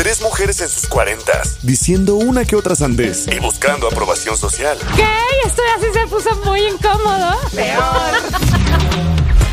Tres 0.00 0.22
mujeres 0.22 0.58
en 0.62 0.68
sus 0.70 0.86
cuarentas, 0.86 1.58
diciendo 1.60 2.14
una 2.14 2.46
que 2.46 2.56
otra 2.56 2.74
sandez 2.74 3.26
y 3.28 3.38
buscando 3.38 3.86
aprobación 3.86 4.34
social. 4.34 4.78
¿Qué? 4.96 5.04
Esto 5.44 5.60
así 5.76 5.88
se 5.92 6.06
puso 6.06 6.34
muy 6.36 6.62
incómodo. 6.68 7.36
Peor. 7.54 7.82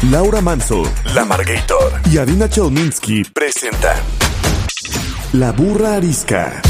Laura 0.10 0.40
Manso, 0.40 0.84
La 1.14 1.26
Margator 1.26 2.00
y 2.10 2.18
Adina 2.18 2.50
Chelminsky 2.50 3.26
presentan 3.26 3.98
La 5.34 5.52
Burra 5.52 5.96
Arisca. 5.96 6.62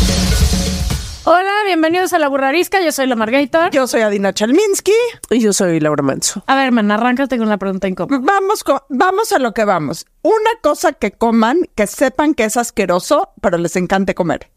Hola, 1.30 1.52
bienvenidos 1.66 2.14
a 2.14 2.20
La 2.20 2.30
Burrarisca. 2.30 2.80
Yo 2.80 2.94
soy 2.94 3.06
la 3.06 3.18
Margator. 3.18 3.70
Yo 3.72 3.86
soy 3.86 4.00
Adina 4.00 4.32
Chalminsky. 4.32 4.94
Y 5.30 5.42
yo 5.42 5.52
soy 5.52 5.78
Laura 5.82 6.02
Manso. 6.02 6.42
A 6.48 6.56
ver, 6.56 6.72
man, 6.72 6.90
arráncate 6.90 7.38
con 7.38 7.50
la 7.50 7.58
pregunta 7.58 7.90
incómoda. 7.90 8.22
Vamos, 8.24 8.64
co- 8.64 8.86
vamos 8.88 9.34
a 9.34 9.40
lo 9.40 9.54
que 9.54 9.66
vamos. 9.66 10.06
Una 10.22 10.52
cosa 10.62 10.94
que 10.94 11.12
coman, 11.12 11.68
que 11.76 11.86
sepan 11.86 12.34
que 12.34 12.46
es 12.46 12.56
asqueroso, 12.56 13.32
pero 13.42 13.58
les 13.58 13.76
encante 13.76 14.16
comer. 14.16 14.50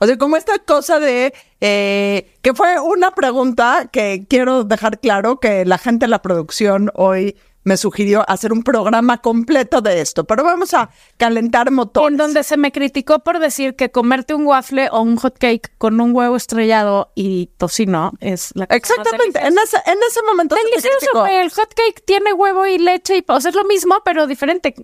O 0.00 0.06
sea, 0.06 0.18
como 0.18 0.36
esta 0.36 0.58
cosa 0.58 1.00
de 1.00 1.32
eh, 1.62 2.30
que 2.42 2.52
fue 2.52 2.78
una 2.78 3.12
pregunta 3.14 3.88
que 3.90 4.26
quiero 4.28 4.64
dejar 4.64 5.00
claro 5.00 5.40
que 5.40 5.64
la 5.64 5.78
gente 5.78 6.04
de 6.04 6.10
la 6.10 6.20
producción 6.20 6.90
hoy 6.94 7.38
me 7.64 7.76
sugirió 7.76 8.28
hacer 8.28 8.52
un 8.52 8.62
programa 8.62 9.18
completo 9.18 9.80
de 9.80 10.00
esto, 10.00 10.24
pero 10.24 10.44
vamos 10.44 10.74
a 10.74 10.90
calentar 11.16 11.70
motores. 11.70 12.12
En 12.12 12.16
donde 12.16 12.42
se 12.42 12.56
me 12.56 12.72
criticó 12.72 13.20
por 13.20 13.38
decir 13.38 13.76
que 13.76 13.90
comerte 13.90 14.34
un 14.34 14.46
waffle 14.46 14.88
o 14.90 15.00
un 15.00 15.16
hot 15.16 15.38
cake 15.38 15.72
con 15.78 16.00
un 16.00 16.14
huevo 16.14 16.36
estrellado 16.36 17.12
y 17.14 17.46
tocino 17.58 18.12
es 18.20 18.50
la 18.54 18.66
cosa 18.66 18.78
más 18.78 18.98
Exactamente, 18.98 19.38
en 19.38 19.54
deliciosa. 19.54 19.78
ese, 19.78 19.92
en 19.92 19.98
ese 20.08 20.22
momento 20.22 20.56
Delicioso. 20.56 21.26
El 21.26 21.50
hot 21.50 21.74
cake 21.74 22.04
tiene 22.04 22.32
huevo 22.32 22.66
y 22.66 22.78
leche 22.78 23.18
y 23.18 23.24
o 23.26 23.40
sea, 23.40 23.50
es 23.50 23.54
lo 23.54 23.64
mismo, 23.64 23.96
pero 24.04 24.26
diferente. 24.26 24.74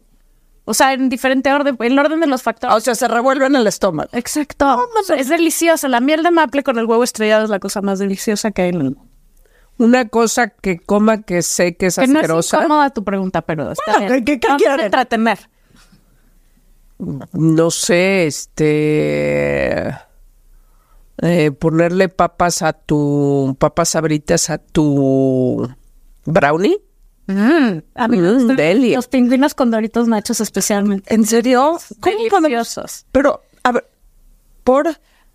O 0.65 0.75
sea, 0.75 0.93
en 0.93 1.09
diferente 1.09 1.51
orden, 1.51 1.77
en 1.81 1.93
el 1.93 1.99
orden 1.99 2.21
de 2.21 2.27
los 2.27 2.43
factores. 2.43 2.77
O 2.77 2.81
sea, 2.81 2.95
se 2.95 3.09
revuelve 3.09 3.47
en 3.47 3.57
el 3.57 3.67
estómago. 3.67 4.11
Exacto. 4.13 4.87
es 5.17 5.29
deliciosa. 5.29 5.89
La 5.89 6.01
miel 6.01 6.23
de 6.23 6.31
maple 6.31 6.63
con 6.63 6.79
el 6.79 6.85
huevo 6.85 7.03
estrellado 7.05 7.45
es 7.45 7.51
la 7.51 7.59
cosa 7.59 7.81
más 7.81 7.99
deliciosa 7.99 8.51
que 8.51 8.63
hay 8.63 8.69
en 8.69 8.75
el 8.75 8.85
mundo. 8.95 9.08
Una 9.79 10.09
cosa 10.09 10.49
que 10.49 10.79
coma 10.81 11.23
que 11.23 11.43
sé 11.43 11.77
que 11.77 11.87
es 11.87 11.97
Que 11.97 12.07
no 12.09 12.15
es 12.19 12.25
asquerosa. 12.25 12.59
incómoda 12.59 12.91
tu 12.91 13.05
pregunta, 13.05 13.43
pero 13.43 13.71
está 13.73 13.83
Bueno, 13.99 14.13
bien. 14.15 14.25
¿qué- 14.25 14.41
qué 14.41 14.49
Vamos 14.49 14.63
a 14.63 14.65
quieren? 14.67 14.85
entretener. 14.87 15.39
No 17.33 17.71
sé, 17.71 18.27
este. 18.27 19.89
eh, 21.23 21.51
ponerle 21.53 22.09
papas 22.09 22.63
a 22.63 22.73
tu. 22.73 23.57
papas 23.59 23.91
sabritas 23.91 24.51
a 24.51 24.59
tu. 24.59 25.69
brownie. 26.25 26.79
Mm, 27.29 27.79
a 27.95 28.09
mí 28.09 28.17
Mm, 28.19 28.95
los 28.95 29.07
pingüinos 29.09 29.55
con 29.55 29.71
doritos 29.71 30.09
nachos 30.09 30.41
especialmente. 30.41 31.15
¿En 31.15 31.25
serio? 31.27 31.79
¿Cómo 32.01 32.17
podemos? 32.17 32.43
Deliciosos. 32.43 33.07
Pero, 33.13 33.43
a 33.63 33.73
ver, 33.73 33.87
por... 34.65 34.89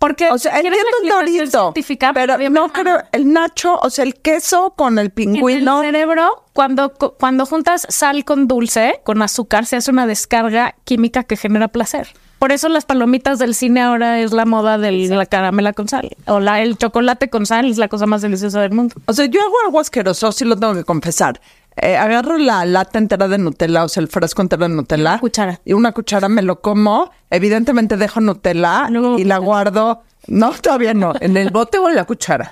Porque 0.06 0.28
O 0.30 0.36
sea, 0.38 0.52
¿quieres 0.60 0.78
entiendo 0.78 1.18
el 1.22 1.26
dorito, 1.26 1.72
pero 2.12 2.36
no 2.50 2.68
creo, 2.72 2.98
el 3.12 3.32
nacho, 3.32 3.78
o 3.80 3.88
sea, 3.88 4.04
el 4.04 4.14
queso 4.16 4.74
con 4.76 4.98
el 4.98 5.06
En 5.06 5.10
pingüino. 5.12 5.80
el 5.82 5.86
cerebro, 5.92 6.44
cuando, 6.52 6.92
cu- 6.92 7.14
cuando 7.18 7.46
juntas 7.46 7.86
sal 7.88 8.24
con 8.26 8.46
dulce, 8.46 9.00
con 9.04 9.22
azúcar, 9.22 9.64
se 9.64 9.76
hace 9.76 9.90
una 9.90 10.06
descarga 10.06 10.74
química 10.84 11.22
que 11.24 11.36
genera 11.38 11.68
placer. 11.68 12.08
Por 12.38 12.52
eso 12.52 12.68
las 12.68 12.84
palomitas 12.84 13.38
del 13.38 13.54
cine 13.54 13.80
ahora 13.80 14.20
es 14.20 14.32
la 14.32 14.44
moda 14.44 14.76
de 14.76 14.92
la 14.92 15.24
caramela 15.24 15.72
con 15.72 15.88
sal. 15.88 16.10
O 16.26 16.40
la, 16.40 16.60
el 16.60 16.76
chocolate 16.76 17.30
con 17.30 17.46
sal 17.46 17.70
es 17.70 17.78
la 17.78 17.88
cosa 17.88 18.04
más 18.04 18.20
deliciosa 18.20 18.60
del 18.60 18.72
mundo. 18.72 18.94
O 19.06 19.14
sea, 19.14 19.24
yo 19.24 19.40
hago 19.40 19.54
algo 19.64 19.80
asqueroso, 19.80 20.30
sí 20.32 20.44
lo 20.44 20.54
tengo 20.58 20.74
que 20.74 20.84
confesar. 20.84 21.40
Eh, 21.76 21.96
agarro 21.96 22.38
la 22.38 22.64
lata 22.64 22.98
entera 22.98 23.26
de 23.28 23.36
Nutella, 23.38 23.84
o 23.84 23.88
sea, 23.88 24.00
el 24.00 24.08
frasco 24.08 24.42
entero 24.42 24.62
de 24.68 24.74
Nutella. 24.74 25.10
Una 25.10 25.18
cuchara. 25.20 25.60
Y 25.64 25.72
una 25.72 25.92
cuchara 25.92 26.28
me 26.28 26.42
lo 26.42 26.60
como. 26.60 27.10
Evidentemente 27.30 27.96
dejo 27.96 28.20
Nutella 28.20 28.88
y 29.18 29.24
la 29.24 29.38
guardo. 29.38 30.02
No, 30.28 30.52
todavía 30.52 30.94
no. 30.94 31.12
¿En 31.20 31.36
el 31.36 31.50
bote 31.50 31.78
o 31.78 31.88
en 31.88 31.96
la 31.96 32.04
cuchara? 32.04 32.48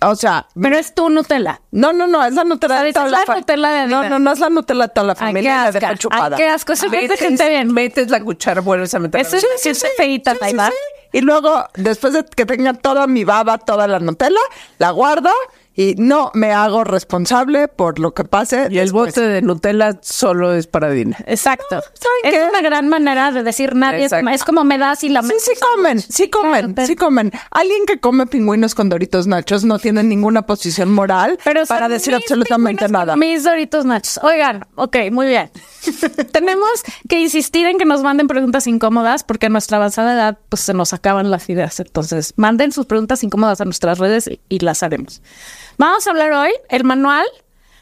O 0.00 0.14
sea, 0.14 0.46
Pero 0.60 0.76
es 0.76 0.94
tu 0.94 1.08
Nutella. 1.10 1.60
no, 1.72 1.92
no, 1.92 2.06
no, 2.06 2.24
es 2.24 2.34
la 2.34 2.44
Nutella 2.44 2.82
de 2.82 2.92
toda 2.92 3.06
es 3.06 3.12
la 3.12 3.24
la 3.26 3.34
Nutella 3.36 3.68
de 3.70 3.86
No, 3.88 4.08
no, 4.08 4.18
no 4.20 4.30
es 4.32 4.38
la 4.38 4.48
Nutella 4.48 4.82
de 4.82 4.88
toda 4.90 5.06
la 5.08 5.12
Ay, 5.14 5.16
qué 5.18 5.24
familia. 5.24 5.54
la 5.56 5.62
asco. 5.64 5.72
dejo 5.80 5.86
Ay, 5.92 5.96
chupada. 5.98 6.36
qué 6.36 6.48
asco. 6.48 6.72
Eso 6.74 6.88
me 6.88 7.00
Metes, 7.02 7.18
gente 7.18 7.48
bien. 7.48 7.72
metes 7.74 8.08
la 8.10 8.22
cuchara, 8.22 8.60
vuelves 8.60 8.94
a 8.94 9.00
meter. 9.00 9.20
Eso 9.22 9.36
es 9.36 9.44
sí, 9.60 9.72
feita, 9.96 10.34
Sí, 10.34 10.38
Taibá. 10.38 10.68
sí. 10.68 10.74
Y 11.14 11.22
luego, 11.22 11.64
después 11.74 12.12
de 12.12 12.22
que 12.24 12.44
tenga 12.46 12.74
toda 12.74 13.06
mi 13.08 13.24
baba, 13.24 13.58
toda 13.58 13.88
la 13.88 13.98
Nutella, 13.98 14.38
la 14.78 14.90
guardo 14.90 15.30
y 15.80 15.94
no 15.96 16.32
me 16.34 16.50
hago 16.52 16.82
responsable 16.82 17.68
por 17.68 18.00
lo 18.00 18.12
que 18.12 18.24
pase. 18.24 18.66
Y 18.68 18.78
el 18.78 18.90
bote 18.90 19.20
de 19.20 19.42
Nutella 19.42 19.96
solo 20.02 20.52
es 20.52 20.66
para 20.66 20.90
Dina. 20.90 21.16
Exacto. 21.24 21.66
¿saben 21.70 22.24
es 22.24 22.32
qué? 22.34 22.44
una 22.50 22.60
gran 22.62 22.88
manera 22.88 23.30
de 23.30 23.44
decir 23.44 23.76
nadie 23.76 23.98
es, 24.06 24.12
Exacto. 24.12 24.28
es 24.30 24.42
como 24.42 24.64
me 24.64 24.76
das 24.76 25.04
y 25.04 25.08
la 25.08 25.22
Sí, 25.22 25.34
sí 25.38 25.52
comen, 25.60 26.00
sí 26.00 26.28
comen, 26.30 26.50
Claro, 26.50 26.72
pero- 26.74 26.86
sí 26.88 26.96
comen. 26.96 27.30
Alguien 27.52 27.86
que 27.86 28.00
come 28.00 28.26
pingüinos 28.26 28.74
con 28.74 28.88
doritos 28.88 29.28
nachos 29.28 29.62
no 29.64 29.78
tiene 29.78 30.02
ninguna 30.02 30.42
posición 30.46 30.92
moral 30.92 31.38
Pero 31.44 31.64
para 31.66 31.88
decir 31.88 32.12
absolutamente 32.12 32.88
nada. 32.88 33.14
Mis 33.14 33.44
doritos 33.44 33.84
nachos. 33.84 34.18
Oigan, 34.24 34.66
ok, 34.74 34.96
muy 35.12 35.28
bien. 35.28 35.48
Tenemos 36.32 36.68
que 37.08 37.20
insistir 37.20 37.66
en 37.66 37.78
que 37.78 37.84
nos 37.84 38.02
manden 38.02 38.26
preguntas 38.26 38.66
incómodas 38.66 39.22
porque 39.22 39.46
a 39.46 39.48
nuestra 39.48 39.76
avanzada 39.76 40.12
edad 40.14 40.38
pues 40.48 40.60
se 40.62 40.74
nos 40.74 40.92
acaban 40.92 41.30
las 41.30 41.48
ideas. 41.48 41.78
Entonces, 41.78 42.34
manden 42.36 42.72
sus 42.72 42.86
preguntas 42.86 43.22
incómodas 43.22 43.60
a 43.60 43.64
nuestras 43.64 43.98
redes 44.00 44.26
y, 44.26 44.40
y 44.48 44.58
las 44.58 44.82
haremos. 44.82 45.22
Vamos 45.78 46.06
a 46.06 46.10
hablar 46.10 46.32
hoy 46.32 46.50
el 46.68 46.84
manual 46.84 47.26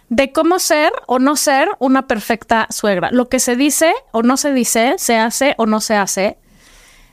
de 0.08 0.32
cómo 0.32 0.58
ser 0.58 0.92
o 1.06 1.18
no 1.18 1.34
ser 1.36 1.68
una 1.78 2.06
perfecta 2.06 2.66
suegra. 2.70 3.10
Lo 3.10 3.28
que 3.28 3.40
se 3.40 3.56
dice 3.56 3.92
o 4.12 4.22
no 4.22 4.36
se 4.36 4.52
dice, 4.52 4.94
se 4.98 5.16
hace 5.16 5.54
o 5.58 5.66
no 5.66 5.80
se 5.80 5.96
hace. 5.96 6.38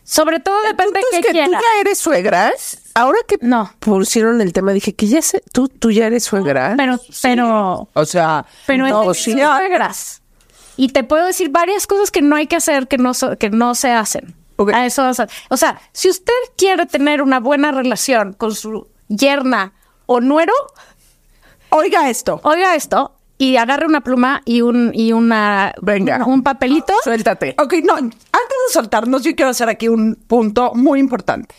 Sobre 0.03 0.39
todo 0.41 0.61
depende 0.63 0.99
de 0.99 1.05
qué 1.11 1.21
que 1.21 1.27
tú 1.29 1.31
quiera. 1.31 1.51
ya 1.59 1.81
eres 1.81 1.97
suegra. 1.97 2.51
Ahora 2.93 3.17
que 3.27 3.37
No. 3.41 3.71
pusieron 3.79 4.41
el 4.41 4.51
tema, 4.51 4.73
dije 4.73 4.93
que 4.93 5.07
ya 5.07 5.21
sé, 5.21 5.41
tú, 5.53 5.69
tú 5.69 5.91
ya 5.91 6.07
eres 6.07 6.25
suegra. 6.25 6.73
Pero, 6.77 6.99
pero, 7.21 7.89
O 7.93 8.05
sea, 8.05 8.45
pero 8.67 8.87
no, 8.87 9.13
sí, 9.13 9.31
suegras. 9.31 10.21
Y 10.75 10.89
te 10.89 11.03
puedo 11.05 11.25
decir 11.25 11.49
varias 11.49 11.87
cosas 11.87 12.11
que 12.11 12.21
no 12.21 12.35
hay 12.35 12.47
que 12.47 12.57
hacer, 12.57 12.87
que 12.89 12.97
no, 12.97 13.13
so- 13.13 13.37
que 13.37 13.49
no 13.49 13.75
se 13.75 13.91
hacen. 13.91 14.35
A 14.73 14.85
eso 14.85 15.03
O 15.49 15.57
sea, 15.57 15.81
si 15.93 16.09
usted 16.09 16.33
quiere 16.57 16.85
tener 16.85 17.21
una 17.21 17.39
buena 17.39 17.71
relación 17.71 18.33
con 18.33 18.53
su 18.53 18.87
yerna 19.07 19.73
o 20.05 20.21
nuero, 20.21 20.53
oiga 21.69 22.09
esto. 22.09 22.39
oiga 22.43 22.75
esto 22.75 23.15
y 23.37 23.57
agarre 23.57 23.85
una 23.85 24.01
pluma 24.01 24.41
y 24.45 24.61
un 24.61 24.91
y 24.93 25.11
una 25.11 25.73
Venga. 25.81 26.23
un 26.25 26.43
papelito. 26.43 26.93
Suéltate. 27.03 27.55
Ok, 27.59 27.73
no, 27.83 27.95
antes 27.95 28.13
de 28.13 28.73
soltarnos, 28.73 29.23
yo 29.23 29.35
quiero 29.35 29.51
hacer 29.51 29.69
aquí 29.69 29.87
un 29.87 30.15
punto 30.15 30.73
muy 30.75 30.99
importante. 30.99 31.55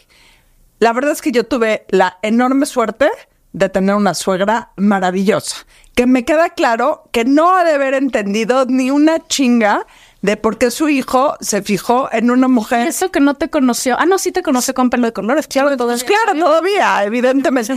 La 0.79 0.93
verdad 0.93 1.13
es 1.13 1.23
que 1.23 1.33
yo 1.33 1.45
tuve 1.45 1.85
la 1.89 2.19
enorme 2.23 2.67
suerte 2.67 3.11
de 3.53 3.69
tener 3.69 3.95
una 3.95 4.15
suegra 4.15 4.73
maravillosa, 4.77 5.67
que 5.95 6.07
me 6.07 6.25
queda 6.25 6.51
claro 6.51 7.05
que 7.13 7.25
no 7.25 7.57
ha 7.57 7.65
de 7.65 7.75
haber 7.75 7.95
entendido 7.95 8.67
ni 8.67 8.91
una 8.91 9.21
chinga 9.29 9.87
de 10.25 10.39
por 10.39 10.57
qué 10.57 10.71
su 10.71 10.89
hijo 10.89 11.37
se 11.41 11.61
fijó 11.61 12.09
en 12.11 12.31
una 12.31 12.49
mujer. 12.49 12.89
Eso 12.89 13.11
que 13.11 13.21
no 13.21 13.35
te 13.35 13.51
conoció. 13.51 13.95
Ah, 14.01 14.07
no, 14.07 14.17
sí 14.17 14.33
te 14.33 14.43
conoció 14.43 14.73
con 14.73 14.89
pelo 14.89 15.07
de 15.07 15.13
colores. 15.13 15.47
Claro, 15.47 15.77
todo 15.77 15.89
Pues 15.89 16.03
claro, 16.03 16.33
todavía, 16.33 17.05
evidentemente. 17.05 17.75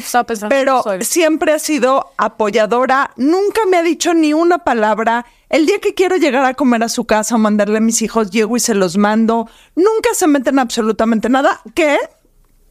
Pero 0.47 0.81
siempre 1.01 1.51
ha 1.51 1.59
sido 1.59 2.13
apoyadora, 2.15 3.11
nunca 3.17 3.65
me 3.69 3.75
ha 3.75 3.83
dicho 3.83 4.13
ni 4.13 4.31
una 4.31 4.59
palabra. 4.59 5.25
El 5.49 5.65
día 5.65 5.79
que 5.79 5.93
quiero 5.93 6.15
llegar 6.15 6.45
a 6.45 6.53
comer 6.53 6.83
a 6.83 6.87
su 6.87 7.03
casa 7.03 7.35
o 7.35 7.37
mandarle 7.37 7.79
a 7.79 7.81
mis 7.81 8.01
hijos, 8.01 8.31
llego 8.31 8.55
y 8.55 8.61
se 8.61 8.75
los 8.75 8.95
mando. 8.95 9.49
Nunca 9.75 10.11
se 10.13 10.27
meten 10.27 10.57
absolutamente 10.57 11.27
nada. 11.27 11.59
Que, 11.75 11.97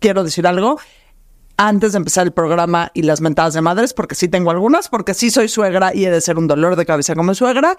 quiero 0.00 0.24
decir 0.24 0.46
algo, 0.46 0.80
antes 1.58 1.92
de 1.92 1.98
empezar 1.98 2.26
el 2.26 2.32
programa 2.32 2.90
y 2.94 3.02
las 3.02 3.20
mentadas 3.20 3.52
de 3.52 3.60
madres, 3.60 3.92
porque 3.92 4.14
sí 4.14 4.28
tengo 4.28 4.50
algunas, 4.50 4.88
porque 4.88 5.12
sí 5.12 5.30
soy 5.30 5.48
suegra 5.48 5.94
y 5.94 6.06
he 6.06 6.10
de 6.10 6.22
ser 6.22 6.38
un 6.38 6.46
dolor 6.46 6.76
de 6.76 6.86
cabeza 6.86 7.14
como 7.14 7.34
suegra. 7.34 7.76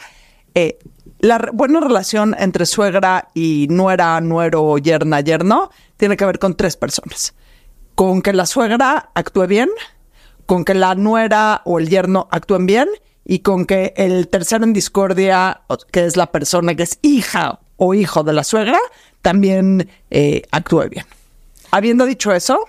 Eh, 0.58 0.80
la 1.20 1.38
buena 1.54 1.80
relación 1.80 2.36
entre 2.40 2.66
suegra 2.66 3.28
y 3.36 3.68
nuera, 3.70 4.20
nuero 4.22 4.80
yerna, 4.80 5.22
yerno, 5.22 5.70
tiene 5.98 6.18
que 6.18 6.26
ver 6.26 6.40
con 6.40 6.56
tres 6.56 6.76
personas. 6.76 7.36
Con 7.94 8.24
que 8.24 8.34
la 8.34 8.48
suegra 8.48 9.12
actúe 9.14 9.46
bien, 9.46 9.70
con 10.48 10.66
que 10.66 10.74
la 10.74 10.96
nuera 10.96 11.62
o 11.64 11.78
el 11.78 11.90
yerno 11.90 12.28
actúen 12.32 12.66
bien 12.66 12.88
y 13.24 13.40
con 13.40 13.68
que 13.68 13.94
el 13.98 14.30
tercero 14.30 14.64
en 14.64 14.74
discordia, 14.74 15.62
que 15.92 16.06
es 16.06 16.18
la 16.18 16.32
persona 16.32 16.74
que 16.74 16.84
es 16.84 16.98
hija 17.04 17.60
o 17.76 17.94
hijo 17.94 18.24
de 18.24 18.34
la 18.34 18.44
suegra, 18.44 18.80
también 19.22 19.88
eh, 20.10 20.42
actúe 20.50 20.90
bien. 20.90 21.06
habiendo 21.70 22.08
dicho 22.08 22.32
eso, 22.34 22.68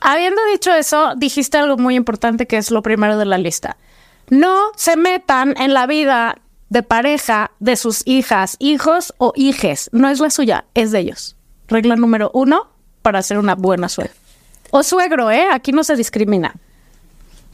Habiendo 0.00 0.40
dicho 0.50 0.72
eso, 0.72 1.12
dijiste 1.14 1.58
algo 1.58 1.76
muy 1.76 1.94
importante 1.94 2.46
que 2.46 2.56
es 2.56 2.70
lo 2.70 2.80
primero 2.80 3.18
de 3.18 3.26
la 3.26 3.36
lista. 3.36 3.76
No 4.30 4.72
se 4.74 4.96
metan 4.96 5.54
en 5.58 5.74
la 5.74 5.86
vida 5.86 6.38
de 6.70 6.82
pareja 6.82 7.50
de 7.60 7.76
sus 7.76 8.02
hijas, 8.06 8.56
hijos 8.58 9.12
o 9.18 9.32
hijes. 9.36 9.90
No 9.92 10.08
es 10.08 10.20
la 10.20 10.30
suya, 10.30 10.64
es 10.74 10.92
de 10.92 11.00
ellos. 11.00 11.36
Regla 11.68 11.96
número 11.96 12.30
uno 12.32 12.68
para 13.02 13.22
ser 13.22 13.38
una 13.38 13.54
buena 13.54 13.88
suegra. 13.88 14.14
O 14.70 14.82
suegro, 14.82 15.30
¿eh? 15.30 15.46
Aquí 15.52 15.72
no 15.72 15.84
se 15.84 15.96
discrimina. 15.96 16.54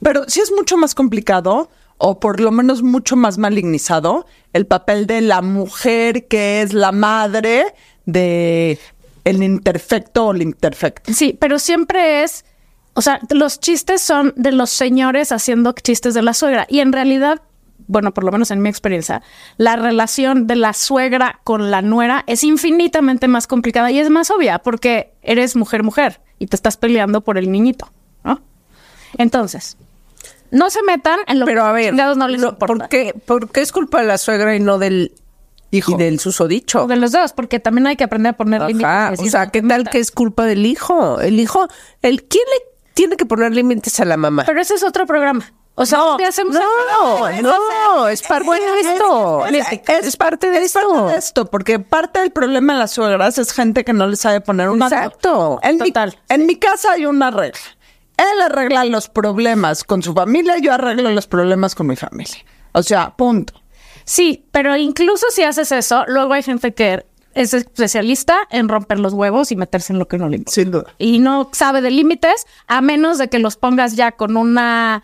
pero 0.00 0.24
sí 0.28 0.40
es 0.40 0.52
mucho 0.52 0.76
más 0.76 0.94
complicado 0.94 1.70
o 1.98 2.20
por 2.20 2.40
lo 2.40 2.50
menos 2.50 2.82
mucho 2.82 3.16
más 3.16 3.38
malignizado 3.38 4.26
el 4.52 4.66
papel 4.66 5.06
de 5.06 5.22
la 5.22 5.40
mujer 5.40 6.28
que 6.28 6.60
es 6.60 6.74
la 6.74 6.92
madre 6.92 7.74
de 8.04 8.78
el 9.24 9.42
imperfecto 9.42 10.26
o 10.26 10.32
el 10.32 10.42
imperfecto. 10.42 11.12
Sí, 11.12 11.36
pero 11.40 11.58
siempre 11.58 12.22
es, 12.22 12.44
o 12.92 13.02
sea, 13.02 13.18
los 13.30 13.58
chistes 13.60 14.02
son 14.02 14.34
de 14.36 14.52
los 14.52 14.70
señores 14.70 15.32
haciendo 15.32 15.72
chistes 15.72 16.12
de 16.14 16.22
la 16.22 16.34
suegra. 16.34 16.66
Y 16.68 16.80
en 16.80 16.92
realidad, 16.92 17.40
bueno, 17.88 18.12
por 18.12 18.24
lo 18.24 18.32
menos 18.32 18.50
en 18.50 18.60
mi 18.62 18.68
experiencia, 18.68 19.22
la 19.56 19.76
relación 19.76 20.46
de 20.46 20.56
la 20.56 20.72
suegra 20.72 21.40
con 21.44 21.70
la 21.70 21.82
nuera 21.82 22.24
es 22.26 22.44
infinitamente 22.44 23.28
más 23.28 23.46
complicada 23.46 23.90
y 23.90 23.98
es 23.98 24.10
más 24.10 24.30
obvia 24.30 24.58
porque 24.58 25.12
eres 25.22 25.56
mujer-mujer 25.56 26.20
y 26.38 26.46
te 26.46 26.56
estás 26.56 26.76
peleando 26.76 27.20
por 27.22 27.38
el 27.38 27.50
niñito, 27.50 27.90
¿no? 28.24 28.40
Entonces, 29.18 29.76
no 30.50 30.70
se 30.70 30.82
metan 30.82 31.20
en 31.26 31.38
lo 31.38 31.46
Pero 31.46 31.64
a 31.64 31.68
que 31.68 31.74
ver, 31.74 31.90
chingados 31.90 32.16
no 32.16 32.28
les 32.28 32.40
no, 32.40 32.48
importa. 32.50 32.74
¿por, 32.74 32.88
qué, 32.88 33.14
por 33.24 33.50
qué 33.50 33.60
es 33.60 33.72
culpa 33.72 34.00
de 34.00 34.06
la 34.06 34.18
suegra 34.18 34.54
y 34.54 34.60
no 34.60 34.78
del 34.78 35.12
Hijo. 35.70 35.92
y 35.92 35.96
del 35.96 36.20
susodicho? 36.20 36.86
De 36.86 36.96
los 36.96 37.12
dos, 37.12 37.32
porque 37.32 37.60
también 37.60 37.86
hay 37.86 37.96
que 37.96 38.04
aprender 38.04 38.30
a 38.30 38.36
poner 38.36 38.62
límites. 38.62 39.20
O 39.20 39.26
sea, 39.26 39.46
no 39.46 39.52
¿qué 39.52 39.62
tal 39.62 39.88
que 39.88 39.98
es 39.98 40.10
culpa 40.10 40.44
del 40.44 40.64
hijo? 40.66 41.20
El 41.20 41.40
hijo, 41.40 41.66
el 42.02 42.24
¿quién 42.24 42.44
le 42.44 42.76
tiene 42.94 43.16
que 43.16 43.26
poner 43.26 43.52
límites 43.52 43.98
a 44.00 44.04
la 44.04 44.16
mamá? 44.16 44.44
Pero 44.46 44.60
ese 44.60 44.74
es 44.74 44.82
otro 44.82 45.06
programa. 45.06 45.52
O 45.78 45.84
sea, 45.84 45.98
no, 45.98 46.16
¿qué 46.16 46.24
hacemos 46.24 46.54
no, 46.54 47.42
no, 47.42 48.08
es 48.08 48.22
parte 48.22 48.50
de 48.50 48.80
esto. 48.80 49.46
Es, 49.46 50.16
parte 50.16 50.50
de 50.50 50.64
Es 50.64 50.74
esto. 51.18 51.44
porque 51.50 51.78
parte 51.78 52.20
del 52.20 52.30
problema 52.30 52.72
de 52.72 52.78
las 52.78 52.92
suegras 52.92 53.36
es 53.36 53.52
gente 53.52 53.84
que 53.84 53.92
no 53.92 54.06
le 54.06 54.16
sabe 54.16 54.40
poner 54.40 54.70
un. 54.70 54.82
Exacto. 54.82 55.60
En 55.62 55.76
mi, 55.76 55.88
Total. 55.88 56.18
en 56.30 56.46
mi 56.46 56.56
casa 56.56 56.92
hay 56.92 57.04
una 57.04 57.30
regla. 57.30 57.60
Él 58.16 58.40
arregla 58.40 58.86
los 58.86 59.10
problemas 59.10 59.84
con 59.84 60.02
su 60.02 60.14
familia, 60.14 60.56
yo 60.56 60.72
arreglo 60.72 61.10
los 61.10 61.26
problemas 61.26 61.74
con 61.74 61.86
mi 61.86 61.96
familia. 61.96 62.38
O 62.72 62.82
sea, 62.82 63.14
punto. 63.14 63.52
Sí, 64.04 64.46
pero 64.52 64.76
incluso 64.76 65.26
si 65.30 65.42
haces 65.42 65.72
eso, 65.72 66.04
luego 66.06 66.32
hay 66.32 66.42
gente 66.42 66.72
que 66.72 67.04
es 67.34 67.52
especialista 67.52 68.38
en 68.50 68.70
romper 68.70 68.98
los 68.98 69.12
huevos 69.12 69.52
y 69.52 69.56
meterse 69.56 69.92
en 69.92 69.98
lo 69.98 70.08
que 70.08 70.16
no 70.16 70.30
le 70.30 70.36
importa. 70.36 70.54
Sin 70.54 70.70
duda. 70.70 70.94
Y 70.96 71.18
no 71.18 71.50
sabe 71.52 71.82
de 71.82 71.90
límites, 71.90 72.46
a 72.66 72.80
menos 72.80 73.18
de 73.18 73.28
que 73.28 73.38
los 73.38 73.56
pongas 73.56 73.94
ya 73.94 74.12
con 74.12 74.38
una 74.38 75.02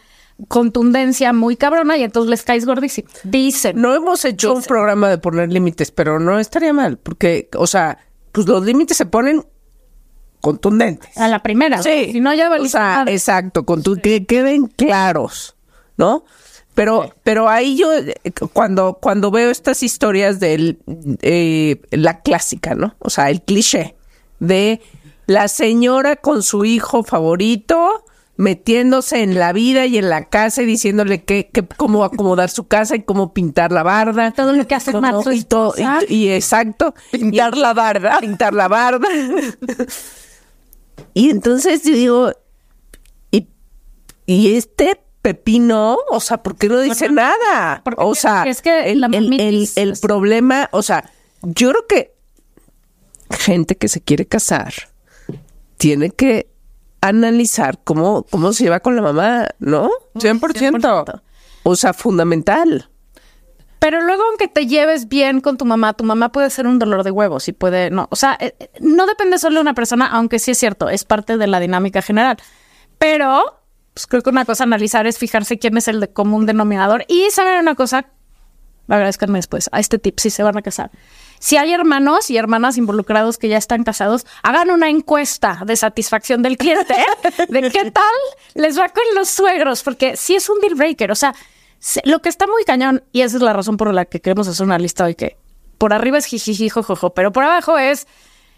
contundencia 0.48 1.32
muy 1.32 1.56
cabrona 1.56 1.96
y 1.96 2.02
entonces 2.02 2.30
les 2.30 2.42
caes 2.42 2.66
gordísimo. 2.66 3.08
Dicen. 3.24 3.80
No 3.80 3.94
hemos 3.94 4.24
hecho 4.24 4.54
un 4.54 4.62
programa 4.62 5.08
de 5.08 5.18
poner 5.18 5.52
límites, 5.52 5.90
pero 5.90 6.18
no 6.18 6.38
estaría 6.38 6.72
mal, 6.72 6.98
porque, 6.98 7.48
o 7.56 7.66
sea, 7.66 7.98
pues 8.32 8.46
los 8.46 8.64
límites 8.64 8.96
se 8.96 9.06
ponen 9.06 9.44
contundentes. 10.40 11.16
A 11.16 11.28
la 11.28 11.42
primera. 11.42 11.82
Si 11.82 12.20
no, 12.20 12.34
ya 12.34 12.48
o 12.48 12.50
valiste 12.50 12.78
sea, 12.78 12.98
madre. 12.98 13.14
exacto, 13.14 13.64
con 13.64 13.82
tu, 13.82 13.96
que 13.96 14.26
queden 14.26 14.66
claros, 14.66 15.56
¿no? 15.96 16.24
Pero, 16.74 17.14
pero 17.22 17.48
ahí 17.48 17.76
yo, 17.76 17.92
eh, 17.92 18.14
cuando, 18.52 18.98
cuando 19.00 19.30
veo 19.30 19.50
estas 19.50 19.82
historias 19.82 20.40
de 20.40 20.78
la 21.90 22.20
clásica, 22.22 22.74
¿no? 22.74 22.96
O 22.98 23.10
sea, 23.10 23.30
el 23.30 23.42
cliché 23.42 23.94
de 24.40 24.80
la 25.26 25.48
señora 25.48 26.16
con 26.16 26.42
su 26.42 26.64
hijo 26.64 27.04
favorito 27.04 28.04
metiéndose 28.42 29.22
en 29.22 29.38
la 29.38 29.52
vida 29.52 29.86
y 29.86 29.98
en 29.98 30.10
la 30.10 30.24
casa 30.28 30.62
y 30.62 30.66
diciéndole 30.66 31.22
que, 31.22 31.48
que 31.52 31.64
cómo 31.64 32.02
acomodar 32.02 32.50
su 32.50 32.66
casa 32.66 32.96
y 32.96 33.02
cómo 33.04 33.32
pintar 33.32 33.70
la 33.70 33.84
barda. 33.84 34.32
Todo 34.32 34.52
lo 34.52 34.66
que 34.66 34.74
hace 34.74 34.90
No, 34.92 35.00
mal 35.00 35.14
no, 35.24 35.32
y, 35.32 35.44
todo, 35.44 35.74
y, 35.76 35.82
esposa. 35.82 36.00
y 36.08 36.28
exacto. 36.30 36.92
Pintar 37.12 37.56
la 37.56 37.72
barda. 37.72 38.18
Pintar 38.20 38.52
la 38.52 38.66
barda. 38.66 39.06
y 41.14 41.30
entonces 41.30 41.82
yo 41.84 41.94
digo, 41.94 42.32
y, 43.30 43.46
y 44.26 44.56
este 44.56 45.00
pepino, 45.22 45.98
o 46.10 46.18
sea, 46.20 46.42
¿por 46.42 46.56
qué 46.56 46.68
no 46.68 46.80
dice 46.80 47.10
nada? 47.10 47.80
porque 47.84 48.02
O 48.02 48.14
sea, 48.16 48.42
es 48.44 48.60
que 48.60 48.90
el, 48.90 49.02
la 49.02 49.06
el- 49.12 49.40
el- 49.40 49.68
el 49.76 49.92
problema, 50.00 50.68
o 50.72 50.82
sea, 50.82 51.08
yo 51.42 51.70
creo 51.70 51.86
que 51.86 52.14
gente 53.30 53.76
que 53.76 53.86
se 53.88 54.00
quiere 54.00 54.26
casar 54.26 54.74
tiene 55.76 56.10
que 56.10 56.48
analizar 57.02 57.80
cómo, 57.84 58.22
cómo 58.30 58.54
se 58.54 58.64
lleva 58.64 58.80
con 58.80 58.96
la 58.96 59.02
mamá, 59.02 59.48
¿no? 59.58 59.90
100%. 60.14 61.20
O 61.64 61.76
sea, 61.76 61.92
fundamental. 61.92 62.88
Pero 63.80 64.00
luego, 64.00 64.22
aunque 64.30 64.46
te 64.46 64.68
lleves 64.68 65.08
bien 65.08 65.40
con 65.40 65.58
tu 65.58 65.64
mamá, 65.64 65.92
tu 65.94 66.04
mamá 66.04 66.30
puede 66.30 66.48
ser 66.50 66.68
un 66.68 66.78
dolor 66.78 67.02
de 67.02 67.10
huevos 67.10 67.48
y 67.48 67.52
puede, 67.52 67.90
no, 67.90 68.06
o 68.10 68.16
sea, 68.16 68.36
eh, 68.40 68.54
eh, 68.60 68.70
no 68.78 69.06
depende 69.06 69.38
solo 69.38 69.56
de 69.56 69.62
una 69.62 69.74
persona, 69.74 70.06
aunque 70.06 70.38
sí 70.38 70.52
es 70.52 70.58
cierto, 70.58 70.88
es 70.88 71.04
parte 71.04 71.36
de 71.36 71.48
la 71.48 71.58
dinámica 71.58 72.00
general. 72.00 72.36
Pero, 72.98 73.60
pues 73.92 74.06
creo 74.06 74.22
que 74.22 74.30
una 74.30 74.44
cosa 74.44 74.62
a 74.62 74.66
analizar 74.66 75.08
es 75.08 75.18
fijarse 75.18 75.58
quién 75.58 75.76
es 75.76 75.88
el 75.88 75.98
de 75.98 76.12
común 76.12 76.46
denominador 76.46 77.04
y 77.08 77.28
saber 77.32 77.58
una 77.58 77.74
cosa, 77.74 78.06
agradezcanme 78.86 79.38
después, 79.38 79.68
a 79.72 79.80
este 79.80 79.98
tip 79.98 80.20
si 80.20 80.30
se 80.30 80.44
van 80.44 80.56
a 80.56 80.62
casar. 80.62 80.92
Si 81.42 81.56
hay 81.56 81.72
hermanos 81.72 82.30
y 82.30 82.36
hermanas 82.36 82.78
involucrados 82.78 83.36
que 83.36 83.48
ya 83.48 83.56
están 83.58 83.82
casados, 83.82 84.26
hagan 84.44 84.70
una 84.70 84.88
encuesta 84.88 85.60
de 85.66 85.74
satisfacción 85.74 86.40
del 86.40 86.56
cliente 86.56 86.94
¿eh? 86.94 87.46
de 87.48 87.62
qué 87.72 87.90
tal 87.90 88.04
les 88.54 88.78
va 88.78 88.88
con 88.90 89.02
los 89.16 89.28
suegros, 89.28 89.82
porque 89.82 90.16
sí 90.16 90.36
es 90.36 90.48
un 90.48 90.60
deal 90.60 90.76
breaker. 90.76 91.10
O 91.10 91.16
sea, 91.16 91.34
se- 91.80 92.00
lo 92.04 92.20
que 92.22 92.28
está 92.28 92.46
muy 92.46 92.62
cañón, 92.64 93.02
y 93.10 93.22
esa 93.22 93.38
es 93.38 93.42
la 93.42 93.52
razón 93.52 93.76
por 93.76 93.92
la 93.92 94.04
que 94.04 94.20
queremos 94.20 94.46
hacer 94.46 94.64
una 94.64 94.78
lista 94.78 95.04
hoy, 95.04 95.16
que 95.16 95.36
por 95.78 95.92
arriba 95.92 96.16
es 96.18 96.26
jijiji, 96.26 96.68
jojojo, 96.68 97.10
pero 97.10 97.32
por 97.32 97.42
abajo 97.42 97.76
es 97.76 98.06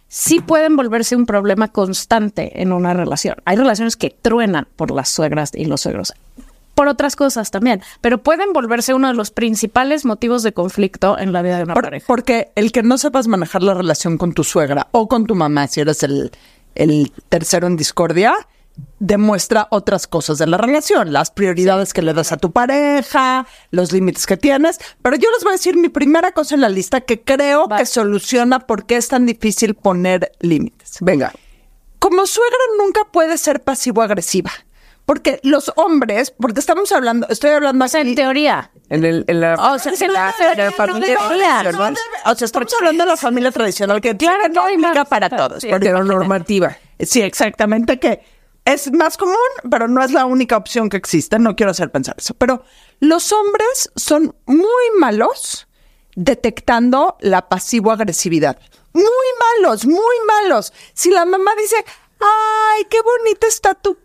sí 0.09 0.41
pueden 0.41 0.77
volverse 0.77 1.17
un 1.17 1.25
problema 1.25 1.69
constante 1.69 2.61
en 2.61 2.71
una 2.71 2.93
relación. 2.93 3.37
Hay 3.47 3.57
relaciones 3.57 3.97
que 3.97 4.11
truenan 4.11 4.69
por 4.77 4.91
las 4.91 5.09
suegras 5.09 5.53
y 5.55 5.65
los 5.65 5.81
suegros. 5.81 6.13
Por 6.75 6.88
otras 6.88 7.15
cosas 7.17 7.50
también, 7.50 7.82
pero 8.00 8.19
pueden 8.19 8.53
volverse 8.53 8.94
uno 8.94 9.09
de 9.09 9.15
los 9.15 9.31
principales 9.31 10.05
motivos 10.05 10.43
de 10.43 10.53
conflicto 10.53 11.19
en 11.19 11.32
la 11.32 11.41
vida 11.43 11.59
de 11.59 11.62
una 11.65 11.75
Por- 11.75 11.85
pareja. 11.85 12.05
porque 12.06 12.50
el 12.56 12.73
que 12.73 12.82
no 12.82 12.99
sepas 12.99 13.29
manejar 13.29 13.62
la 13.62 13.75
relación 13.75 14.19
con 14.19 14.32
tu 14.32 14.43
suegra 14.44 14.88
o 14.93 15.06
con 15.09 15.26
tu 15.26 15.35
mamá, 15.35 15.69
si 15.69 15.81
eres 15.81 16.03
el, 16.03 16.32
el 16.75 17.12
tercero 17.29 17.67
en 17.69 17.76
discordia, 17.76 18.35
demuestra 18.99 19.69
otras 19.71 20.09
cosas 20.09 20.38
de 20.38 20.49
la 20.49 20.57
relación, 20.57 21.12
las 21.12 21.31
prioridades 21.31 21.93
que 21.93 22.02
le 22.02 22.12
das 22.12 22.33
a 22.33 22.38
tu 22.38 22.50
pareja, 22.50 23.47
los 23.71 23.93
límites 23.93 24.26
que 24.26 24.37
tienes. 24.37 24.81
Pero 25.00 25.14
yo 25.16 25.31
les 25.31 25.45
voy 25.45 25.50
a 25.50 25.57
decir 25.57 25.76
mi 25.76 25.88
primera 25.88 26.33
cosa 26.33 26.57
en 26.57 26.61
la 26.61 26.69
lista 26.69 27.00
que 27.02 27.21
creo 27.23 27.69
que 27.69 27.87
soluciona 27.87 28.61
por 28.61 28.85
qué 28.87 28.97
es 28.97 29.07
tan 29.09 29.26
difícil 29.26 29.75
poner 29.75 30.33
límites. 30.40 30.97
Venga. 31.00 31.33
Como 32.00 32.26
suegra 32.26 32.59
nunca 32.78 33.02
puede 33.12 33.38
ser 33.38 33.62
pasivo-agresiva. 33.62 34.50
Porque 35.06 35.38
los 35.42 35.70
hombres, 35.76 36.30
porque 36.40 36.61
estamos 36.61 36.90
hablando, 36.92 37.26
estoy 37.28 37.50
hablando 37.50 37.87
sea, 37.88 38.00
en 38.00 38.14
teoría. 38.14 38.70
En, 38.88 39.04
el, 39.04 39.25
en 39.28 39.40
la, 39.40 39.54
O 39.54 39.78
sea, 39.78 39.92
en 39.92 40.12
la- 40.12 40.32
familia 40.73 41.18
tradicional. 41.18 41.96
O 42.26 42.34
sea, 42.34 42.46
estamos 42.46 42.73
hablando 42.78 43.04
de 43.04 43.11
la 43.11 43.16
familia 43.16 43.50
tradicional, 43.50 44.00
que 44.00 44.16
claro 44.16 44.49
no 44.49 44.62
aplica 44.62 45.04
para 45.04 45.28
todos. 45.28 45.61
Sí, 45.61 45.66
pero- 45.70 45.76
heteronormativa. 45.76 46.76
Sí, 47.00 47.20
exactamente, 47.20 47.99
que 47.99 48.23
es 48.64 48.90
más 48.92 49.18
común, 49.18 49.37
pero 49.70 49.88
no 49.88 50.02
es 50.02 50.11
la 50.12 50.25
única 50.25 50.56
opción 50.56 50.88
que 50.88 50.96
existe. 50.96 51.38
No 51.38 51.54
quiero 51.54 51.73
hacer 51.73 51.90
pensar 51.90 52.14
eso. 52.18 52.32
Pero 52.34 52.64
los 53.00 53.30
hombres 53.32 53.90
son 53.96 54.34
muy 54.46 54.84
malos 54.99 55.66
detectando 56.16 57.16
la 57.20 57.49
pasivo-agresividad. 57.49 58.58
Muy 58.94 59.04
malos, 59.61 59.84
muy 59.87 60.16
malos. 60.26 60.73
Si 60.94 61.11
la 61.11 61.25
mamá 61.25 61.50
dice, 61.61 61.76
ay, 62.20 62.84
qué 62.88 62.99
bonita 63.02 63.46
está 63.49 63.75
tu 63.75 63.99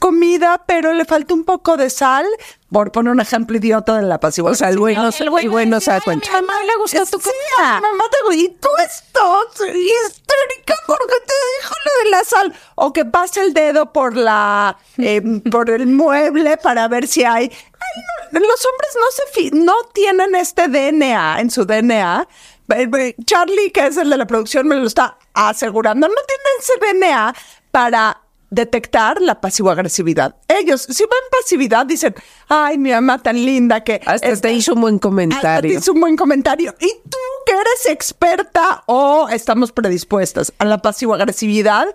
comida, 0.00 0.62
pero 0.66 0.92
le 0.92 1.04
falta 1.04 1.34
un 1.34 1.44
poco 1.44 1.76
de 1.76 1.90
sal, 1.90 2.26
por 2.70 2.92
poner 2.92 3.12
un 3.12 3.20
ejemplo 3.20 3.56
idiota 3.56 3.96
de 3.96 4.02
la 4.02 4.20
pasivo 4.20 4.48
O 4.48 4.54
sea, 4.54 4.68
el 4.68 4.78
güey 4.78 4.94
no, 4.96 5.08
el 5.08 5.50
güey 5.50 5.66
no 5.66 5.80
se 5.80 5.90
da 5.90 6.00
cuenta. 6.00 6.28
A 6.36 6.40
mi 6.40 6.46
mamá 6.46 6.62
le 6.64 6.76
gustó 6.76 6.98
tu 7.06 7.18
Sí, 7.20 7.30
comida. 7.30 7.76
a 7.76 7.80
mi 7.80 7.86
mamá 7.86 8.04
te 8.28 8.36
y 8.36 8.48
tú 8.48 8.68
estás 8.84 9.60
histérica 9.70 10.74
porque 10.86 11.14
te 11.26 11.34
dijo 11.60 11.74
lo 11.84 12.04
de 12.04 12.10
la 12.10 12.24
sal. 12.24 12.54
O 12.74 12.92
que 12.92 13.04
pase 13.04 13.40
el 13.40 13.54
dedo 13.54 13.92
por 13.92 14.16
la 14.16 14.76
eh, 14.98 15.22
por 15.50 15.70
el 15.70 15.86
mueble 15.86 16.56
para 16.58 16.88
ver 16.88 17.06
si 17.06 17.24
hay. 17.24 17.44
Ay, 17.44 18.02
no, 18.32 18.40
los 18.40 18.66
hombres 18.66 18.90
no 18.96 19.10
se 19.12 19.22
fi- 19.32 19.50
no 19.52 19.74
tienen 19.94 20.34
este 20.34 20.68
DNA 20.68 21.40
en 21.40 21.50
su 21.50 21.64
DNA. 21.64 22.28
Eh, 22.74 22.90
eh, 22.98 23.14
Charlie, 23.24 23.70
que 23.70 23.86
es 23.86 23.96
el 23.96 24.10
de 24.10 24.16
la 24.16 24.26
producción, 24.26 24.66
me 24.68 24.74
lo 24.76 24.86
está 24.86 25.16
asegurando. 25.34 26.08
No 26.08 26.14
tienen 26.26 26.46
ese 26.58 26.72
DNA 26.98 27.34
para 27.70 28.20
detectar 28.50 29.20
la 29.20 29.40
pasivo-agresividad. 29.40 30.36
Ellos, 30.48 30.82
si 30.82 31.02
ven 31.02 31.10
pasividad, 31.30 31.84
dicen, 31.86 32.14
ay, 32.48 32.78
mi 32.78 32.90
mamá 32.92 33.22
tan 33.22 33.36
linda 33.44 33.82
que... 33.82 34.00
Hasta 34.06 34.28
este- 34.28 34.48
te 34.48 34.52
hizo 34.54 34.74
un 34.74 34.80
buen 34.80 34.94
hasta 34.96 35.00
te 35.00 35.08
comentario. 35.08 35.78
hizo 35.78 35.92
un 35.92 36.00
buen 36.00 36.16
comentario. 36.16 36.74
Y 36.80 36.88
tú, 37.08 37.18
que 37.46 37.52
eres 37.52 37.86
experta 37.88 38.82
o 38.86 39.28
estamos 39.28 39.72
predispuestas 39.72 40.52
a 40.58 40.64
la 40.64 40.78
pasivo-agresividad, 40.78 41.86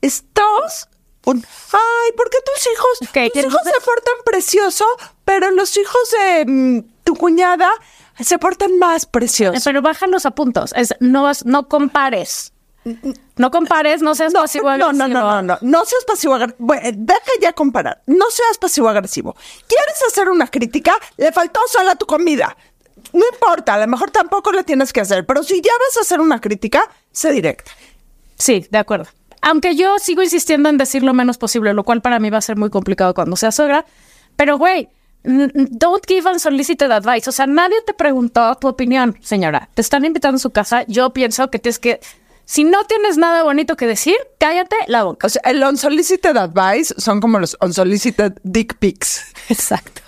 estás 0.00 0.88
un, 1.26 1.36
ay, 1.72 2.12
¿por 2.16 2.30
qué 2.30 2.38
tus 2.44 2.66
hijos, 2.72 2.98
Ok, 3.02 3.32
tus 3.34 3.44
hijos 3.44 3.60
se 3.64 3.80
portan 3.84 4.14
precioso, 4.24 4.84
pero 5.24 5.50
los 5.50 5.76
hijos 5.76 6.00
de 6.18 6.44
mm, 6.46 6.80
tu 7.04 7.14
cuñada 7.14 7.70
se 8.18 8.38
portan 8.38 8.78
más 8.78 9.04
preciosos? 9.06 9.62
Pero 9.64 9.82
bájalos 9.82 10.24
a 10.26 10.30
puntos. 10.32 10.72
Es, 10.74 10.94
no, 11.00 11.24
vas- 11.24 11.44
no 11.44 11.68
compares. 11.68 12.52
No 13.36 13.50
compares, 13.50 14.00
no 14.00 14.14
seas 14.14 14.32
pasivo 14.32 14.70
No, 14.76 14.92
no, 14.92 15.06
no, 15.06 15.20
no, 15.20 15.42
no, 15.42 15.58
no 15.60 15.84
seas 15.84 16.04
pasivo 16.06 16.34
agresivo. 16.34 16.74
deja 16.94 17.30
ya 17.40 17.52
comparar. 17.52 18.02
No 18.06 18.24
seas 18.30 18.58
pasivo 18.58 18.88
agresivo. 18.88 19.36
¿Quieres 19.66 20.02
hacer 20.08 20.28
una 20.28 20.46
crítica? 20.46 20.94
Le 21.16 21.30
faltó 21.32 21.60
sal 21.68 21.88
a 21.88 21.96
tu 21.96 22.06
comida. 22.06 22.56
No 23.12 23.24
importa, 23.32 23.74
a 23.74 23.78
lo 23.78 23.86
mejor 23.86 24.10
tampoco 24.10 24.52
le 24.52 24.62
tienes 24.64 24.92
que 24.92 25.00
hacer, 25.00 25.26
pero 25.26 25.42
si 25.42 25.60
ya 25.60 25.72
vas 25.72 25.96
a 25.98 26.00
hacer 26.00 26.20
una 26.20 26.40
crítica, 26.40 26.82
sé 27.12 27.32
directa. 27.32 27.70
Sí, 28.36 28.66
de 28.70 28.78
acuerdo. 28.78 29.06
Aunque 29.42 29.74
yo 29.74 29.98
sigo 29.98 30.22
insistiendo 30.22 30.68
en 30.68 30.76
decir 30.76 31.02
lo 31.02 31.14
menos 31.14 31.38
posible, 31.38 31.72
lo 31.72 31.84
cual 31.84 32.02
para 32.02 32.18
mí 32.18 32.30
va 32.30 32.38
a 32.38 32.42
ser 32.42 32.56
muy 32.56 32.70
complicado 32.70 33.14
cuando 33.14 33.36
sea 33.36 33.52
suegra. 33.52 33.86
Pero, 34.36 34.58
güey, 34.58 34.88
don't 35.22 36.04
give 36.06 36.30
unsolicited 36.30 36.90
advice. 36.90 37.28
O 37.28 37.32
sea, 37.32 37.46
nadie 37.46 37.80
te 37.86 37.94
preguntó 37.94 38.54
tu 38.56 38.68
opinión, 38.68 39.16
señora. 39.20 39.68
Te 39.74 39.80
están 39.80 40.04
invitando 40.04 40.36
a 40.36 40.40
su 40.40 40.50
casa. 40.50 40.84
Yo 40.86 41.10
pienso 41.10 41.50
que 41.50 41.58
tienes 41.58 41.78
que... 41.78 42.00
Si 42.50 42.64
no 42.64 42.82
tienes 42.82 43.16
nada 43.16 43.44
bonito 43.44 43.76
que 43.76 43.86
decir, 43.86 44.16
cállate 44.38 44.74
la 44.88 45.04
boca. 45.04 45.28
O 45.28 45.30
sea, 45.30 45.40
el 45.44 45.62
unsolicited 45.62 46.36
advice 46.36 46.92
son 46.98 47.20
como 47.20 47.38
los 47.38 47.56
unsolicited 47.60 48.32
dick 48.42 48.76
pics. 48.80 49.22
Exacto. 49.48 50.02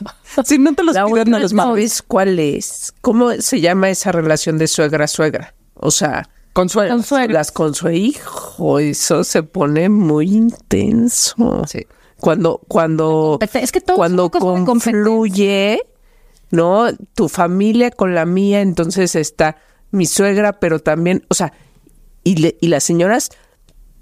Si 0.44 0.58
no 0.58 0.74
te 0.74 0.82
los 0.82 0.96
La 0.96 1.06
piden, 1.06 1.30
no 1.30 1.38
los. 1.38 1.52
¿Sabes 1.52 2.02
cuál 2.02 2.40
es? 2.40 2.94
¿Cómo 3.00 3.30
se 3.34 3.60
llama 3.60 3.90
esa 3.90 4.10
relación 4.10 4.58
de 4.58 4.66
suegra-suegra? 4.66 5.54
O 5.74 5.92
sea, 5.92 6.28
Consuelo. 6.52 6.90
Con 6.90 7.04
suegros. 7.04 7.32
las 7.32 7.52
con 7.52 7.76
su 7.76 7.88
hijo, 7.90 8.80
eso 8.80 9.22
se 9.22 9.44
pone 9.44 9.88
muy 9.88 10.32
intenso. 10.32 11.62
Sí. 11.68 11.86
Cuando, 12.18 12.60
cuando, 12.66 13.38
es 13.40 13.70
que 13.70 13.80
todo 13.80 13.96
cuando 13.96 14.32
confluye, 14.32 15.80
¿no? 16.50 16.86
Tu 17.14 17.28
familia 17.28 17.92
con 17.92 18.16
la 18.16 18.26
mía, 18.26 18.62
entonces 18.62 19.14
está 19.14 19.58
mi 19.92 20.06
suegra, 20.06 20.58
pero 20.58 20.80
también, 20.80 21.24
o 21.28 21.34
sea, 21.34 21.52
y, 22.24 22.36
le- 22.36 22.56
y 22.60 22.68
las 22.68 22.84
señoras, 22.84 23.30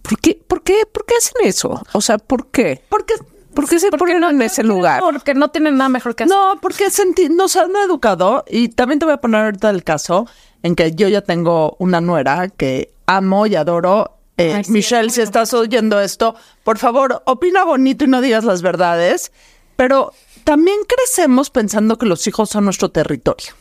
¿por 0.02 0.18
qué, 0.20 0.40
por 0.46 0.62
qué, 0.62 0.84
por 0.90 1.04
qué 1.06 1.14
hacen 1.16 1.34
eso? 1.44 1.82
O 1.92 2.00
sea, 2.00 2.18
¿por 2.18 2.48
qué? 2.48 2.82
Porque 2.88 3.14
¿Por 3.54 3.68
qué 3.68 3.80
se 3.80 3.90
ponen 3.90 4.22
en 4.22 4.40
ese 4.42 4.62
lugar? 4.62 5.00
Porque 5.00 5.34
no 5.34 5.50
tienen 5.50 5.76
nada 5.76 5.88
mejor 5.88 6.14
que 6.14 6.22
hacer. 6.22 6.36
No, 6.36 6.54
porque 6.62 6.88
senti- 6.88 7.28
nos 7.28 7.56
han 7.56 7.72
educado 7.84 8.44
y 8.48 8.68
también 8.68 9.00
te 9.00 9.06
voy 9.06 9.14
a 9.14 9.16
poner 9.20 9.42
ahorita 9.44 9.70
el 9.70 9.82
caso 9.82 10.28
en 10.62 10.76
que 10.76 10.92
yo 10.94 11.08
ya 11.08 11.20
tengo 11.22 11.74
una 11.80 12.00
nuera 12.00 12.48
que 12.48 12.92
amo 13.06 13.46
y 13.46 13.56
adoro. 13.56 14.18
Eh, 14.36 14.54
Ay, 14.54 14.62
sí, 14.64 14.70
Michelle, 14.70 15.10
si 15.10 15.20
estás 15.20 15.52
oyendo 15.52 16.00
esto, 16.00 16.36
por 16.62 16.78
favor, 16.78 17.22
opina 17.26 17.64
bonito 17.64 18.04
y 18.04 18.06
no 18.08 18.20
digas 18.20 18.44
las 18.44 18.62
verdades. 18.62 19.32
Pero 19.74 20.12
también 20.44 20.76
crecemos 20.86 21.50
pensando 21.50 21.98
que 21.98 22.06
los 22.06 22.24
hijos 22.28 22.50
son 22.50 22.64
nuestro 22.66 22.90
territorio. 22.92 23.52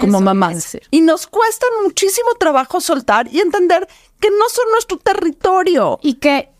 Como 0.00 0.18
Eso 0.18 0.24
mamás. 0.24 0.78
Y 0.90 1.00
nos 1.00 1.26
cuesta 1.26 1.66
muchísimo 1.82 2.30
trabajo 2.38 2.80
soltar 2.80 3.28
y 3.32 3.40
entender 3.40 3.86
que 4.18 4.30
no 4.30 4.48
son 4.48 4.70
nuestro 4.72 4.98
territorio. 4.98 5.98
Y 6.02 6.14
que 6.14 6.50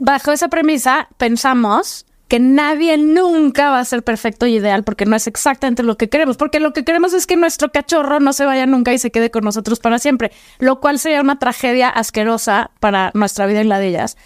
bajo 0.00 0.32
esa 0.32 0.48
premisa 0.48 1.08
pensamos 1.16 2.06
que 2.28 2.40
nadie 2.40 2.96
nunca 2.96 3.70
va 3.70 3.80
a 3.80 3.84
ser 3.84 4.02
perfecto 4.02 4.46
y 4.46 4.56
ideal 4.56 4.82
porque 4.82 5.06
no 5.06 5.14
es 5.14 5.26
exactamente 5.26 5.82
lo 5.82 5.96
que 5.96 6.08
queremos, 6.08 6.36
porque 6.36 6.58
lo 6.58 6.72
que 6.72 6.84
queremos 6.84 7.12
es 7.12 7.26
que 7.26 7.36
nuestro 7.36 7.70
cachorro 7.70 8.18
no 8.18 8.32
se 8.32 8.46
vaya 8.46 8.66
nunca 8.66 8.92
y 8.92 8.98
se 8.98 9.10
quede 9.10 9.30
con 9.30 9.44
nosotros 9.44 9.78
para 9.78 9.98
siempre, 9.98 10.32
lo 10.58 10.80
cual 10.80 10.98
sería 10.98 11.20
una 11.20 11.38
tragedia 11.38 11.88
asquerosa 11.88 12.70
para 12.80 13.10
nuestra 13.14 13.46
vida 13.46 13.60
y 13.60 13.64
la 13.64 13.78
de 13.78 13.88
ellas. 13.88 14.16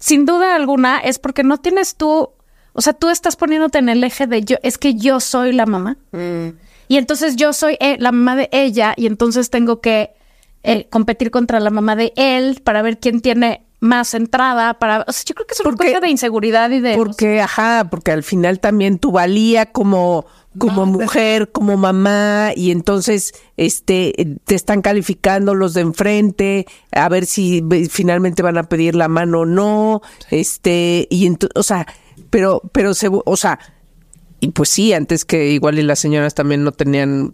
Sin 0.00 0.24
duda 0.24 0.54
alguna 0.54 0.98
es 0.98 1.18
porque 1.18 1.44
no 1.44 1.58
tienes 1.58 1.94
tú, 1.94 2.30
o 2.72 2.80
sea, 2.80 2.92
tú 2.92 3.08
estás 3.08 3.36
poniéndote 3.36 3.78
en 3.78 3.88
el 3.88 4.02
eje 4.02 4.26
de 4.26 4.42
yo, 4.42 4.56
es 4.62 4.76
que 4.76 4.94
yo 4.94 5.20
soy 5.20 5.52
la 5.52 5.66
mamá. 5.66 5.96
Y 6.88 6.96
entonces 6.96 7.36
yo 7.36 7.52
soy 7.52 7.76
eh, 7.80 7.96
la 8.00 8.12
mamá 8.12 8.34
de 8.36 8.48
ella 8.52 8.94
y 8.96 9.06
entonces 9.06 9.50
tengo 9.50 9.80
que 9.80 10.10
eh, 10.62 10.88
competir 10.90 11.30
contra 11.30 11.60
la 11.60 11.70
mamá 11.70 11.94
de 11.96 12.12
él 12.16 12.60
para 12.64 12.82
ver 12.82 12.98
quién 12.98 13.20
tiene 13.20 13.64
más 13.80 14.12
entrada 14.14 14.74
para 14.80 15.04
o 15.06 15.12
sea, 15.12 15.22
yo 15.24 15.36
creo 15.36 15.46
que 15.46 15.54
es 15.54 15.60
una 15.60 15.70
Porque- 15.70 15.86
cosa 15.88 16.00
de 16.00 16.08
inseguridad 16.10 16.68
y 16.70 16.80
de 16.80 16.96
Porque, 16.96 17.40
ajá, 17.40 17.86
porque 17.88 18.10
al 18.10 18.24
final 18.24 18.58
también 18.58 18.98
tu 18.98 19.12
valía 19.12 19.66
como, 19.66 20.26
como 20.58 20.84
mujer, 20.84 21.52
como 21.52 21.76
mamá, 21.76 22.50
y 22.56 22.72
entonces 22.72 23.34
este 23.56 24.36
te 24.44 24.56
están 24.56 24.82
calificando 24.82 25.54
los 25.54 25.74
de 25.74 25.82
enfrente, 25.82 26.66
a 26.90 27.08
ver 27.08 27.24
si 27.26 27.62
finalmente 27.88 28.42
van 28.42 28.58
a 28.58 28.64
pedir 28.64 28.96
la 28.96 29.06
mano 29.06 29.40
o 29.42 29.46
no, 29.46 30.02
este, 30.30 31.06
y 31.08 31.28
ento- 31.28 31.50
o 31.54 31.62
sea, 31.62 31.86
pero, 32.30 32.62
pero 32.72 32.94
se, 32.94 33.08
o 33.12 33.36
sea, 33.36 33.60
y 34.40 34.48
pues 34.48 34.68
sí, 34.68 34.92
antes 34.92 35.24
que 35.24 35.50
igual 35.50 35.78
y 35.78 35.82
las 35.82 35.98
señoras 35.98 36.34
también 36.34 36.62
no 36.64 36.72
tenían 36.72 37.32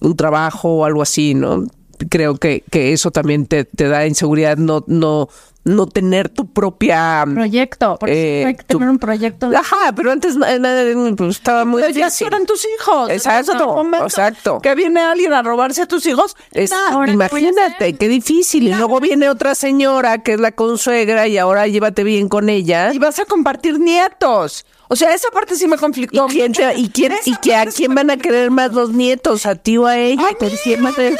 un 0.00 0.16
trabajo 0.16 0.78
o 0.78 0.84
algo 0.84 1.02
así, 1.02 1.34
¿no? 1.34 1.66
Creo 2.10 2.36
que, 2.36 2.64
que 2.70 2.92
eso 2.92 3.10
también 3.10 3.46
te, 3.46 3.64
te 3.64 3.88
da 3.88 4.06
inseguridad, 4.06 4.56
no, 4.56 4.84
no, 4.86 5.28
no 5.68 5.86
tener 5.86 6.28
tu 6.28 6.52
propia 6.52 7.24
proyecto 7.32 7.96
porque 8.00 8.42
eh, 8.42 8.46
hay 8.46 8.54
que 8.56 8.64
tu- 8.64 8.78
tener 8.78 8.90
un 8.90 8.98
proyecto 8.98 9.48
de- 9.50 9.56
Ajá, 9.56 9.92
pero 9.94 10.10
antes 10.10 10.36
na- 10.36 10.58
na- 10.58 11.14
pues, 11.16 11.36
estaba 11.36 11.64
muy 11.64 11.82
Pero 11.82 11.94
ya 11.94 12.06
difícil. 12.06 12.26
eran 12.28 12.46
tus 12.46 12.66
hijos. 12.66 13.10
Exacto, 13.10 13.86
exacto. 14.04 14.60
Que 14.60 14.74
viene 14.74 15.00
alguien 15.00 15.32
a 15.32 15.42
robarse 15.42 15.82
a 15.82 15.86
tus 15.86 16.04
hijos. 16.06 16.36
Es- 16.52 16.70
nah, 16.70 16.92
ahora, 16.92 17.12
¿qué 17.12 17.16
voy 17.16 17.44
a 17.44 17.48
imagínate, 17.48 17.96
qué 17.96 18.08
difícil. 18.08 18.68
Y 18.68 18.74
luego 18.74 19.00
viene 19.00 19.28
otra 19.28 19.54
señora 19.54 20.18
que 20.18 20.34
es 20.34 20.40
la 20.40 20.52
consuegra 20.52 21.28
y 21.28 21.38
ahora 21.38 21.66
llévate 21.66 22.04
bien 22.04 22.28
con 22.28 22.48
ella. 22.48 22.92
y 22.92 22.98
vas 22.98 23.18
a 23.18 23.24
compartir 23.24 23.78
nietos. 23.78 24.64
O 24.88 24.96
sea, 24.96 25.12
esa 25.12 25.28
parte 25.30 25.54
sí 25.54 25.66
me 25.68 25.76
¿Y, 25.76 25.78
conflictó. 25.78 26.26
quién 26.28 26.52
te- 26.52 26.74
y, 26.78 26.88
quién- 26.88 27.12
y 27.26 27.36
que 27.36 27.54
a 27.54 27.66
quién 27.66 27.94
van 27.94 28.10
a 28.10 28.16
querer 28.16 28.50
más 28.50 28.72
los 28.72 28.90
nietos? 28.90 29.44
¿A 29.46 29.54
ti 29.54 29.76
o 29.76 29.86
a 29.86 29.98
ella? 29.98 30.22
A 30.26 30.30
mí, 30.30 30.36
¿Con 30.38 30.50
quién 30.62 30.86
a 30.86 30.90
mí, 30.90 30.96
a 30.96 31.10
mí. 31.10 31.16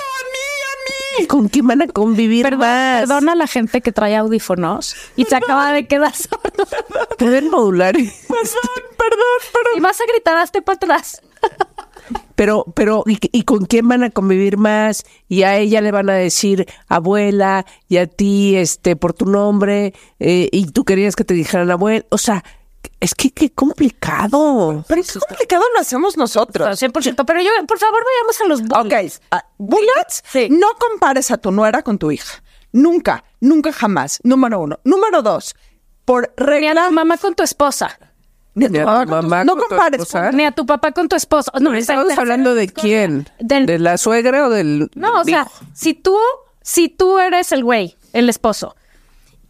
¿Con 1.29 1.49
quién 1.49 1.67
van 1.67 1.83
a 1.83 1.89
convivir 1.89 2.45
Perdón- 2.45 2.61
más? 2.61 3.01
perdona 3.09 3.33
a 3.33 3.37
la 3.37 3.47
gente 3.47 3.81
que 3.81 3.93
trae 3.93 4.17
audífonos 4.17 4.95
y 5.17 5.25
se 5.25 5.37
acaba 5.37 5.73
de 5.73 5.87
quedar 5.87 6.15
sordo. 6.15 6.67
Pueden 7.19 7.51
modular. 7.51 7.95
Perdón, 7.95 8.09
perdón, 8.97 9.39
perdón. 9.53 9.73
y 9.77 9.81
vas 9.81 10.01
a 10.01 10.05
gritar 10.13 10.37
hazte 10.37 10.63
para 10.63 10.77
atrás. 10.77 11.23
Pero, 12.35 12.65
pero, 12.75 13.03
¿y, 13.07 13.19
y 13.37 13.43
con 13.43 13.67
quién 13.67 13.89
van 13.89 14.05
a 14.05 14.11
convivir 14.11 14.57
más? 14.59 15.05
Y 15.29 15.43
a 15.43 15.57
ella 15.59 15.81
le 15.81 15.91
van 15.91 16.09
a 16.09 16.15
decir 16.15 16.67
abuela, 16.87 17.67
y 17.89 17.97
a 17.97 18.07
ti, 18.07 18.55
este, 18.57 18.95
por 18.97 19.13
tu 19.13 19.27
nombre, 19.27 19.93
eh, 20.21 20.49
y 20.53 20.67
tú 20.71 20.85
querías 20.85 21.17
que 21.17 21.25
te 21.25 21.35
dijeran 21.35 21.71
abuela. 21.71 22.07
O 22.11 22.17
sea, 22.19 22.45
es 23.01 23.15
que 23.15 23.31
qué 23.31 23.51
complicado. 23.51 24.85
Pero 24.89 25.03
qué 25.03 25.19
complicado 25.29 25.65
lo 25.75 25.81
hacemos 25.81 26.17
nosotros. 26.17 26.81
100%, 26.81 27.25
pero 27.25 27.41
yo 27.41 27.51
por 27.67 27.79
favor 27.79 28.01
vayamos 28.05 28.41
a 28.41 28.45
los 28.47 28.61
Ok, 28.61 28.85
bullets. 28.91 29.21
ah, 29.31 29.45
bullets, 29.59 30.23
Sí. 30.31 30.49
no 30.51 30.69
compares 30.79 31.31
a 31.31 31.39
tu 31.39 31.51
nuera 31.53 31.83
con 31.83 31.99
tu 31.99 32.11
hija. 32.11 32.43
Nunca, 32.73 33.25
nunca 33.41 33.73
jamás. 33.73 34.19
Número 34.23 34.61
uno. 34.61 34.79
Número 34.85 35.23
dos, 35.23 35.55
por 36.05 36.33
Ni 36.39 36.45
a 36.45 36.47
regla... 36.47 36.87
tu 36.89 36.93
mamá 36.95 37.17
con 37.17 37.35
tu 37.35 37.43
esposa. 37.43 37.99
Ni 38.55 38.65
a 38.67 38.69
tu 38.69 38.73
Ni 38.75 38.79
a 38.81 38.83
tu 38.83 38.87
mamá 38.89 38.99
con 38.99 39.07
tu- 39.07 39.23
mamá 39.29 39.45
no 39.45 39.53
con 39.53 39.63
tu 39.63 39.69
compares. 39.69 40.01
esposa. 40.03 40.33
Ni 40.33 40.45
a 40.45 40.53
tu 40.53 40.67
papá 40.67 40.93
con 40.93 41.09
tu 41.09 41.17
esposo. 41.17 41.51
No, 41.61 41.73
¿Estamos 41.75 42.19
hablando 42.19 42.55
de 42.55 42.69
quién? 42.69 43.29
Del- 43.39 43.67
¿De 43.67 43.79
la 43.79 43.97
suegra 43.99 44.47
o 44.47 44.51
del 44.51 44.91
No, 44.95 45.21
o 45.21 45.25
sea, 45.25 45.47
si 45.75 45.95
tú, 45.95 46.17
si 46.63 46.89
tú 46.89 47.19
eres 47.19 47.53
el 47.53 47.63
güey, 47.65 47.97
el 48.13 48.29
esposo, 48.29 48.75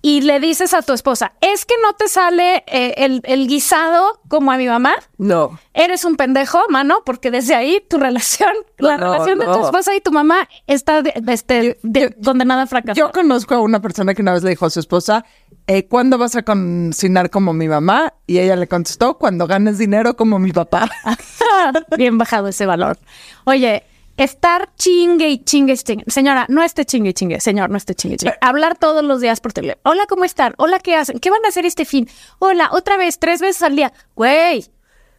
y 0.00 0.20
le 0.20 0.38
dices 0.38 0.74
a 0.74 0.82
tu 0.82 0.92
esposa, 0.92 1.32
es 1.40 1.64
que 1.64 1.74
no 1.82 1.92
te 1.94 2.06
sale 2.08 2.62
eh, 2.68 2.94
el, 2.98 3.20
el 3.24 3.48
guisado 3.48 4.20
como 4.28 4.52
a 4.52 4.56
mi 4.56 4.66
mamá, 4.68 4.94
No. 5.18 5.58
eres 5.74 6.04
un 6.04 6.16
pendejo, 6.16 6.60
mano, 6.68 6.98
porque 7.04 7.30
desde 7.32 7.54
ahí 7.56 7.82
tu 7.90 7.98
relación, 7.98 8.50
la 8.78 8.96
No, 8.96 9.04
relación 9.12 9.38
de 9.40 9.46
tu 9.46 9.64
esposa 9.64 9.94
y 9.96 10.00
tu 10.00 10.12
mamá 10.12 10.48
está 10.68 11.02
de- 11.02 11.14
de- 11.20 11.32
este, 11.32 11.78
de- 11.82 12.14
condenada 12.24 12.62
a 12.62 12.66
fracasar. 12.66 12.96
Yo 12.96 13.10
conozco 13.10 13.54
a 13.54 13.60
una 13.60 13.80
persona 13.82 14.14
que 14.14 14.22
una 14.22 14.32
vez 14.34 14.42
le 14.44 14.50
dijo 14.50 14.66
a 14.66 14.70
su 14.70 14.78
esposa, 14.80 15.24
eh, 15.66 15.86
¿cuándo 15.88 16.16
vas 16.16 16.36
a 16.36 16.42
cocinar 16.44 17.28
como 17.30 17.52
mi 17.52 17.68
mamá? 17.68 18.14
Y 18.26 18.38
ella 18.38 18.54
le 18.56 18.68
contestó, 18.68 19.18
cuando 19.18 19.46
ganes 19.48 19.78
dinero 19.78 20.16
como 20.16 20.38
mi 20.38 20.52
papá. 20.52 20.88
Bien 21.96 22.16
bajado 22.18 22.48
ese 22.48 22.66
valor. 22.66 22.98
Oye, 23.44 23.82
estar 24.18 24.70
chingue 24.76 25.28
y 25.30 25.38
chingue 25.38 25.72
y 25.72 25.76
chingue. 25.76 26.04
Señora, 26.08 26.44
no 26.48 26.62
esté 26.62 26.84
chingue 26.84 27.10
y 27.10 27.14
chingue. 27.14 27.40
Señor, 27.40 27.70
no 27.70 27.76
esté 27.76 27.94
chingue 27.94 28.16
y 28.16 28.18
chingue. 28.18 28.34
Hablar 28.40 28.76
todos 28.76 29.02
los 29.02 29.20
días 29.20 29.40
por 29.40 29.52
teléfono. 29.52 29.80
Hola, 29.84 30.04
¿cómo 30.08 30.24
están? 30.24 30.54
Hola, 30.58 30.80
¿qué 30.80 30.96
hacen? 30.96 31.18
¿Qué 31.20 31.30
van 31.30 31.44
a 31.44 31.48
hacer 31.48 31.64
este 31.64 31.84
fin? 31.84 32.08
Hola, 32.38 32.68
otra 32.72 32.96
vez, 32.96 33.18
tres 33.18 33.40
veces 33.40 33.62
al 33.62 33.76
día. 33.76 33.92
Güey, 34.16 34.66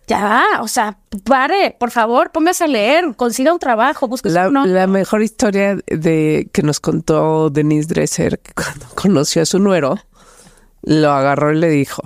ya, 0.09 0.43
o 0.61 0.67
sea, 0.67 0.97
pare, 1.23 1.75
por 1.79 1.91
favor, 1.91 2.31
póngase 2.31 2.63
a 2.63 2.67
leer, 2.67 3.15
consiga 3.15 3.53
un 3.53 3.59
trabajo, 3.59 4.07
busque 4.07 4.29
La, 4.29 4.47
uno. 4.49 4.65
la 4.65 4.87
mejor 4.87 5.21
historia 5.21 5.77
de 5.85 6.49
que 6.51 6.63
nos 6.63 6.79
contó 6.79 7.49
Denise 7.51 7.87
Dresser, 7.87 8.39
que 8.39 8.53
cuando 8.53 8.85
conoció 8.95 9.43
a 9.43 9.45
su 9.45 9.59
nuero, 9.59 9.99
lo 10.81 11.11
agarró 11.11 11.53
y 11.53 11.57
le 11.57 11.69
dijo, 11.69 12.01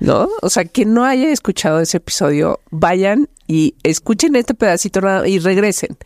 ¿no? 0.00 0.28
O 0.40 0.48
sea, 0.50 0.64
quien 0.64 0.94
no 0.94 1.04
haya 1.04 1.30
escuchado 1.30 1.80
ese 1.80 1.96
episodio, 1.96 2.60
vayan 2.70 3.28
y 3.48 3.74
escuchen 3.82 4.36
este 4.36 4.54
pedacito 4.54 5.26
y 5.26 5.40
regresen. 5.40 5.98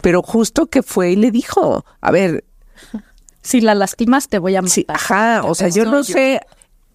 Pero 0.00 0.22
justo 0.22 0.66
que 0.66 0.82
fue 0.82 1.12
y 1.12 1.16
le 1.16 1.30
dijo, 1.30 1.84
a 2.00 2.10
ver, 2.10 2.44
si 3.42 3.60
la 3.60 3.74
lastimas 3.74 4.28
te 4.28 4.38
voy 4.38 4.56
a 4.56 4.62
matar. 4.62 4.74
Sí, 4.74 4.84
ajá, 4.88 5.42
o 5.44 5.54
sea, 5.54 5.68
yo 5.68 5.84
no 5.84 6.02
sé, 6.04 6.40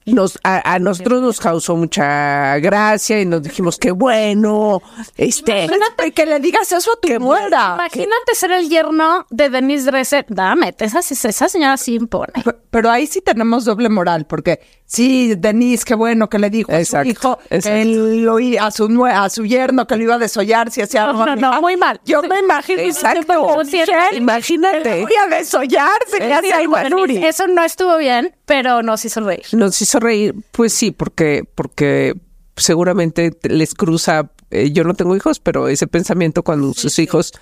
nos, 0.05 0.39
a, 0.43 0.73
a 0.73 0.79
nosotros 0.79 1.21
nos 1.21 1.39
causó 1.39 1.75
mucha 1.75 2.57
gracia 2.59 3.21
y 3.21 3.25
nos 3.25 3.43
dijimos 3.43 3.77
que 3.77 3.91
bueno, 3.91 4.81
este, 5.17 5.65
Imagínate 5.65 6.11
que 6.11 6.25
le 6.25 6.39
digas 6.39 6.71
eso 6.71 6.91
a 6.91 6.99
tu 6.99 7.19
nuera. 7.19 7.73
Imagínate 7.75 8.35
ser 8.35 8.51
el 8.51 8.69
yerno 8.69 9.25
de 9.29 9.49
Denise 9.49 9.85
Dresser. 9.85 10.25
Dame, 10.29 10.73
esa, 10.79 10.99
esa 10.99 11.49
señora 11.49 11.77
sí 11.77 11.95
impone. 11.95 12.33
Pero 12.69 12.89
ahí 12.89 13.05
sí 13.05 13.21
tenemos 13.21 13.65
doble 13.65 13.89
moral, 13.89 14.25
porque 14.25 14.61
sí, 14.85 15.35
Denise, 15.35 15.83
qué 15.85 15.93
bueno 15.95 16.29
que 16.29 16.39
le 16.39 16.49
dijo 16.49 16.71
a 16.71 16.75
su 16.75 16.81
Exacto, 16.81 17.09
hijo 17.09 17.37
que 17.49 17.55
exacto. 17.55 17.77
él 17.77 18.23
lo 18.23 18.37
a 18.59 18.71
su 18.71 19.05
a 19.05 19.29
su 19.29 19.45
yerno 19.45 19.87
que 19.87 19.95
lo 19.97 20.03
iba 20.03 20.15
a 20.15 20.19
desollar 20.19 20.71
si 20.71 20.81
hacía 20.81 21.05
algo. 21.05 21.25
No, 21.25 21.31
a 21.31 21.35
no, 21.35 21.49
hija. 21.51 21.61
muy 21.61 21.77
mal. 21.77 22.01
Yo 22.05 22.21
me 22.23 22.39
imagino. 22.39 22.81
Exacto. 22.81 23.59
Sí, 23.65 23.77
Michelle, 23.77 24.17
imagínate. 24.17 25.01
Voy 25.01 25.13
a 25.15 25.35
desollar 25.35 25.91
si 26.07 26.21
a 26.21 26.89
Nuri. 26.89 27.25
Eso 27.25 27.47
no 27.47 27.63
estuvo 27.63 27.97
bien, 27.97 28.35
pero 28.45 28.81
nos 28.81 29.03
hizo 29.05 29.21
reír. 29.21 29.43
Nos 29.51 29.81
hizo 29.81 29.90
reír, 29.99 30.35
pues 30.51 30.73
sí, 30.73 30.91
porque, 30.91 31.43
porque 31.55 32.15
seguramente 32.55 33.37
les 33.43 33.73
cruza, 33.73 34.31
eh, 34.51 34.71
yo 34.71 34.83
no 34.83 34.93
tengo 34.93 35.15
hijos, 35.15 35.39
pero 35.39 35.67
ese 35.67 35.87
pensamiento 35.87 36.43
cuando 36.43 36.73
sus 36.73 36.99
hijos 36.99 37.33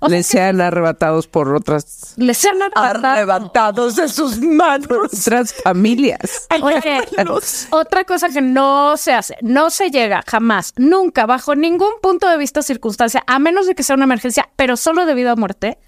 O 0.00 0.06
sea 0.06 0.16
les 0.16 0.26
sean 0.26 0.60
arrebatados 0.60 1.26
por 1.26 1.54
otras, 1.54 2.14
Les 2.16 2.44
arrebatado. 2.44 3.06
Arrebatados 3.08 3.96
de 3.96 4.08
sus 4.08 4.38
manos. 4.40 4.88
otras 5.12 5.52
familias. 5.54 6.46
Oye, 6.62 7.00
otra 7.70 8.04
cosa 8.04 8.28
que 8.28 8.40
no 8.40 8.96
se 8.96 9.12
hace, 9.12 9.36
no 9.42 9.70
se 9.70 9.90
llega 9.90 10.22
jamás, 10.26 10.72
nunca, 10.76 11.26
bajo 11.26 11.56
ningún 11.56 11.92
punto 12.00 12.28
de 12.28 12.38
vista 12.38 12.60
o 12.60 12.62
circunstancia, 12.62 13.24
a 13.26 13.38
menos 13.38 13.66
de 13.66 13.74
que 13.74 13.82
sea 13.82 13.96
una 13.96 14.04
emergencia, 14.04 14.48
pero 14.56 14.76
solo 14.76 15.04
debido 15.04 15.32
a 15.32 15.36
muerte, 15.36 15.78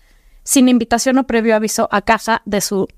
sin 0.43 0.69
invitación 0.69 1.19
o 1.19 1.27
previo 1.27 1.55
aviso 1.55 1.89
a 1.93 2.03
casa 2.03 2.43
de 2.45 2.61
su 2.61 2.89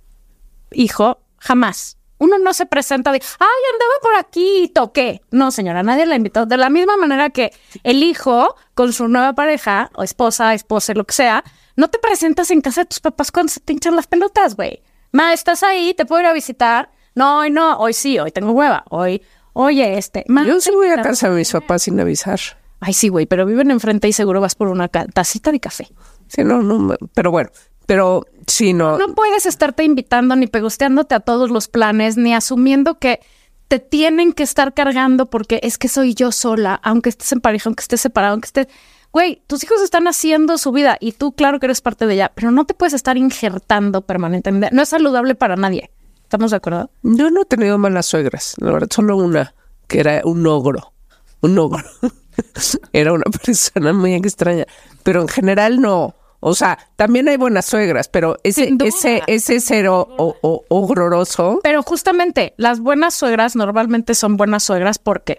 hijo, 0.70 1.20
jamás. 1.36 1.98
Uno 2.22 2.38
no 2.38 2.54
se 2.54 2.66
presenta 2.66 3.10
de, 3.10 3.20
ay, 3.40 3.62
andaba 3.72 3.92
por 4.00 4.14
aquí 4.14 4.62
y 4.62 4.68
toqué. 4.68 5.22
No, 5.32 5.50
señora, 5.50 5.82
nadie 5.82 6.06
la 6.06 6.14
invitó. 6.14 6.46
De 6.46 6.56
la 6.56 6.70
misma 6.70 6.96
manera 6.96 7.30
que 7.30 7.52
el 7.82 8.04
hijo 8.04 8.54
con 8.74 8.92
su 8.92 9.08
nueva 9.08 9.32
pareja, 9.32 9.90
o 9.96 10.04
esposa, 10.04 10.54
esposa, 10.54 10.94
lo 10.94 11.04
que 11.04 11.14
sea, 11.14 11.42
no 11.74 11.88
te 11.88 11.98
presentas 11.98 12.52
en 12.52 12.60
casa 12.60 12.82
de 12.82 12.86
tus 12.86 13.00
papás 13.00 13.32
cuando 13.32 13.52
se 13.52 13.58
te 13.58 13.72
hinchan 13.72 13.96
las 13.96 14.06
pelotas, 14.06 14.54
güey. 14.54 14.84
Ma, 15.10 15.32
estás 15.32 15.64
ahí, 15.64 15.94
te 15.94 16.06
puedo 16.06 16.20
ir 16.20 16.28
a 16.28 16.32
visitar. 16.32 16.90
No, 17.16 17.40
hoy 17.40 17.50
no, 17.50 17.76
hoy 17.78 17.92
sí, 17.92 18.20
hoy 18.20 18.30
tengo 18.30 18.52
hueva. 18.52 18.84
Hoy, 18.88 19.20
oye, 19.52 19.98
este. 19.98 20.24
ma, 20.28 20.46
Yo 20.46 20.60
sí 20.60 20.70
voy 20.70 20.90
a 20.90 21.02
casa 21.02 21.28
de 21.28 21.34
mis 21.34 21.50
papás 21.50 21.82
sin 21.82 21.98
avisar. 21.98 22.38
Ay, 22.78 22.92
sí, 22.92 23.08
güey, 23.08 23.26
pero 23.26 23.46
viven 23.46 23.72
enfrente 23.72 24.06
y 24.06 24.12
seguro 24.12 24.40
vas 24.40 24.54
por 24.54 24.68
una 24.68 24.86
tacita 24.86 25.50
de 25.50 25.58
café. 25.58 25.88
Sí, 26.28 26.44
no, 26.44 26.62
no, 26.62 26.96
pero 27.14 27.32
bueno, 27.32 27.50
pero 27.92 28.24
sí, 28.46 28.72
no. 28.72 28.96
No 28.96 29.14
puedes 29.14 29.44
estarte 29.44 29.84
invitando 29.84 30.34
ni 30.34 30.46
pegosteándote 30.46 31.14
a 31.14 31.20
todos 31.20 31.50
los 31.50 31.68
planes, 31.68 32.16
ni 32.16 32.32
asumiendo 32.32 32.98
que 32.98 33.20
te 33.68 33.80
tienen 33.80 34.32
que 34.32 34.44
estar 34.44 34.72
cargando 34.72 35.26
porque 35.28 35.60
es 35.62 35.76
que 35.76 35.88
soy 35.88 36.14
yo 36.14 36.32
sola, 36.32 36.80
aunque 36.82 37.10
estés 37.10 37.32
en 37.32 37.42
pareja, 37.42 37.68
aunque 37.68 37.82
estés 37.82 38.00
separado, 38.00 38.32
aunque 38.32 38.46
estés... 38.46 38.68
Güey, 39.12 39.42
tus 39.46 39.62
hijos 39.62 39.82
están 39.82 40.08
haciendo 40.08 40.56
su 40.56 40.72
vida 40.72 40.96
y 41.00 41.12
tú, 41.12 41.32
claro 41.32 41.60
que 41.60 41.66
eres 41.66 41.82
parte 41.82 42.06
de 42.06 42.14
ella, 42.14 42.32
pero 42.34 42.50
no 42.50 42.64
te 42.64 42.72
puedes 42.72 42.94
estar 42.94 43.18
injertando 43.18 44.00
permanentemente. 44.00 44.74
No 44.74 44.80
es 44.80 44.88
saludable 44.88 45.34
para 45.34 45.56
nadie. 45.56 45.90
¿Estamos 46.22 46.52
de 46.52 46.56
acuerdo? 46.56 46.90
Yo 47.02 47.30
no 47.30 47.42
he 47.42 47.44
tenido 47.44 47.76
malas 47.76 48.06
suegras, 48.06 48.54
la 48.56 48.72
verdad, 48.72 48.88
solo 48.90 49.18
una, 49.18 49.54
que 49.86 50.00
era 50.00 50.22
un 50.24 50.46
ogro, 50.46 50.94
un 51.42 51.58
ogro. 51.58 51.84
era 52.94 53.12
una 53.12 53.24
persona 53.44 53.92
muy 53.92 54.14
extraña, 54.14 54.64
pero 55.02 55.20
en 55.20 55.28
general 55.28 55.78
no. 55.78 56.14
O 56.44 56.54
sea, 56.56 56.76
también 56.96 57.28
hay 57.28 57.36
buenas 57.36 57.66
suegras, 57.66 58.08
pero 58.08 58.36
ese, 58.42 58.74
ese, 58.84 59.22
ese 59.28 59.60
cero 59.60 60.08
o, 60.18 60.34
o- 60.42 60.64
ogroroso, 60.68 61.60
Pero 61.62 61.82
justamente 61.84 62.52
las 62.56 62.80
buenas 62.80 63.14
suegras 63.14 63.54
normalmente 63.54 64.14
son 64.16 64.36
buenas 64.36 64.64
suegras 64.64 64.98
porque 64.98 65.36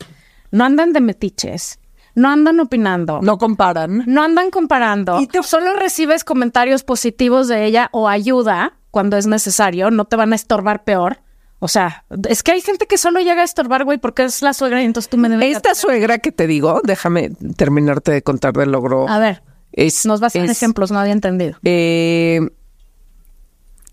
no 0.52 0.64
andan 0.64 0.94
de 0.94 1.02
metiches, 1.02 1.78
no 2.16 2.30
andan 2.30 2.60
opinando, 2.62 3.20
No 3.22 3.38
comparan. 3.38 4.04
no 4.08 4.24
andan 4.24 4.50
comparando, 4.50 5.20
Y 5.20 5.28
te- 5.28 5.44
solo 5.44 5.74
recibes 5.76 6.24
comentarios 6.24 6.84
positivos 6.84 7.50
de 7.50 7.66
ella 7.66 7.90
o 7.92 8.08
ayuda 8.08 8.78
cuando 8.90 9.18
es 9.18 9.28
necesario, 9.28 9.92
no 9.92 10.06
te 10.06 10.16
van 10.16 10.32
a 10.32 10.36
estorbar 10.38 10.86
peor. 10.86 11.20
O 11.60 11.68
sea, 11.68 12.06
es 12.30 12.44
que 12.44 12.52
hay 12.54 12.62
gente 12.62 12.88
que 12.88 12.98
solo 12.98 13.20
llega 13.20 13.42
a 13.42 13.46
estorbar, 13.46 13.84
güey, 13.86 13.98
porque 13.98 14.24
es 14.24 14.42
la 14.42 14.54
suegra 14.54 14.82
y 14.82 14.86
entonces 14.86 15.10
tú 15.10 15.18
me 15.18 15.28
debes... 15.30 15.56
esta 15.58 15.76
suegra 15.76 16.20
que 16.20 16.32
te 16.32 16.46
digo, 16.48 16.80
déjame 16.84 17.32
terminarte 17.58 18.12
de 18.12 18.22
contar 18.22 18.54
del 18.54 18.72
logro. 18.72 19.08
A 19.10 19.18
ver, 19.20 19.42
es, 19.74 20.06
nos 20.06 20.20
vas 20.20 20.36
a 20.36 20.40
dar 20.40 20.50
es- 20.50 20.58
ejemplos, 20.58 20.92
no 20.92 21.00
había 21.00 21.14
entendido. 21.14 21.58
eh, 21.64 22.40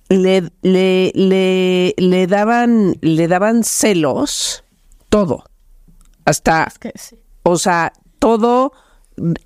le, 0.08 0.50
le, 0.62 1.12
le, 1.14 1.94
le 1.96 2.26
daban, 2.26 2.96
le 3.00 3.28
daban 3.28 3.62
celos, 3.62 4.64
todo. 5.08 5.44
Hasta, 6.24 6.72
Que 6.80 6.92
sí. 6.96 7.16
o 7.44 7.56
sea, 7.58 7.92
todo 8.18 8.72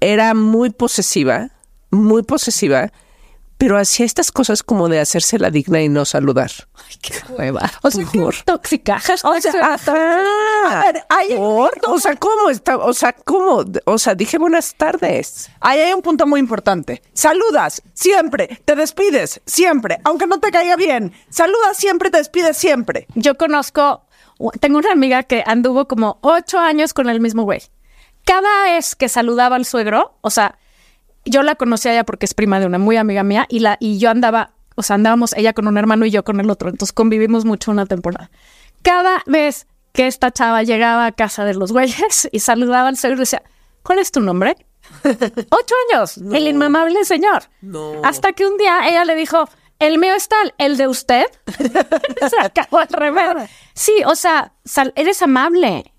era 0.01 0.35
muy 0.35 0.71
posesiva, 0.71 1.51
muy 1.91 2.23
posesiva, 2.23 2.93
pero 3.65 3.79
hacía 3.79 4.05
estas 4.05 4.31
cosas 4.31 4.63
como 4.63 4.91
de 4.91 5.01
hacerse 5.01 5.39
la 5.39 5.51
digna 5.51 5.81
y 5.81 5.89
no 5.89 6.05
saludar. 6.05 6.51
Ay, 6.75 6.97
qué 7.01 7.15
hueva. 7.33 7.73
O 7.83 7.91
sea, 7.91 8.05
Por- 8.13 8.35
tóxica. 8.45 9.01
O 9.23 9.41
sea, 9.41 9.79
A 10.67 10.83
ver, 10.85 11.03
hay, 11.09 11.35
¿por? 11.35 11.73
o 11.87 11.99
sea, 11.99 12.15
¿cómo 12.17 12.51
está? 12.51 12.77
O 12.77 12.93
sea, 12.93 13.15
¿cómo? 13.15 13.65
O 13.87 13.97
sea, 13.97 14.15
dije 14.15 14.37
buenas 14.37 14.75
tardes. 14.75 15.51
ahí 15.61 15.81
hay 15.81 15.95
un 15.95 16.03
punto 16.03 16.27
muy 16.27 16.41
importante. 16.41 17.03
Saludas 17.15 17.81
siempre, 17.95 18.61
te 18.67 18.75
despides 18.77 19.41
siempre, 19.47 19.99
aunque 20.05 20.27
no 20.27 20.41
te 20.41 20.51
caiga 20.51 20.77
bien. 20.77 21.15
Saludas 21.31 21.79
siempre, 21.79 22.11
te 22.11 22.19
despides 22.19 22.59
siempre. 22.59 23.07
Yo 23.15 23.37
conozco, 23.39 24.05
tengo 24.61 24.77
una 24.77 24.93
amiga 24.93 25.23
que 25.23 25.43
anduvo 25.47 25.89
como 25.89 26.19
ocho 26.21 26.59
años 26.59 26.93
con 26.93 27.09
el 27.09 27.19
mismo 27.21 27.45
güey. 27.45 27.63
Cada 28.27 28.65
vez 28.65 28.95
que 28.95 29.09
saludaba 29.09 29.57
al 29.57 29.65
suegro, 29.65 30.19
o 30.21 30.29
sea, 30.29 30.59
yo 31.25 31.43
la 31.43 31.55
conocía 31.55 31.95
ya 31.95 32.05
porque 32.05 32.27
es 32.27 32.35
prima 32.35 32.61
de 32.61 32.67
una 32.67 32.79
muy 32.79 32.97
amiga 32.97 33.23
mía 33.23 33.47
y 33.49 33.61
la 33.61 33.77
y 33.81 33.99
yo 33.99 34.11
andaba, 34.11 34.53
o 34.77 34.83
sea, 34.83 34.95
andábamos 34.95 35.33
ella 35.35 35.53
con 35.53 35.67
un 35.69 35.77
hermano 35.79 36.05
y 36.07 36.11
yo 36.11 36.25
con 36.25 36.41
el 36.41 36.51
otro, 36.51 36.69
entonces 36.69 36.93
convivimos 36.93 37.45
mucho 37.45 37.71
una 37.71 37.87
temporada. 37.87 38.31
Cada 38.83 39.23
vez 39.27 39.67
que 39.93 40.07
esta 40.07 40.31
chava 40.31 40.63
llegaba 40.63 41.07
a 41.07 41.13
casa 41.13 41.45
de 41.45 41.55
los 41.55 41.73
güeyes 41.73 42.29
y 42.33 42.41
saludaba 42.41 42.89
al 42.89 42.97
suegro 42.97 43.21
decía, 43.21 43.43
¿cuál 43.83 43.99
es 44.01 44.11
tu 44.11 44.21
nombre? 44.21 44.57
Ocho 45.51 45.75
años, 45.93 46.19
el 46.19 46.47
inmamable 46.49 47.05
señor. 47.05 47.45
Hasta 48.03 48.33
que 48.33 48.47
un 48.47 48.57
día 48.59 48.87
ella 48.89 49.05
le 49.05 49.15
dijo, 49.15 49.49
el 49.79 49.99
mío 49.99 50.15
es 50.15 50.29
tal, 50.29 50.55
el 50.59 50.77
de 50.77 50.89
usted. 50.89 51.25
Se 52.29 52.39
acabó 52.41 52.79
al 52.79 52.89
revés. 52.89 53.51
Sí, 53.75 53.93
o 54.07 54.15
sea, 54.15 54.53
sal- 54.65 54.93
eres 54.97 55.23
amable, 55.23 55.93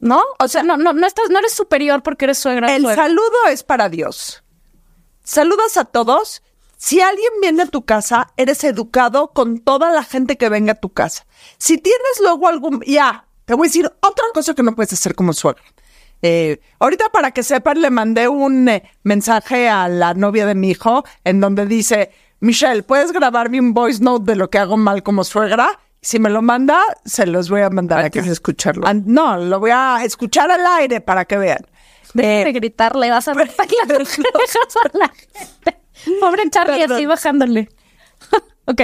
¿no? 0.00 0.22
O 0.38 0.48
sea, 0.48 0.62
no, 0.62 0.76
no, 0.76 0.92
no 0.92 1.06
estás, 1.06 1.28
no 1.30 1.38
eres 1.38 1.52
superior 1.52 2.02
porque 2.02 2.24
eres 2.24 2.38
suegra. 2.38 2.74
El 2.74 2.82
suegra. 2.82 3.04
saludo 3.04 3.46
es 3.50 3.62
para 3.62 3.88
Dios. 3.88 4.41
Saludas 5.22 5.76
a 5.76 5.84
todos. 5.84 6.42
Si 6.76 7.00
alguien 7.00 7.30
viene 7.40 7.62
a 7.62 7.66
tu 7.66 7.84
casa, 7.84 8.28
eres 8.36 8.64
educado 8.64 9.28
con 9.28 9.60
toda 9.60 9.92
la 9.92 10.02
gente 10.02 10.36
que 10.36 10.48
venga 10.48 10.72
a 10.72 10.80
tu 10.80 10.92
casa. 10.92 11.26
Si 11.58 11.78
tienes 11.78 12.20
luego 12.20 12.48
algún... 12.48 12.82
Ya, 12.84 13.26
te 13.44 13.54
voy 13.54 13.66
a 13.66 13.68
decir 13.68 13.86
otra 14.00 14.24
cosa 14.34 14.54
que 14.54 14.64
no 14.64 14.74
puedes 14.74 14.92
hacer 14.92 15.14
como 15.14 15.32
suegra. 15.32 15.62
Eh, 16.22 16.60
ahorita 16.78 17.08
para 17.10 17.30
que 17.30 17.42
sepan, 17.42 17.80
le 17.80 17.90
mandé 17.90 18.28
un 18.28 18.68
eh, 18.68 18.82
mensaje 19.02 19.68
a 19.68 19.88
la 19.88 20.14
novia 20.14 20.46
de 20.46 20.54
mi 20.54 20.70
hijo 20.70 21.04
en 21.24 21.40
donde 21.40 21.66
dice, 21.66 22.10
Michelle, 22.40 22.82
¿puedes 22.82 23.12
grabarme 23.12 23.60
un 23.60 23.74
voice 23.74 24.02
note 24.02 24.32
de 24.32 24.36
lo 24.36 24.50
que 24.50 24.58
hago 24.58 24.76
mal 24.76 25.02
como 25.02 25.22
suegra? 25.22 25.78
Si 26.00 26.18
me 26.18 26.30
lo 26.30 26.42
manda, 26.42 26.80
se 27.04 27.26
los 27.26 27.48
voy 27.48 27.60
a 27.60 27.70
mandar 27.70 28.00
Hay 28.00 28.06
acá. 28.06 28.22
que 28.22 28.28
escucharlo. 28.28 28.86
No, 29.04 29.36
lo 29.36 29.60
voy 29.60 29.70
a 29.72 30.02
escuchar 30.04 30.50
al 30.50 30.66
aire 30.66 31.00
para 31.00 31.24
que 31.24 31.38
vean. 31.38 31.64
Deja 32.14 32.44
de 32.44 32.52
gritarle, 32.52 33.10
vas 33.10 33.28
a 33.28 33.34
romper 33.34 33.68
las 33.88 34.18
orejas 34.18 34.76
a 34.84 34.98
la 34.98 35.08
gente. 35.08 35.80
Pobre 36.20 36.50
Charlie, 36.50 36.80
Perdón. 36.80 36.96
así 36.96 37.06
bajándole. 37.06 37.68
ok. 38.66 38.80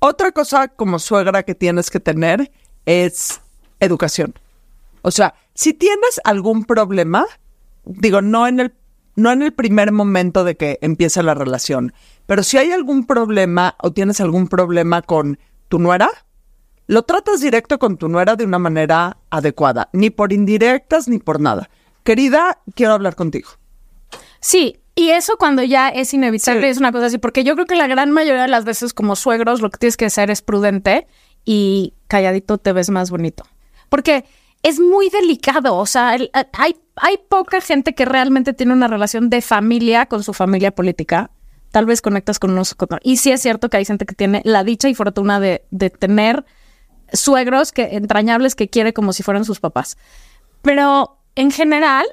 Otra 0.00 0.32
cosa 0.32 0.68
como 0.68 0.98
suegra 0.98 1.42
que 1.42 1.54
tienes 1.54 1.90
que 1.90 2.00
tener 2.00 2.50
es 2.86 3.40
educación. 3.80 4.34
O 5.02 5.10
sea, 5.10 5.34
si 5.54 5.74
tienes 5.74 6.20
algún 6.24 6.64
problema, 6.64 7.26
digo, 7.84 8.22
no 8.22 8.46
en 8.46 8.60
el 8.60 8.74
no 9.16 9.32
en 9.32 9.42
el 9.42 9.52
primer 9.52 9.92
momento 9.92 10.44
de 10.44 10.56
que 10.56 10.78
empieza 10.80 11.22
la 11.22 11.34
relación, 11.34 11.92
pero 12.26 12.42
si 12.42 12.56
hay 12.56 12.72
algún 12.72 13.06
problema 13.06 13.76
o 13.82 13.92
tienes 13.92 14.20
algún 14.20 14.48
problema 14.48 15.02
con 15.02 15.38
tu 15.68 15.78
nuera, 15.78 16.08
lo 16.86 17.02
tratas 17.02 17.40
directo 17.40 17.78
con 17.78 17.98
tu 17.98 18.08
nuera 18.08 18.36
de 18.36 18.44
una 18.44 18.58
manera 18.58 19.18
adecuada, 19.28 19.90
ni 19.92 20.10
por 20.10 20.32
indirectas 20.32 21.06
ni 21.08 21.18
por 21.18 21.40
nada. 21.40 21.68
Querida, 22.04 22.58
quiero 22.74 22.92
hablar 22.94 23.14
contigo. 23.16 23.50
Sí, 24.40 24.78
y 24.94 25.10
eso 25.10 25.36
cuando 25.38 25.62
ya 25.62 25.88
es 25.88 26.12
inevitable 26.14 26.68
es 26.70 26.78
una 26.78 26.92
cosa 26.92 27.06
así, 27.06 27.18
porque 27.18 27.44
yo 27.44 27.54
creo 27.54 27.66
que 27.66 27.76
la 27.76 27.86
gran 27.86 28.10
mayoría 28.10 28.42
de 28.42 28.48
las 28.48 28.64
veces 28.64 28.92
como 28.94 29.16
suegros 29.16 29.60
lo 29.60 29.70
que 29.70 29.78
tienes 29.78 29.96
que 29.96 30.06
hacer 30.06 30.30
es 30.30 30.42
prudente 30.42 31.06
y 31.44 31.94
calladito 32.08 32.58
te 32.58 32.72
ves 32.72 32.90
más 32.90 33.10
bonito. 33.10 33.44
Porque 33.88 34.24
es 34.62 34.78
muy 34.80 35.08
delicado, 35.10 35.76
o 35.76 35.86
sea, 35.86 36.14
el- 36.14 36.30
hay, 36.52 36.76
hay 36.96 37.18
poca 37.28 37.60
gente 37.60 37.94
que 37.94 38.04
realmente 38.04 38.52
tiene 38.52 38.72
una 38.72 38.88
relación 38.88 39.30
de 39.30 39.40
familia 39.42 40.06
con 40.06 40.22
su 40.22 40.32
familia 40.34 40.70
política, 40.70 41.30
tal 41.70 41.86
vez 41.86 42.02
conectas 42.02 42.38
con 42.38 42.50
unos 42.50 42.74
con. 42.74 42.88
Y 43.02 43.16
sí 43.18 43.30
es 43.30 43.40
cierto 43.42 43.68
que 43.70 43.76
hay 43.78 43.84
gente 43.84 44.04
que 44.06 44.14
tiene 44.14 44.42
la 44.44 44.64
dicha 44.64 44.88
y 44.88 44.94
fortuna 44.94 45.38
de, 45.40 45.64
de 45.70 45.88
tener 45.90 46.44
suegros 47.12 47.72
que 47.72 47.96
entrañables 47.96 48.54
que 48.54 48.68
quiere 48.68 48.92
como 48.92 49.12
si 49.12 49.22
fueran 49.22 49.44
sus 49.44 49.60
papás. 49.60 49.96
Pero 50.62 51.16
en 51.34 51.50
general, 51.50 52.06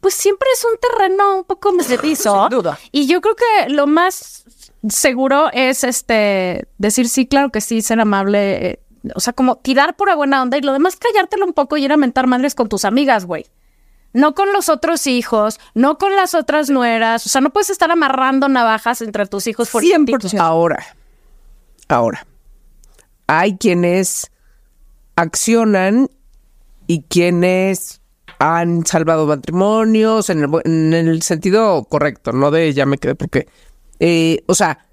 pues 0.00 0.14
siempre 0.14 0.48
es 0.52 0.64
un 0.64 0.78
terreno 0.78 1.38
un 1.38 1.44
poco 1.44 1.72
mesetizo. 1.72 2.40
Sin 2.48 2.58
duda. 2.58 2.78
Y 2.90 3.06
yo 3.06 3.20
creo 3.20 3.36
que 3.36 3.70
lo 3.70 3.86
más 3.86 4.44
seguro 4.88 5.50
es 5.52 5.84
este 5.84 6.66
decir 6.78 7.08
sí, 7.08 7.26
claro 7.26 7.50
que 7.50 7.60
sí, 7.60 7.82
ser 7.82 8.00
amable. 8.00 8.66
eh, 8.66 8.82
o 9.14 9.20
sea, 9.20 9.32
como 9.32 9.56
tirar 9.56 9.96
pura 9.96 10.14
buena 10.14 10.42
onda 10.42 10.58
y 10.58 10.60
lo 10.60 10.72
demás 10.72 10.96
callártelo 10.96 11.44
un 11.44 11.52
poco 11.52 11.76
y 11.76 11.84
ir 11.84 11.92
a 11.92 11.96
mentar 11.96 12.26
madres 12.26 12.54
con 12.54 12.68
tus 12.68 12.84
amigas, 12.84 13.24
güey. 13.24 13.46
No 14.12 14.34
con 14.34 14.52
los 14.52 14.68
otros 14.68 15.06
hijos, 15.06 15.58
no 15.74 15.96
con 15.96 16.14
las 16.14 16.34
otras 16.34 16.68
nueras. 16.68 17.24
O 17.24 17.28
sea, 17.28 17.40
no 17.40 17.50
puedes 17.50 17.70
estar 17.70 17.90
amarrando 17.90 18.48
navajas 18.48 19.00
entre 19.00 19.26
tus 19.26 19.46
hijos 19.46 19.70
por 19.70 19.82
100%. 19.82 20.38
Ahora, 20.38 20.84
ahora, 21.88 22.26
hay 23.26 23.56
quienes 23.56 24.30
accionan 25.16 26.10
y 26.86 27.04
quienes 27.04 28.01
han 28.42 28.84
salvado 28.84 29.24
matrimonios 29.24 30.28
en 30.28 30.42
el, 30.42 30.50
en 30.64 30.92
el 30.94 31.22
sentido 31.22 31.84
correcto, 31.84 32.32
no 32.32 32.50
de 32.50 32.72
ya 32.72 32.86
me 32.86 32.98
quedé 32.98 33.14
porque, 33.14 33.46
eh, 34.00 34.42
o 34.46 34.54
sea, 34.54 34.88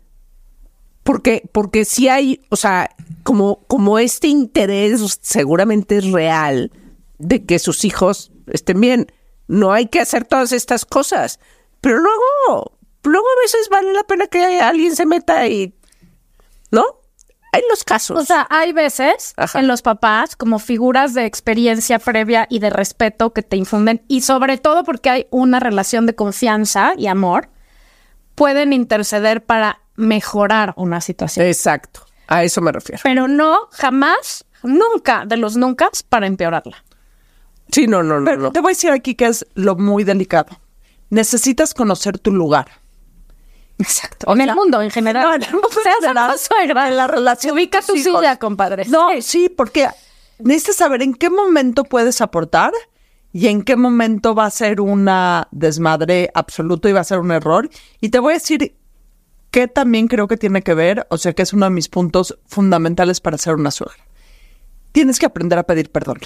porque, 1.01 1.49
porque 1.51 1.83
si 1.83 2.07
hay, 2.09 2.41
o 2.49 2.55
sea, 2.55 2.95
como, 3.23 3.63
como 3.67 3.97
este 3.97 4.27
interés 4.27 5.19
seguramente 5.23 5.97
es 5.97 6.11
real 6.11 6.71
de 7.17 7.43
que 7.43 7.57
sus 7.57 7.85
hijos 7.85 8.31
estén 8.45 8.79
bien. 8.79 9.11
No 9.47 9.73
hay 9.73 9.87
que 9.87 9.99
hacer 9.99 10.25
todas 10.25 10.51
estas 10.51 10.85
cosas. 10.85 11.39
Pero 11.81 11.97
luego, 11.97 12.77
luego 13.01 13.25
a 13.25 13.41
veces 13.41 13.67
vale 13.69 13.93
la 13.93 14.03
pena 14.03 14.27
que 14.27 14.61
alguien 14.61 14.95
se 14.95 15.07
meta 15.07 15.47
y, 15.47 15.73
¿no? 16.69 16.98
Hay 17.51 17.61
los 17.69 17.83
casos. 17.83 18.19
O 18.19 18.25
sea, 18.25 18.45
hay 18.49 18.73
veces 18.73 19.33
Ajá. 19.37 19.59
en 19.59 19.67
los 19.67 19.81
papás 19.81 20.35
como 20.35 20.59
figuras 20.59 21.13
de 21.13 21.25
experiencia 21.25 21.97
previa 21.99 22.45
y 22.49 22.59
de 22.59 22.69
respeto 22.69 23.33
que 23.33 23.41
te 23.41 23.57
infunden 23.57 24.03
y 24.07 24.21
sobre 24.21 24.57
todo 24.57 24.83
porque 24.83 25.09
hay 25.09 25.27
una 25.31 25.59
relación 25.59 26.05
de 26.05 26.15
confianza 26.15 26.93
y 26.97 27.07
amor, 27.07 27.49
pueden 28.35 28.71
interceder 28.73 29.43
para 29.43 29.81
mejorar 29.95 30.73
una 30.77 31.01
situación. 31.01 31.45
Exacto. 31.45 32.05
A 32.27 32.43
eso 32.43 32.61
me 32.61 32.71
refiero. 32.71 33.01
Pero 33.03 33.27
no, 33.27 33.67
jamás, 33.71 34.45
nunca, 34.63 35.25
de 35.25 35.37
los 35.37 35.57
nunca, 35.57 35.89
para 36.09 36.27
empeorarla. 36.27 36.83
Sí, 37.71 37.87
no, 37.87 38.03
no, 38.03 38.19
no, 38.19 38.25
Pero 38.25 38.41
no. 38.43 38.51
te 38.51 38.61
voy 38.61 38.71
a 38.71 38.73
decir 38.75 38.91
aquí 38.91 39.15
que 39.15 39.25
es 39.27 39.45
lo 39.55 39.75
muy 39.75 40.03
delicado. 40.03 40.59
Necesitas 41.09 41.73
conocer 41.73 42.19
tu 42.19 42.31
lugar. 42.31 42.67
Exacto. 43.79 44.31
en 44.33 44.41
el 44.41 44.53
mundo 44.53 44.81
en 44.81 44.91
general. 44.91 45.23
No, 45.23 45.35
en 45.35 45.43
el 45.43 45.53
mundo 45.53 45.69
general, 45.69 46.31
o 46.31 46.37
suegra, 46.37 46.89
en 46.89 46.97
la 46.97 47.07
relación 47.07 47.53
Ubica 47.53 47.81
tu 47.81 47.95
silla, 47.95 48.37
compadre. 48.37 48.85
No, 48.85 49.09
sí, 49.21 49.49
porque 49.49 49.87
necesitas 50.37 50.75
saber 50.75 51.01
en 51.01 51.13
qué 51.13 51.29
momento 51.29 51.85
puedes 51.85 52.21
aportar 52.21 52.73
y 53.31 53.47
en 53.47 53.63
qué 53.63 53.75
momento 53.75 54.35
va 54.35 54.45
a 54.45 54.51
ser 54.51 54.81
una 54.81 55.47
desmadre 55.51 56.29
absoluto 56.33 56.89
y 56.89 56.93
va 56.93 56.99
a 56.99 57.05
ser 57.05 57.19
un 57.19 57.31
error. 57.31 57.69
Y 58.01 58.09
te 58.09 58.19
voy 58.19 58.33
a 58.33 58.35
decir 58.35 58.75
que 59.51 59.67
también 59.67 60.07
creo 60.07 60.27
que 60.27 60.37
tiene 60.37 60.61
que 60.61 60.73
ver, 60.73 61.07
o 61.09 61.17
sea, 61.17 61.33
que 61.33 61.41
es 61.41 61.53
uno 61.53 61.65
de 61.65 61.71
mis 61.71 61.89
puntos 61.89 62.37
fundamentales 62.45 63.21
para 63.21 63.37
ser 63.37 63.55
una 63.55 63.71
suegra. 63.71 64.03
Tienes 64.91 65.19
que 65.19 65.25
aprender 65.25 65.57
a 65.57 65.63
pedir 65.63 65.91
perdón. 65.91 66.19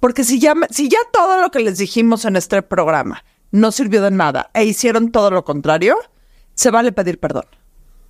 Porque 0.00 0.24
si 0.24 0.38
ya, 0.38 0.54
si 0.70 0.88
ya 0.88 0.98
todo 1.12 1.40
lo 1.40 1.50
que 1.50 1.60
les 1.60 1.78
dijimos 1.78 2.24
en 2.24 2.36
este 2.36 2.62
programa 2.62 3.22
no 3.50 3.70
sirvió 3.70 4.02
de 4.02 4.10
nada 4.10 4.50
e 4.54 4.64
hicieron 4.64 5.12
todo 5.12 5.30
lo 5.30 5.44
contrario, 5.44 5.96
se 6.60 6.70
vale 6.70 6.92
pedir 6.92 7.18
perdón. 7.18 7.46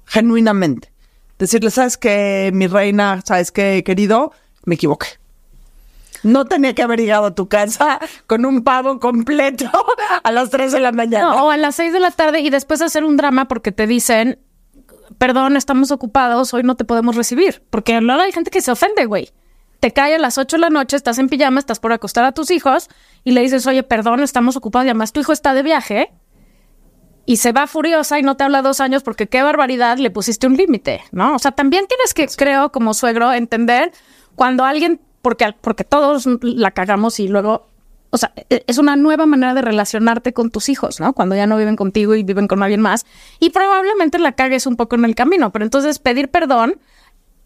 Genuinamente. 0.06 0.92
Decirle, 1.38 1.70
¿sabes 1.70 1.96
qué, 1.96 2.50
mi 2.52 2.66
reina? 2.66 3.22
¿Sabes 3.24 3.52
qué, 3.52 3.84
querido? 3.84 4.32
Me 4.64 4.74
equivoqué. 4.74 5.06
No 6.24 6.46
tenía 6.46 6.74
que 6.74 6.82
haber 6.82 6.98
llegado 6.98 7.26
a 7.26 7.34
tu 7.36 7.48
casa 7.48 8.00
con 8.26 8.44
un 8.44 8.64
pavo 8.64 8.98
completo 8.98 9.70
a 10.24 10.32
las 10.32 10.50
3 10.50 10.72
de 10.72 10.80
la 10.80 10.90
mañana. 10.90 11.30
No, 11.30 11.46
o 11.46 11.50
a 11.52 11.56
las 11.56 11.76
seis 11.76 11.92
de 11.92 12.00
la 12.00 12.10
tarde 12.10 12.40
y 12.40 12.50
después 12.50 12.82
hacer 12.82 13.04
un 13.04 13.16
drama 13.16 13.46
porque 13.46 13.70
te 13.70 13.86
dicen, 13.86 14.40
perdón, 15.16 15.56
estamos 15.56 15.92
ocupados, 15.92 16.52
hoy 16.52 16.64
no 16.64 16.74
te 16.74 16.84
podemos 16.84 17.14
recibir. 17.14 17.62
Porque 17.70 18.00
luego 18.00 18.20
hay 18.20 18.32
gente 18.32 18.50
que 18.50 18.62
se 18.62 18.72
ofende, 18.72 19.04
güey. 19.04 19.30
Te 19.78 19.92
cae 19.92 20.16
a 20.16 20.18
las 20.18 20.38
ocho 20.38 20.56
de 20.56 20.62
la 20.62 20.70
noche, 20.70 20.96
estás 20.96 21.20
en 21.20 21.28
pijama, 21.28 21.60
estás 21.60 21.78
por 21.78 21.92
acostar 21.92 22.24
a 22.24 22.32
tus 22.32 22.50
hijos 22.50 22.88
y 23.22 23.30
le 23.30 23.42
dices, 23.42 23.64
oye, 23.68 23.84
perdón, 23.84 24.24
estamos 24.24 24.56
ocupados 24.56 24.86
y 24.86 24.88
además 24.88 25.12
tu 25.12 25.20
hijo 25.20 25.32
está 25.32 25.54
de 25.54 25.62
viaje 25.62 26.12
y 27.30 27.36
se 27.36 27.52
va 27.52 27.66
furiosa 27.68 28.18
y 28.18 28.22
no 28.22 28.36
te 28.36 28.42
habla 28.44 28.60
dos 28.60 28.80
años 28.80 29.02
porque 29.04 29.28
qué 29.28 29.42
barbaridad, 29.42 29.98
le 29.98 30.10
pusiste 30.10 30.46
un 30.48 30.56
límite, 30.56 31.00
¿no? 31.12 31.36
O 31.36 31.38
sea, 31.38 31.52
también 31.52 31.86
tienes 31.86 32.12
que, 32.12 32.26
creo, 32.26 32.72
como 32.72 32.92
suegro, 32.92 33.32
entender 33.32 33.92
cuando 34.34 34.64
alguien, 34.64 35.00
porque, 35.22 35.54
porque 35.60 35.84
todos 35.84 36.26
la 36.42 36.72
cagamos 36.72 37.20
y 37.20 37.28
luego, 37.28 37.68
o 38.10 38.18
sea, 38.18 38.32
e- 38.48 38.64
es 38.66 38.78
una 38.78 38.96
nueva 38.96 39.26
manera 39.26 39.54
de 39.54 39.62
relacionarte 39.62 40.32
con 40.32 40.50
tus 40.50 40.68
hijos, 40.68 40.98
¿no? 40.98 41.12
Cuando 41.12 41.36
ya 41.36 41.46
no 41.46 41.56
viven 41.56 41.76
contigo 41.76 42.16
y 42.16 42.24
viven 42.24 42.48
con 42.48 42.62
alguien 42.64 42.80
más 42.80 43.06
y 43.38 43.50
probablemente 43.50 44.18
la 44.18 44.32
cagues 44.32 44.66
un 44.66 44.74
poco 44.74 44.96
en 44.96 45.04
el 45.04 45.14
camino, 45.14 45.52
pero 45.52 45.64
entonces 45.64 46.00
pedir 46.00 46.30
perdón, 46.30 46.80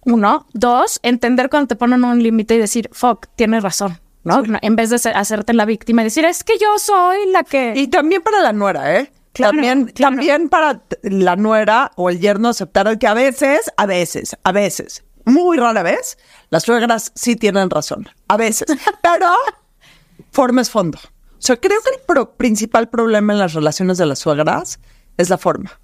uno, 0.06 0.46
dos, 0.54 0.98
entender 1.02 1.50
cuando 1.50 1.68
te 1.68 1.76
ponen 1.76 2.04
un 2.04 2.22
límite 2.22 2.54
y 2.54 2.58
decir, 2.58 2.88
fuck, 2.92 3.26
tienes 3.36 3.62
razón. 3.62 4.00
¿no? 4.22 4.42
En 4.62 4.76
vez 4.76 4.88
de 4.88 4.98
ser- 4.98 5.14
hacerte 5.18 5.52
la 5.52 5.66
víctima 5.66 6.00
y 6.00 6.04
decir, 6.04 6.24
es 6.24 6.42
que 6.42 6.54
yo 6.58 6.78
soy 6.78 7.18
la 7.30 7.44
que... 7.44 7.74
Y 7.76 7.88
también 7.88 8.22
para 8.22 8.40
la 8.40 8.54
nuera, 8.54 8.98
¿eh? 8.98 9.10
Claro, 9.34 9.52
también, 9.52 9.84
claro. 9.86 10.16
también 10.16 10.48
para 10.48 10.80
la 11.02 11.36
nuera 11.36 11.90
o 11.96 12.08
el 12.08 12.20
yerno 12.20 12.48
aceptar 12.48 12.98
que 12.98 13.06
a 13.06 13.14
veces, 13.14 13.70
a 13.76 13.84
veces, 13.84 14.36
a 14.42 14.52
veces, 14.52 15.04
muy 15.26 15.56
rara 15.58 15.82
vez, 15.82 16.16
las 16.50 16.62
suegras 16.62 17.12
sí 17.14 17.36
tienen 17.36 17.68
razón. 17.68 18.08
A 18.28 18.36
veces. 18.36 18.66
Pero 19.02 19.26
forma 20.30 20.60
es 20.62 20.70
fondo. 20.70 20.98
O 20.98 21.46
sea, 21.46 21.56
creo 21.56 21.78
que 21.82 21.90
el 21.90 22.00
pro- 22.06 22.32
principal 22.36 22.88
problema 22.88 23.32
en 23.32 23.38
las 23.38 23.52
relaciones 23.54 23.98
de 23.98 24.06
las 24.06 24.18
suegras 24.20 24.78
es 25.18 25.28
la 25.30 25.36
forma. 25.38 25.78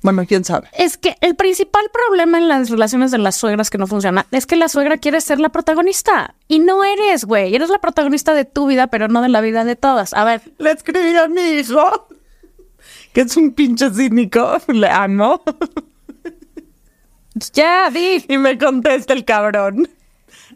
Bueno, 0.00 0.24
quién 0.28 0.44
sabe. 0.44 0.68
Es 0.74 0.96
que 0.96 1.16
el 1.20 1.34
principal 1.34 1.84
problema 1.92 2.38
en 2.38 2.46
las 2.48 2.70
relaciones 2.70 3.10
de 3.10 3.18
las 3.18 3.34
suegras 3.34 3.68
que 3.68 3.78
no 3.78 3.88
funciona 3.88 4.26
es 4.30 4.46
que 4.46 4.54
la 4.54 4.68
suegra 4.68 4.96
quiere 4.98 5.20
ser 5.20 5.40
la 5.40 5.48
protagonista 5.48 6.36
y 6.46 6.60
no 6.60 6.84
eres, 6.84 7.24
güey. 7.24 7.52
Eres 7.54 7.68
la 7.68 7.80
protagonista 7.80 8.32
de 8.32 8.44
tu 8.44 8.68
vida, 8.68 8.86
pero 8.86 9.08
no 9.08 9.22
de 9.22 9.28
la 9.28 9.40
vida 9.40 9.64
de 9.64 9.74
todas. 9.74 10.14
A 10.14 10.22
ver, 10.22 10.40
Le 10.58 10.70
escribí 10.70 11.16
a 11.16 11.26
mi 11.26 11.40
hijo, 11.40 12.07
que 13.18 13.22
es 13.22 13.36
un 13.36 13.50
pinche 13.50 13.90
cínico, 13.90 14.58
le 14.68 14.88
amo, 14.88 15.42
ya, 17.52 17.90
di. 17.90 18.24
y 18.28 18.38
me 18.38 18.56
contesta 18.56 19.12
el 19.12 19.24
cabrón. 19.24 19.88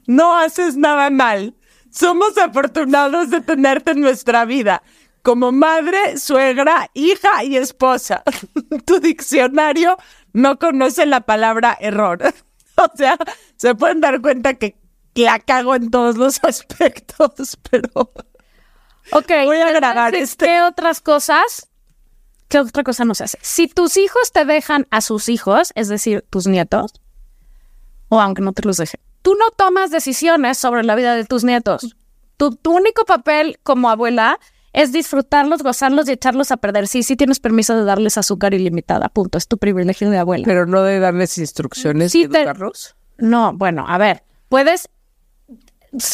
No 0.06 0.38
haces 0.38 0.76
nada 0.76 1.10
mal. 1.10 1.56
Somos 1.90 2.38
afortunados 2.38 3.30
de 3.30 3.40
tenerte 3.40 3.90
en 3.90 4.00
nuestra 4.00 4.44
vida. 4.44 4.84
Como 5.22 5.50
madre, 5.50 6.18
suegra, 6.18 6.88
hija 6.94 7.42
y 7.42 7.56
esposa. 7.56 8.22
tu 8.86 9.00
diccionario 9.00 9.96
no 10.32 10.60
conoce 10.60 11.04
la 11.04 11.22
palabra 11.22 11.76
error. 11.80 12.22
o 12.76 12.96
sea, 12.96 13.18
se 13.56 13.74
pueden 13.74 14.00
dar 14.00 14.20
cuenta 14.20 14.54
que 14.54 14.76
la 15.16 15.40
cago 15.40 15.74
en 15.74 15.90
todos 15.90 16.16
los 16.16 16.38
aspectos, 16.44 17.58
pero... 17.68 18.12
Ok. 19.10 19.32
Voy 19.46 19.56
a 19.56 19.72
grabar 19.72 20.14
este. 20.14 20.46
¿Qué 20.46 20.62
otras 20.62 21.00
cosas? 21.00 21.71
¿Qué 22.52 22.58
otra 22.60 22.82
cosa 22.84 23.06
no 23.06 23.14
se 23.14 23.24
hace? 23.24 23.38
Si 23.40 23.66
tus 23.66 23.96
hijos 23.96 24.30
te 24.30 24.44
dejan 24.44 24.86
a 24.90 25.00
sus 25.00 25.30
hijos, 25.30 25.72
es 25.74 25.88
decir, 25.88 26.22
tus 26.28 26.46
nietos, 26.46 26.92
o 28.10 28.20
aunque 28.20 28.42
no 28.42 28.52
te 28.52 28.60
los 28.62 28.76
dejen, 28.76 29.00
tú 29.22 29.34
no 29.36 29.50
tomas 29.56 29.90
decisiones 29.90 30.58
sobre 30.58 30.84
la 30.84 30.94
vida 30.94 31.14
de 31.14 31.24
tus 31.24 31.44
nietos. 31.44 31.96
Tu, 32.36 32.54
tu 32.56 32.72
único 32.76 33.06
papel 33.06 33.58
como 33.62 33.88
abuela 33.88 34.38
es 34.74 34.92
disfrutarlos, 34.92 35.62
gozarlos 35.62 36.06
y 36.10 36.12
echarlos 36.12 36.52
a 36.52 36.58
perder. 36.58 36.88
Sí, 36.88 37.02
sí 37.02 37.16
tienes 37.16 37.40
permiso 37.40 37.74
de 37.74 37.84
darles 37.84 38.18
azúcar 38.18 38.52
ilimitada, 38.52 39.08
punto. 39.08 39.38
Es 39.38 39.48
tu 39.48 39.56
privilegio 39.56 40.10
de 40.10 40.18
abuela. 40.18 40.44
Pero 40.44 40.66
no 40.66 40.82
de 40.82 40.98
darles 41.00 41.38
instrucciones 41.38 42.12
Sí 42.12 42.24
y 42.24 42.28
te- 42.28 42.40
educarlos. 42.42 42.96
No, 43.16 43.54
bueno, 43.54 43.86
a 43.88 43.96
ver, 43.96 44.24
puedes. 44.50 44.90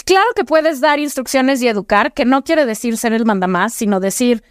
Claro 0.04 0.26
que 0.36 0.44
puedes 0.44 0.80
dar 0.80 1.00
instrucciones 1.00 1.60
y 1.62 1.66
educar, 1.66 2.12
que 2.14 2.24
no 2.24 2.44
quiere 2.44 2.64
decir 2.64 2.96
ser 2.96 3.12
el 3.12 3.24
mandamás, 3.24 3.74
sino 3.74 3.98
decir 3.98 4.44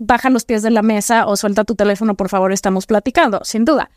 baja 0.00 0.30
los 0.30 0.44
pies 0.44 0.62
de 0.62 0.70
la 0.70 0.82
mesa 0.82 1.26
o 1.26 1.36
suelta 1.36 1.62
tu 1.62 1.76
teléfono, 1.76 2.16
por 2.16 2.28
favor, 2.28 2.52
estamos 2.52 2.86
platicando, 2.86 3.40
sin 3.44 3.64
duda. 3.64 3.90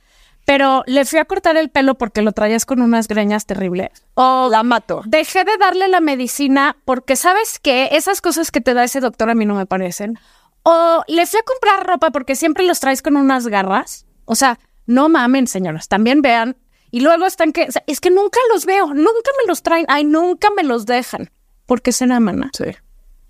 Pero 0.46 0.84
le 0.86 1.06
fui 1.06 1.20
a 1.20 1.26
cortar 1.26 1.56
el 1.56 1.70
pelo 1.70 1.96
porque 1.96 2.22
lo 2.22 2.34
traías 2.34 2.66
con 2.66 2.82
unas 2.82 3.08
greñas 3.08 3.46
terribles. 3.46 3.90
O 4.16 4.50
La 4.52 4.62
mato. 4.62 5.02
dejé 5.06 5.46
de 5.46 5.58
darle 5.58 5.88
la 5.88 6.02
medicina 6.02 6.76
porque 6.84 7.16
sabes 7.16 7.60
que 7.60 7.90
esas 7.94 8.20
cosas 8.20 8.52
que 8.52 8.60
te 8.60 8.74
da 8.74 8.84
ese 8.84 9.00
doctor 9.00 9.30
a 9.30 9.36
mí 9.36 9.46
no 9.46 9.56
me 9.56 9.66
parecen. 9.66 10.20
O 10.64 11.04
le 11.08 11.26
fui 11.26 11.40
a 11.40 11.44
comprar 11.44 11.88
ropa 11.88 12.12
porque 12.12 12.36
siempre 12.36 12.66
los 12.66 12.82
traes 12.82 13.02
con 13.02 13.16
unas 13.16 13.48
garras. 13.48 14.06
O 14.26 14.36
sea, 14.36 14.60
no 14.86 15.08
mamen, 15.08 15.48
señoras, 15.48 15.88
también 15.88 16.22
vean. 16.22 16.58
Y 16.92 17.00
luego 17.00 17.26
están 17.26 17.54
que, 17.54 17.64
o 17.64 17.72
sea, 17.72 17.84
es 17.88 18.02
que 18.02 18.12
nunca 18.12 18.40
los 18.54 18.66
veo, 18.66 18.88
nunca 18.88 19.32
me 19.42 19.48
los 19.48 19.64
traen, 19.64 19.86
ay, 19.88 20.04
nunca 20.04 20.50
me 20.56 20.64
los 20.64 20.86
dejan. 20.86 21.32
¿Por 21.66 21.82
qué 21.82 21.94
será, 21.94 22.20
mana? 22.20 22.52
Sí. 22.54 22.66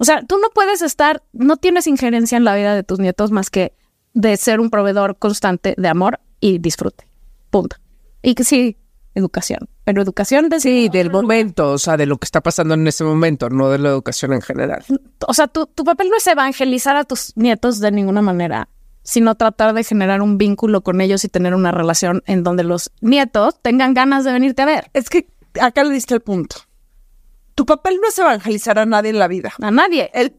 O 0.04 0.06
sea, 0.06 0.22
tú 0.22 0.38
no 0.38 0.50
puedes 0.50 0.82
estar, 0.82 1.24
no 1.32 1.56
tienes 1.56 1.88
injerencia 1.88 2.38
en 2.38 2.44
la 2.44 2.54
vida 2.58 2.76
de 2.76 2.84
tus 2.84 3.00
nietos 3.00 3.32
más 3.32 3.50
que 3.50 3.72
de 4.14 4.36
ser 4.36 4.60
un 4.60 4.70
proveedor 4.70 5.18
constante 5.18 5.76
de 5.78 5.88
amor 5.88 6.20
y 6.42 6.58
disfrute. 6.58 7.08
Punto. 7.50 7.78
Y 8.22 8.36
que 8.36 8.44
sí, 8.44 8.76
educación. 9.16 9.70
Pero 9.86 10.02
educación 10.02 10.50
de 10.50 10.60
Sí, 10.60 10.90
del 10.90 11.10
momento, 11.10 11.72
o 11.72 11.78
sea, 11.78 11.96
de 11.96 12.06
lo 12.06 12.18
que 12.18 12.26
está 12.26 12.42
pasando 12.42 12.74
en 12.74 12.86
ese 12.86 13.06
momento, 13.06 13.50
no 13.50 13.70
de 13.70 13.80
la 13.80 13.88
educación 13.88 14.34
en 14.34 14.42
general. 14.42 14.84
O 15.26 15.34
sea, 15.34 15.48
tu, 15.48 15.68
tu 15.68 15.86
papel 15.86 16.10
no 16.10 16.18
es 16.18 16.28
evangelizar 16.28 16.98
a 16.98 17.06
tus 17.06 17.32
nietos 17.38 17.80
de 17.80 17.90
ninguna 17.94 18.22
manera, 18.22 18.68
sino 19.04 19.36
tratar 19.36 19.74
de 19.74 19.86
generar 19.86 20.22
un 20.22 20.38
vínculo 20.38 20.82
con 20.82 21.00
ellos 21.00 21.24
y 21.24 21.30
tener 21.30 21.56
una 21.56 21.72
relación 21.72 22.24
en 22.26 22.44
donde 22.44 22.66
los 22.66 22.92
nietos 23.00 23.58
tengan 23.62 23.94
ganas 23.94 24.26
de 24.26 24.34
venirte 24.34 24.64
a 24.64 24.66
ver. 24.66 24.92
Es 24.92 25.10
que 25.10 25.28
acá 25.62 25.86
le 25.86 25.94
diste 25.94 26.14
el 26.14 26.20
punto. 26.20 26.58
Tu 27.56 27.66
papel 27.66 28.00
no 28.02 28.08
es 28.08 28.18
evangelizar 28.18 28.80
a 28.80 28.86
nadie 28.86 29.12
en 29.12 29.20
la 29.20 29.28
vida. 29.28 29.54
A 29.62 29.72
nadie. 29.72 30.10
El 30.14 30.36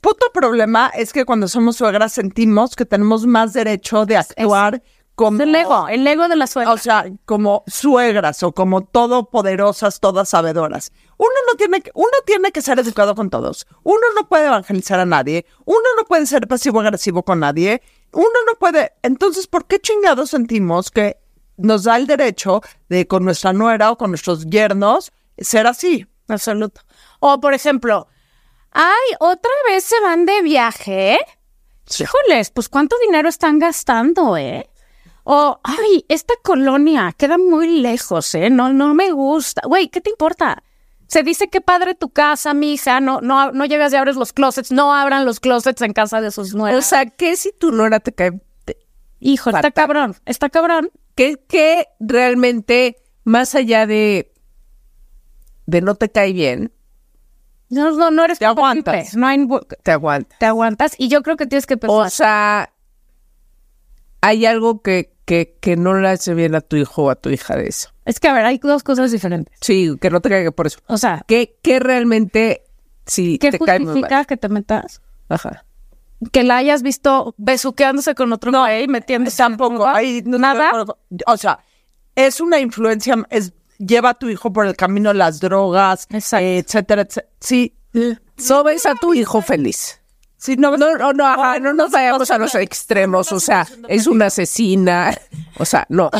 puto 0.00 0.26
problema 0.32 0.90
es 0.94 1.12
que 1.12 1.24
cuando 1.24 1.48
somos 1.48 1.76
suegras 1.76 2.12
sentimos 2.12 2.76
que 2.76 2.86
tenemos 2.86 3.26
más 3.26 3.52
derecho 3.52 4.06
de 4.06 4.16
actuar 4.16 4.82
como... 5.16 5.42
El 5.42 5.54
ego, 5.54 5.88
el 5.88 6.06
ego 6.06 6.28
de 6.28 6.36
la 6.36 6.46
suegra. 6.46 6.72
O 6.72 6.78
sea, 6.78 7.06
como 7.24 7.64
suegras 7.66 8.42
o 8.42 8.52
como 8.52 8.84
todopoderosas, 8.84 9.98
todas 9.98 10.28
sabedoras. 10.28 10.92
Uno 11.16 11.32
no 11.48 11.56
tiene 11.56 11.80
que, 11.80 11.90
uno 11.94 12.12
tiene 12.26 12.52
que 12.52 12.60
ser 12.60 12.78
educado 12.78 13.14
con 13.14 13.30
todos. 13.30 13.66
Uno 13.82 14.02
no 14.14 14.28
puede 14.28 14.46
evangelizar 14.46 15.00
a 15.00 15.06
nadie. 15.06 15.46
Uno 15.64 15.88
no 15.96 16.04
puede 16.04 16.26
ser 16.26 16.46
pasivo 16.46 16.80
agresivo 16.80 17.22
con 17.22 17.40
nadie. 17.40 17.82
Uno 18.12 18.28
no 18.46 18.54
puede. 18.58 18.92
Entonces, 19.02 19.46
¿por 19.46 19.66
qué 19.66 19.80
chingados 19.80 20.30
sentimos 20.30 20.90
que 20.90 21.16
nos 21.56 21.84
da 21.84 21.96
el 21.96 22.06
derecho 22.06 22.60
de 22.90 23.06
con 23.06 23.24
nuestra 23.24 23.54
nuera 23.54 23.90
o 23.90 23.98
con 23.98 24.10
nuestros 24.10 24.44
yernos 24.46 25.12
ser 25.38 25.66
así? 25.66 26.06
Absoluto. 26.28 26.80
O, 27.20 27.40
por 27.40 27.54
ejemplo, 27.54 28.08
ay, 28.72 29.14
otra 29.20 29.50
vez 29.68 29.84
se 29.84 30.00
van 30.00 30.26
de 30.26 30.42
viaje. 30.42 31.18
Híjoles, 31.98 32.50
pues 32.50 32.68
cuánto 32.68 32.96
dinero 33.04 33.28
están 33.28 33.58
gastando, 33.58 34.36
¿eh? 34.36 34.68
O, 35.24 35.60
ay, 35.64 36.04
esta 36.08 36.34
colonia 36.42 37.12
queda 37.16 37.36
muy 37.38 37.80
lejos, 37.80 38.34
¿eh? 38.34 38.50
No, 38.50 38.72
no 38.72 38.94
me 38.94 39.10
gusta. 39.12 39.62
Güey, 39.64 39.88
¿qué 39.88 40.00
te 40.00 40.10
importa? 40.10 40.62
Se 41.08 41.22
dice 41.22 41.48
que 41.48 41.60
padre 41.60 41.94
tu 41.94 42.10
casa, 42.10 42.52
mija, 42.54 42.98
no, 43.00 43.20
no, 43.20 43.52
no 43.52 43.64
llegas 43.64 43.92
y 43.92 43.96
abres 43.96 44.16
los 44.16 44.32
closets, 44.32 44.72
no 44.72 44.92
abran 44.92 45.24
los 45.24 45.38
closets 45.38 45.80
en 45.82 45.92
casa 45.92 46.20
de 46.20 46.32
sus 46.32 46.54
O 46.54 46.58
nueras. 46.58 46.86
sea, 46.86 47.06
¿qué 47.06 47.36
si 47.36 47.52
tu 47.52 47.70
nuera 47.70 48.00
te 48.00 48.12
cae? 48.12 48.40
te- 48.64 48.78
Hijo, 49.20 49.50
está 49.50 49.70
cabrón, 49.70 50.16
está 50.26 50.50
cabrón. 50.50 50.90
¿Qué, 51.14 51.40
qué 51.48 51.86
realmente, 52.00 52.96
más 53.24 53.54
allá 53.54 53.86
de, 53.86 54.32
de 55.66 55.80
no 55.82 55.94
te 55.96 56.10
cae 56.10 56.32
bien, 56.32 56.72
No, 57.68 57.90
no, 57.92 58.10
no 58.10 58.24
eres 58.24 58.38
Te 58.38 58.46
aguantas. 58.46 59.16
No 59.16 59.26
hay, 59.26 59.46
te 59.82 59.90
aguanta? 59.92 60.36
te 60.38 60.46
aguantas 60.46 60.94
y 60.98 61.08
yo 61.08 61.22
creo 61.22 61.36
que 61.36 61.46
tienes 61.46 61.66
que 61.66 61.76
pensar. 61.76 62.06
O 62.06 62.10
sea, 62.10 62.72
hay 64.20 64.46
algo 64.46 64.82
que, 64.82 65.12
que, 65.24 65.56
que 65.60 65.76
no 65.76 65.94
le 65.94 66.08
hace 66.08 66.34
bien 66.34 66.54
a 66.54 66.60
tu 66.60 66.76
hijo 66.76 67.04
o 67.04 67.10
a 67.10 67.16
tu 67.16 67.28
hija 67.30 67.56
de 67.56 67.68
eso. 67.68 67.90
es 68.04 68.20
que, 68.20 68.28
a 68.28 68.32
ver, 68.32 68.44
hay 68.44 68.58
dos 68.58 68.82
cosas 68.82 69.12
diferentes. 69.12 69.56
Sí, 69.60 69.96
que 70.00 70.10
no 70.10 70.20
te 70.20 70.28
caiga 70.28 70.50
por 70.50 70.66
eso. 70.66 70.78
O 70.86 70.98
sea, 70.98 71.24
¿Qué, 71.26 71.58
qué 71.62 71.78
realmente, 71.80 72.62
si 73.06 73.38
¿qué 73.38 73.50
te 73.50 73.58
cae 73.58 73.80
muy 73.80 74.00
mal? 74.00 74.26
que 74.26 74.36
te 74.36 74.48
metas? 74.48 75.00
Ajá. 75.28 75.64
Que 76.32 76.44
la 76.44 76.56
hayas 76.56 76.82
visto 76.82 77.34
besuqueándose 77.36 78.14
con 78.14 78.32
otro 78.32 78.50
güey, 78.52 78.88
metiéndose 78.88 79.36
Tampoco. 79.36 79.86
Ahí 79.86 80.22
no- 80.24 80.38
nada. 80.38 80.72
O 81.26 81.36
sea, 81.36 81.58
es 82.14 82.40
una 82.40 82.58
influencia, 82.58 83.16
es 83.28 83.52
lleva 83.78 84.10
a 84.10 84.14
tu 84.14 84.28
hijo 84.28 84.52
por 84.52 84.66
el 84.66 84.76
camino 84.76 85.10
de 85.10 85.14
las 85.18 85.40
drogas, 85.40 86.06
eh, 86.10 86.58
etcétera, 86.58 87.02
etcétera. 87.02 87.28
Sí, 87.40 87.74
No 88.48 88.64
ves 88.64 88.86
a 88.86 88.94
tu 88.94 89.14
hijo 89.14 89.40
feliz. 89.42 90.00
sí, 90.36 90.56
no, 90.56 90.76
No, 90.76 90.96
no, 90.96 91.12
no, 91.12 91.26
ajá, 91.26 91.58
no 91.58 91.72
nos 91.72 91.90
vayamos 91.90 92.30
a 92.30 92.38
los 92.38 92.54
extremos, 92.54 93.32
o 93.32 93.40
sea, 93.40 93.66
es 93.88 94.06
una 94.06 94.26
asesina, 94.26 95.16
o 95.58 95.64
sea, 95.64 95.86
no. 95.88 96.10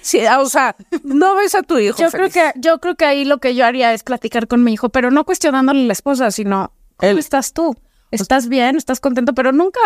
Sí, 0.00 0.20
o 0.26 0.48
sea, 0.48 0.76
no 1.02 1.34
ves 1.36 1.54
a 1.54 1.62
tu 1.62 1.78
hijo 1.78 1.96
Yo 1.98 2.10
creo 2.10 2.30
feliz. 2.30 2.52
que, 2.54 2.60
yo 2.60 2.78
creo 2.78 2.94
que 2.94 3.04
ahí 3.04 3.24
lo 3.24 3.38
que 3.38 3.54
yo 3.54 3.64
haría 3.66 3.92
es 3.92 4.02
platicar 4.02 4.46
con 4.48 4.62
mi 4.62 4.72
hijo, 4.74 4.88
pero 4.90 5.10
no 5.10 5.24
cuestionándole 5.24 5.82
a 5.82 5.86
la 5.86 5.92
esposa, 5.92 6.30
sino 6.30 6.72
¿cómo 6.96 7.10
Él. 7.12 7.18
estás 7.18 7.52
tú? 7.52 7.74
¿Estás 8.10 8.48
bien? 8.48 8.76
¿Estás 8.76 9.00
contento? 9.00 9.34
Pero 9.34 9.50
nunca 9.50 9.80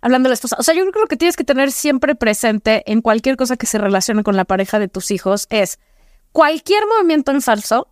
hablando 0.00 0.28
de 0.28 0.30
la 0.30 0.34
esposa. 0.34 0.56
O 0.58 0.62
sea, 0.62 0.74
yo 0.74 0.82
creo 0.82 0.92
que 0.92 1.00
lo 1.00 1.06
que 1.06 1.16
tienes 1.16 1.36
que 1.36 1.42
tener 1.44 1.72
siempre 1.72 2.14
presente 2.14 2.82
en 2.90 3.00
cualquier 3.02 3.36
cosa 3.36 3.56
que 3.56 3.66
se 3.66 3.78
relacione 3.78 4.22
con 4.22 4.36
la 4.36 4.44
pareja 4.44 4.78
de 4.78 4.86
tus 4.88 5.10
hijos 5.10 5.46
es 5.50 5.80
cualquier 6.32 6.82
movimiento 6.86 7.30
en 7.30 7.42
falso 7.42 7.88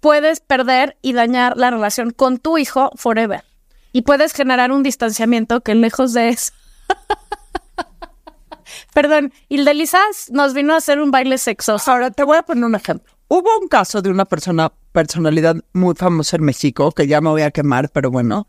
puedes 0.00 0.40
perder 0.40 0.96
y 1.02 1.12
dañar 1.12 1.56
la 1.56 1.70
relación 1.70 2.10
con 2.10 2.38
tu 2.38 2.58
hijo 2.58 2.90
forever. 2.96 3.44
Y 3.92 4.02
puedes 4.02 4.32
generar 4.32 4.72
un 4.72 4.82
distanciamiento 4.82 5.62
que 5.62 5.74
lejos 5.74 6.12
de 6.12 6.28
eso. 6.28 6.52
Perdón, 8.94 9.32
Hilde 9.48 9.74
Lizas 9.74 10.30
nos 10.30 10.54
vino 10.54 10.74
a 10.74 10.78
hacer 10.78 11.00
un 11.00 11.10
baile 11.10 11.38
sexoso. 11.38 11.90
Ahora 11.90 12.10
te 12.10 12.24
voy 12.24 12.36
a 12.36 12.42
poner 12.42 12.64
un 12.64 12.74
ejemplo. 12.74 13.12
Hubo 13.28 13.48
un 13.60 13.68
caso 13.68 14.02
de 14.02 14.10
una 14.10 14.24
persona, 14.24 14.72
personalidad 14.92 15.56
muy 15.72 15.94
famosa 15.94 16.36
en 16.36 16.44
México, 16.44 16.92
que 16.92 17.06
ya 17.06 17.20
me 17.20 17.30
voy 17.30 17.42
a 17.42 17.50
quemar, 17.50 17.90
pero 17.90 18.10
bueno, 18.10 18.46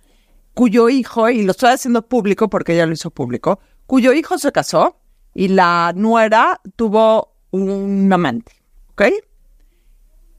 cuyo 0.53 0.89
hijo, 0.89 1.29
y 1.29 1.43
lo 1.43 1.51
estoy 1.51 1.69
haciendo 1.69 2.07
público 2.07 2.49
porque 2.49 2.73
ella 2.73 2.85
lo 2.85 2.93
hizo 2.93 3.09
público, 3.09 3.59
cuyo 3.87 4.13
hijo 4.13 4.37
se 4.37 4.51
casó 4.51 4.97
y 5.33 5.47
la 5.47 5.93
nuera 5.95 6.61
tuvo 6.75 7.36
un 7.51 8.11
amante, 8.11 8.51
¿ok? 8.91 9.03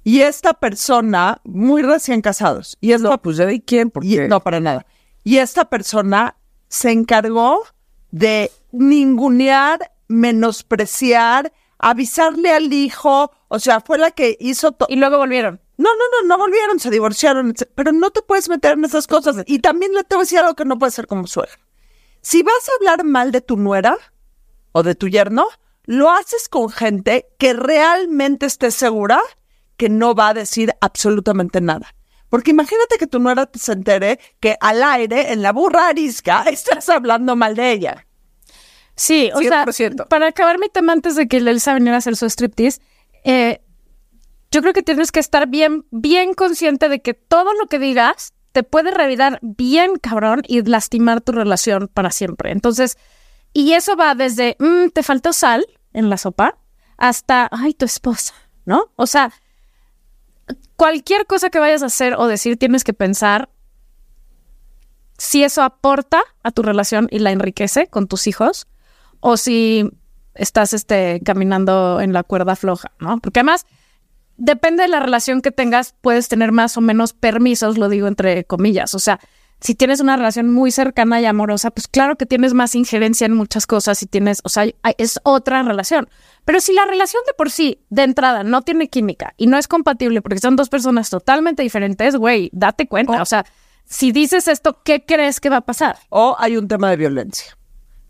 Y 0.04 0.22
esta 0.22 0.54
persona, 0.54 1.40
muy 1.44 1.82
recién 1.82 2.22
casados, 2.22 2.78
y 2.80 2.92
esta 2.92 3.10
No, 3.10 3.20
pues 3.20 3.36
ya 3.36 3.46
de 3.46 3.62
quién, 3.62 3.90
porque 3.90 4.26
no, 4.26 4.40
para 4.40 4.58
nada. 4.58 4.86
Y 5.22 5.36
esta 5.36 5.66
persona 5.66 6.36
se 6.68 6.92
encargó 6.92 7.62
de 8.10 8.50
ningunear, 8.72 9.92
menospreciar, 10.08 11.52
avisarle 11.78 12.50
al 12.50 12.72
hijo, 12.72 13.32
o 13.48 13.58
sea, 13.58 13.80
fue 13.80 13.98
la 13.98 14.10
que 14.10 14.36
hizo 14.40 14.72
todo. 14.72 14.88
Y 14.90 14.96
luego 14.96 15.18
volvieron. 15.18 15.60
No, 15.76 15.90
no, 15.94 16.22
no, 16.22 16.28
no 16.28 16.38
volvieron, 16.38 16.80
se 16.80 16.90
divorciaron, 16.90 17.54
pero 17.74 17.92
no 17.92 18.10
te 18.10 18.22
puedes 18.22 18.48
meter 18.48 18.72
en 18.72 18.84
esas 18.84 19.06
cosas. 19.06 19.44
Y 19.46 19.60
también 19.60 19.92
le 19.92 20.04
te 20.04 20.14
voy 20.14 20.22
a 20.22 20.24
decir 20.24 20.38
algo 20.38 20.54
que 20.54 20.64
no 20.64 20.78
puede 20.78 20.90
ser 20.90 21.06
como 21.06 21.26
suegra. 21.26 21.58
Si 22.20 22.42
vas 22.42 22.68
a 22.68 22.72
hablar 22.78 23.04
mal 23.04 23.30
de 23.30 23.40
tu 23.40 23.56
nuera 23.56 23.96
o 24.72 24.82
de 24.82 24.94
tu 24.94 25.08
yerno, 25.08 25.46
lo 25.88 26.10
haces 26.10 26.50
con 26.50 26.68
gente 26.68 27.28
que 27.38 27.54
realmente 27.54 28.44
esté 28.44 28.70
segura 28.70 29.22
que 29.78 29.88
no 29.88 30.14
va 30.14 30.28
a 30.28 30.34
decir 30.34 30.74
absolutamente 30.82 31.62
nada. 31.62 31.94
Porque 32.28 32.50
imagínate 32.50 32.98
que 32.98 33.06
tu 33.06 33.18
nuera 33.20 33.46
te 33.46 33.58
se 33.58 33.72
entere 33.72 34.20
que 34.38 34.58
al 34.60 34.82
aire, 34.82 35.32
en 35.32 35.40
la 35.40 35.50
burra 35.50 35.88
arisca, 35.88 36.42
estás 36.52 36.90
hablando 36.90 37.36
mal 37.36 37.56
de 37.56 37.72
ella. 37.72 38.06
Sí, 38.96 39.30
o 39.34 39.40
sea, 39.40 39.64
100%. 39.64 40.08
para 40.08 40.26
acabar 40.26 40.58
mi 40.58 40.68
tema 40.68 40.92
antes 40.92 41.16
de 41.16 41.26
que 41.26 41.38
Elsa 41.38 41.72
viniera 41.72 41.94
a 41.94 41.98
hacer 41.98 42.16
su 42.16 42.26
striptease, 42.26 42.82
eh, 43.24 43.62
yo 44.50 44.60
creo 44.60 44.74
que 44.74 44.82
tienes 44.82 45.10
que 45.10 45.20
estar 45.20 45.48
bien, 45.48 45.86
bien 45.90 46.34
consciente 46.34 46.90
de 46.90 47.00
que 47.00 47.14
todo 47.14 47.54
lo 47.54 47.66
que 47.66 47.78
digas 47.78 48.34
te 48.52 48.62
puede 48.62 48.90
revidar 48.90 49.38
bien 49.40 49.96
cabrón 49.96 50.42
y 50.46 50.60
lastimar 50.60 51.22
tu 51.22 51.32
relación 51.32 51.88
para 51.88 52.10
siempre. 52.10 52.50
Entonces, 52.50 52.98
y 53.52 53.72
eso 53.72 53.96
va 53.96 54.14
desde, 54.14 54.56
"Mm, 54.58 54.90
te 54.92 55.02
faltó 55.02 55.32
sal 55.32 55.66
en 55.92 56.10
la 56.10 56.16
sopa, 56.16 56.58
hasta, 56.96 57.48
ay, 57.50 57.74
tu 57.74 57.84
esposa, 57.84 58.34
¿no? 58.64 58.90
O 58.96 59.06
sea, 59.06 59.32
cualquier 60.76 61.26
cosa 61.26 61.50
que 61.50 61.58
vayas 61.58 61.82
a 61.82 61.86
hacer 61.86 62.14
o 62.14 62.26
decir, 62.26 62.56
tienes 62.56 62.84
que 62.84 62.92
pensar 62.92 63.48
si 65.16 65.42
eso 65.42 65.62
aporta 65.62 66.22
a 66.42 66.50
tu 66.50 66.62
relación 66.62 67.08
y 67.10 67.18
la 67.18 67.32
enriquece 67.32 67.88
con 67.88 68.06
tus 68.06 68.26
hijos 68.26 68.68
o 69.20 69.36
si 69.36 69.90
estás 70.34 70.72
este, 70.72 71.20
caminando 71.24 72.00
en 72.00 72.12
la 72.12 72.22
cuerda 72.22 72.54
floja, 72.54 72.92
¿no? 73.00 73.18
Porque 73.18 73.40
además, 73.40 73.66
depende 74.36 74.84
de 74.84 74.88
la 74.88 75.00
relación 75.00 75.42
que 75.42 75.50
tengas, 75.50 75.94
puedes 76.00 76.28
tener 76.28 76.52
más 76.52 76.76
o 76.76 76.80
menos 76.80 77.12
permisos, 77.12 77.76
lo 77.76 77.88
digo 77.88 78.06
entre 78.06 78.44
comillas. 78.44 78.94
O 78.94 79.00
sea, 79.00 79.18
si 79.60 79.74
tienes 79.74 80.00
una 80.00 80.16
relación 80.16 80.52
muy 80.52 80.70
cercana 80.70 81.20
y 81.20 81.24
amorosa, 81.24 81.70
pues 81.70 81.88
claro 81.88 82.16
que 82.16 82.26
tienes 82.26 82.54
más 82.54 82.74
injerencia 82.74 83.26
en 83.26 83.34
muchas 83.34 83.66
cosas 83.66 84.02
y 84.02 84.06
tienes, 84.06 84.40
o 84.44 84.48
sea, 84.48 84.66
es 84.98 85.18
otra 85.24 85.62
relación. 85.62 86.08
Pero 86.44 86.60
si 86.60 86.72
la 86.72 86.84
relación 86.84 87.22
de 87.26 87.34
por 87.34 87.50
sí, 87.50 87.84
de 87.90 88.04
entrada, 88.04 88.44
no 88.44 88.62
tiene 88.62 88.88
química 88.88 89.34
y 89.36 89.48
no 89.48 89.58
es 89.58 89.66
compatible 89.66 90.22
porque 90.22 90.38
son 90.38 90.56
dos 90.56 90.68
personas 90.68 91.10
totalmente 91.10 91.62
diferentes, 91.62 92.16
güey, 92.16 92.50
date 92.52 92.86
cuenta. 92.86 93.20
O 93.20 93.26
sea, 93.26 93.44
si 93.84 94.12
dices 94.12 94.46
esto, 94.48 94.80
¿qué 94.84 95.04
crees 95.04 95.40
que 95.40 95.50
va 95.50 95.56
a 95.56 95.66
pasar? 95.66 95.98
O 96.08 96.36
hay 96.38 96.56
un 96.56 96.68
tema 96.68 96.90
de 96.90 96.96
violencia. 96.96 97.56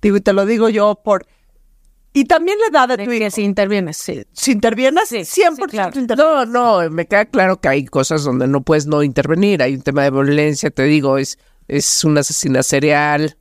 Digo, 0.03 0.17
y 0.17 0.21
te 0.21 0.33
lo 0.33 0.45
digo 0.45 0.69
yo 0.69 0.97
por... 1.03 1.27
Y 2.13 2.25
también 2.25 2.59
la 2.61 2.67
edad 2.79 2.89
de 2.89 2.97
De 2.97 3.05
tu 3.05 3.11
que 3.11 3.17
hijo. 3.19 3.31
si 3.31 3.43
intervienes, 3.43 3.97
sí. 3.97 4.23
Si 4.33 4.53
intervienes, 4.53 5.09
Sí, 5.09 5.19
100% 5.19 5.55
sí, 5.57 5.63
claro. 5.69 6.01
intervienes. 6.01 6.49
No, 6.49 6.81
no, 6.83 6.91
me 6.91 7.07
queda 7.07 7.27
claro 7.27 7.61
que 7.61 7.69
hay 7.69 7.85
cosas 7.85 8.25
donde 8.25 8.49
no 8.49 8.63
puedes 8.63 8.87
no 8.87 9.03
intervenir. 9.03 9.63
Hay 9.63 9.75
un 9.75 9.83
tema 9.83 10.03
de 10.03 10.11
violencia, 10.11 10.71
te 10.71 10.85
digo, 10.85 11.19
es, 11.19 11.39
es 11.69 12.05
una 12.05 12.21
asesina 12.21 12.63
serial. 12.63 13.37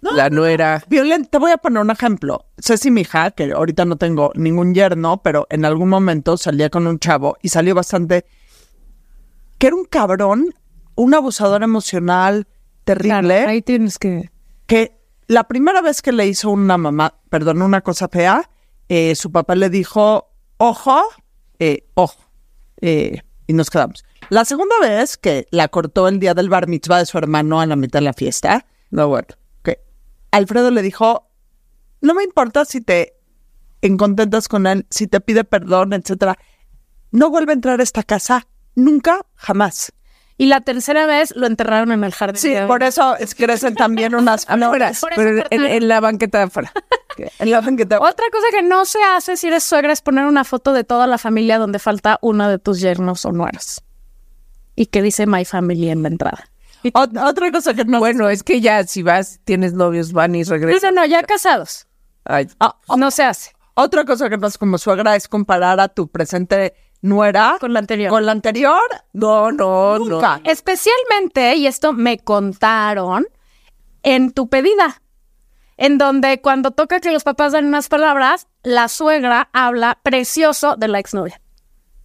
la 0.00 0.28
nuera. 0.28 0.84
Violenta, 0.88 1.30
te 1.30 1.38
voy 1.38 1.52
a 1.52 1.56
poner 1.56 1.80
un 1.82 1.90
ejemplo. 1.90 2.44
Ceci, 2.58 2.90
mi 2.90 3.02
hija, 3.02 3.30
que 3.30 3.52
ahorita 3.52 3.84
no 3.86 3.96
tengo 3.96 4.32
ningún 4.34 4.74
yerno, 4.74 5.22
pero 5.22 5.46
en 5.48 5.64
algún 5.64 5.88
momento 5.88 6.36
salía 6.36 6.68
con 6.68 6.86
un 6.86 6.98
chavo 6.98 7.36
y 7.40 7.48
salió 7.48 7.74
bastante. 7.74 8.26
que 9.56 9.68
era 9.68 9.76
un 9.76 9.84
cabrón, 9.86 10.52
un 10.96 11.14
abusador 11.14 11.62
emocional 11.62 12.46
terrible. 12.84 13.34
Claro, 13.36 13.48
ahí 13.50 13.62
tienes 13.62 13.98
que. 13.98 14.30
que 14.66 15.00
la 15.26 15.44
primera 15.44 15.80
vez 15.80 16.02
que 16.02 16.12
le 16.12 16.26
hizo 16.26 16.50
una 16.50 16.76
mamá, 16.78 17.14
perdón, 17.30 17.62
una 17.62 17.80
cosa 17.80 18.08
fea, 18.08 18.50
eh, 18.88 19.14
su 19.14 19.32
papá 19.32 19.54
le 19.54 19.70
dijo, 19.70 20.30
ojo, 20.58 21.02
eh, 21.58 21.88
ojo, 21.94 22.20
eh, 22.80 23.22
y 23.46 23.52
nos 23.52 23.70
quedamos. 23.70 24.04
La 24.30 24.44
segunda 24.44 24.74
vez 24.80 25.16
que 25.16 25.46
la 25.50 25.68
cortó 25.68 26.08
el 26.08 26.18
día 26.18 26.34
del 26.34 26.48
bar 26.48 26.68
mitzvah 26.68 26.98
de 26.98 27.06
su 27.06 27.18
hermano 27.18 27.60
a 27.60 27.66
la 27.66 27.76
mitad 27.76 28.00
de 28.00 28.04
la 28.04 28.12
fiesta, 28.12 28.66
no, 28.90 29.08
bueno, 29.08 29.28
que 29.62 29.80
Alfredo 30.30 30.70
le 30.70 30.82
dijo, 30.82 31.30
no 32.00 32.14
me 32.14 32.24
importa 32.24 32.64
si 32.64 32.80
te 32.80 33.14
encontentas 33.82 34.48
con 34.48 34.66
él, 34.66 34.86
si 34.90 35.06
te 35.06 35.20
pide 35.20 35.44
perdón, 35.44 35.92
etcétera, 35.92 36.38
no 37.10 37.30
vuelve 37.30 37.52
a 37.52 37.54
entrar 37.54 37.80
a 37.80 37.82
esta 37.82 38.02
casa, 38.02 38.46
nunca, 38.74 39.26
jamás. 39.34 39.92
Y 40.36 40.46
la 40.46 40.60
tercera 40.62 41.06
vez 41.06 41.32
lo 41.36 41.46
enterraron 41.46 41.92
en 41.92 42.02
el 42.02 42.12
jardín. 42.12 42.40
Sí, 42.40 42.54
por 42.66 42.82
eso 42.82 43.16
es, 43.16 43.34
crecen 43.36 43.74
también 43.76 44.14
unas 44.16 44.46
flores. 44.46 45.00
Pero 45.14 45.44
en, 45.50 45.86
la 45.88 46.00
banqueta 46.00 46.38
de 46.38 46.44
afuera. 46.44 46.72
En 47.38 47.50
la 47.52 47.60
banqueta. 47.60 47.98
Otra 48.00 48.26
cosa 48.32 48.46
que 48.50 48.62
no 48.62 48.84
se 48.84 48.98
hace 49.02 49.36
si 49.36 49.46
eres 49.46 49.62
suegra 49.62 49.92
es 49.92 50.00
poner 50.00 50.24
una 50.26 50.42
foto 50.42 50.72
de 50.72 50.82
toda 50.82 51.06
la 51.06 51.18
familia 51.18 51.58
donde 51.58 51.78
falta 51.78 52.18
una 52.20 52.48
de 52.48 52.58
tus 52.58 52.80
yernos 52.80 53.24
o 53.24 53.30
nueras. 53.32 53.82
Y 54.74 54.86
que 54.86 55.02
dice 55.02 55.26
My 55.26 55.44
Family 55.44 55.88
en 55.90 56.02
la 56.02 56.08
entrada. 56.08 56.48
Ot- 56.82 57.16
otra 57.24 57.52
cosa 57.52 57.72
que 57.72 57.84
no. 57.84 58.00
Bueno, 58.00 58.28
es 58.28 58.42
que 58.42 58.60
ya 58.60 58.84
si 58.84 59.02
vas, 59.04 59.38
tienes 59.44 59.72
novios, 59.72 60.12
van 60.12 60.34
y 60.34 60.42
regresan. 60.42 60.94
no, 60.96 61.02
no, 61.02 61.06
ya 61.06 61.22
casados. 61.22 61.86
Ay, 62.24 62.48
No 62.96 63.10
se 63.12 63.22
hace. 63.22 63.52
otra 63.74 64.04
cosa 64.04 64.28
que 64.28 64.36
no 64.36 64.48
es 64.48 64.58
como 64.58 64.78
suegra 64.78 65.14
es 65.14 65.28
comparar 65.28 65.78
a 65.78 65.86
tu 65.88 66.08
presente 66.08 66.74
nuera 67.04 67.56
Con 67.60 67.72
la 67.74 67.80
anterior. 67.80 68.08
Con 68.10 68.24
la 68.26 68.32
anterior. 68.32 68.80
no, 69.12 69.52
no, 69.52 69.98
Nunca. 69.98 70.38
no. 70.38 70.50
Especialmente, 70.50 71.54
y 71.56 71.66
esto 71.66 71.92
me 71.92 72.18
contaron, 72.18 73.26
en 74.02 74.32
tu 74.32 74.48
pedida, 74.48 75.02
en 75.76 75.98
donde 75.98 76.40
cuando 76.40 76.70
toca 76.70 77.00
que 77.00 77.12
los 77.12 77.22
papás 77.24 77.52
dan 77.52 77.66
unas 77.66 77.88
palabras, 77.88 78.46
la 78.62 78.88
suegra 78.88 79.50
habla 79.52 79.98
precioso 80.02 80.76
de 80.76 80.88
la 80.88 80.98
exnovia. 80.98 81.40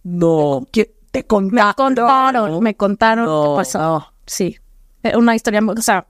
No. 0.02 0.66
que 0.72 0.94
te 1.10 1.26
contaron. 1.26 1.74
Contaron, 1.74 2.62
me 2.62 2.76
contaron 2.76 3.24
No. 3.26 3.42
qué 3.54 3.60
pasó. 3.60 4.12
Sí, 4.26 4.58
Eh, 5.02 5.16
una 5.16 5.34
historia, 5.34 5.60
o 5.66 5.80
sea, 5.82 6.06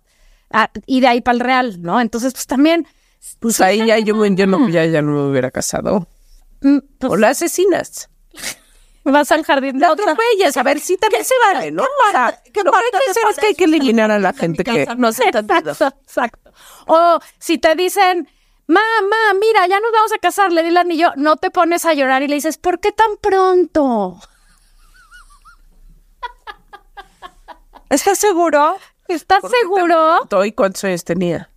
ah, 0.53 0.69
y 0.85 1.01
de 1.01 1.07
ahí 1.07 1.21
para 1.21 1.35
el 1.35 1.41
real, 1.41 1.81
¿no? 1.83 2.01
Entonces, 2.01 2.33
pues 2.33 2.47
también, 2.47 2.87
Pues 3.39 3.61
ahí 3.61 3.87
ya 3.87 3.99
yo, 4.01 4.17
me- 4.17 4.35
yo 4.35 4.47
no, 4.47 4.69
ya, 4.69 4.85
ya 4.87 5.01
no 5.03 5.13
me 5.13 5.31
hubiera 5.31 5.51
casado. 5.53 6.09
mm, 6.63 6.79
pues, 6.99 7.13
O 7.13 7.17
la 7.17 7.29
asesinas. 7.31 8.09
Vas 9.05 9.31
al 9.33 9.45
jardín 9.45 9.79
de 9.79 9.87
La 9.87 9.93
otra. 9.93 10.13
atropellas, 10.13 10.57
a 10.57 10.63
ver 10.63 10.81
si 10.81 10.97
también 10.97 11.25
se 11.25 11.35
vale, 11.45 11.71
¿no? 11.71 11.83
O 11.83 12.11
sea, 12.11 12.41
qué 12.53 12.63
lo 12.63 12.73
que 12.73 12.79
hacer 13.11 13.23
es 13.31 13.37
que 13.39 13.47
hay 13.47 13.55
que 13.55 13.65
eliminar 13.65 14.11
a 14.11 14.19
la 14.19 14.33
gente 14.43 14.65
que... 14.65 14.87
No 14.97 15.09
Exacto, 15.09 15.89
exacto. 16.03 16.53
O 16.87 17.19
si 17.39 17.59
te 17.59 17.75
dicen, 17.75 18.29
mamá, 18.67 19.35
mira, 19.41 19.67
ya 19.67 19.81
nos 19.81 19.93
vamos 19.93 20.13
a 20.13 20.19
casar, 20.19 20.53
le 20.53 20.63
di 20.63 20.69
el 20.69 20.77
anillo, 20.77 21.13
no 21.17 21.37
te 21.37 21.51
pones 21.51 21.85
a 21.85 21.95
llorar 21.95 22.23
y 22.23 22.29
le 22.29 22.37
dices, 22.37 22.59
¿por 22.59 22.81
qué 22.81 22.93
tan 22.93 23.17
pronto? 23.21 24.19
¿Estás 27.91 28.19
seguro? 28.19 28.77
¿Estás 29.09 29.43
seguro? 29.51 30.21
¿Y 30.45 30.53
cuántos 30.53 30.85
años 30.85 31.05
tenía? 31.05 31.50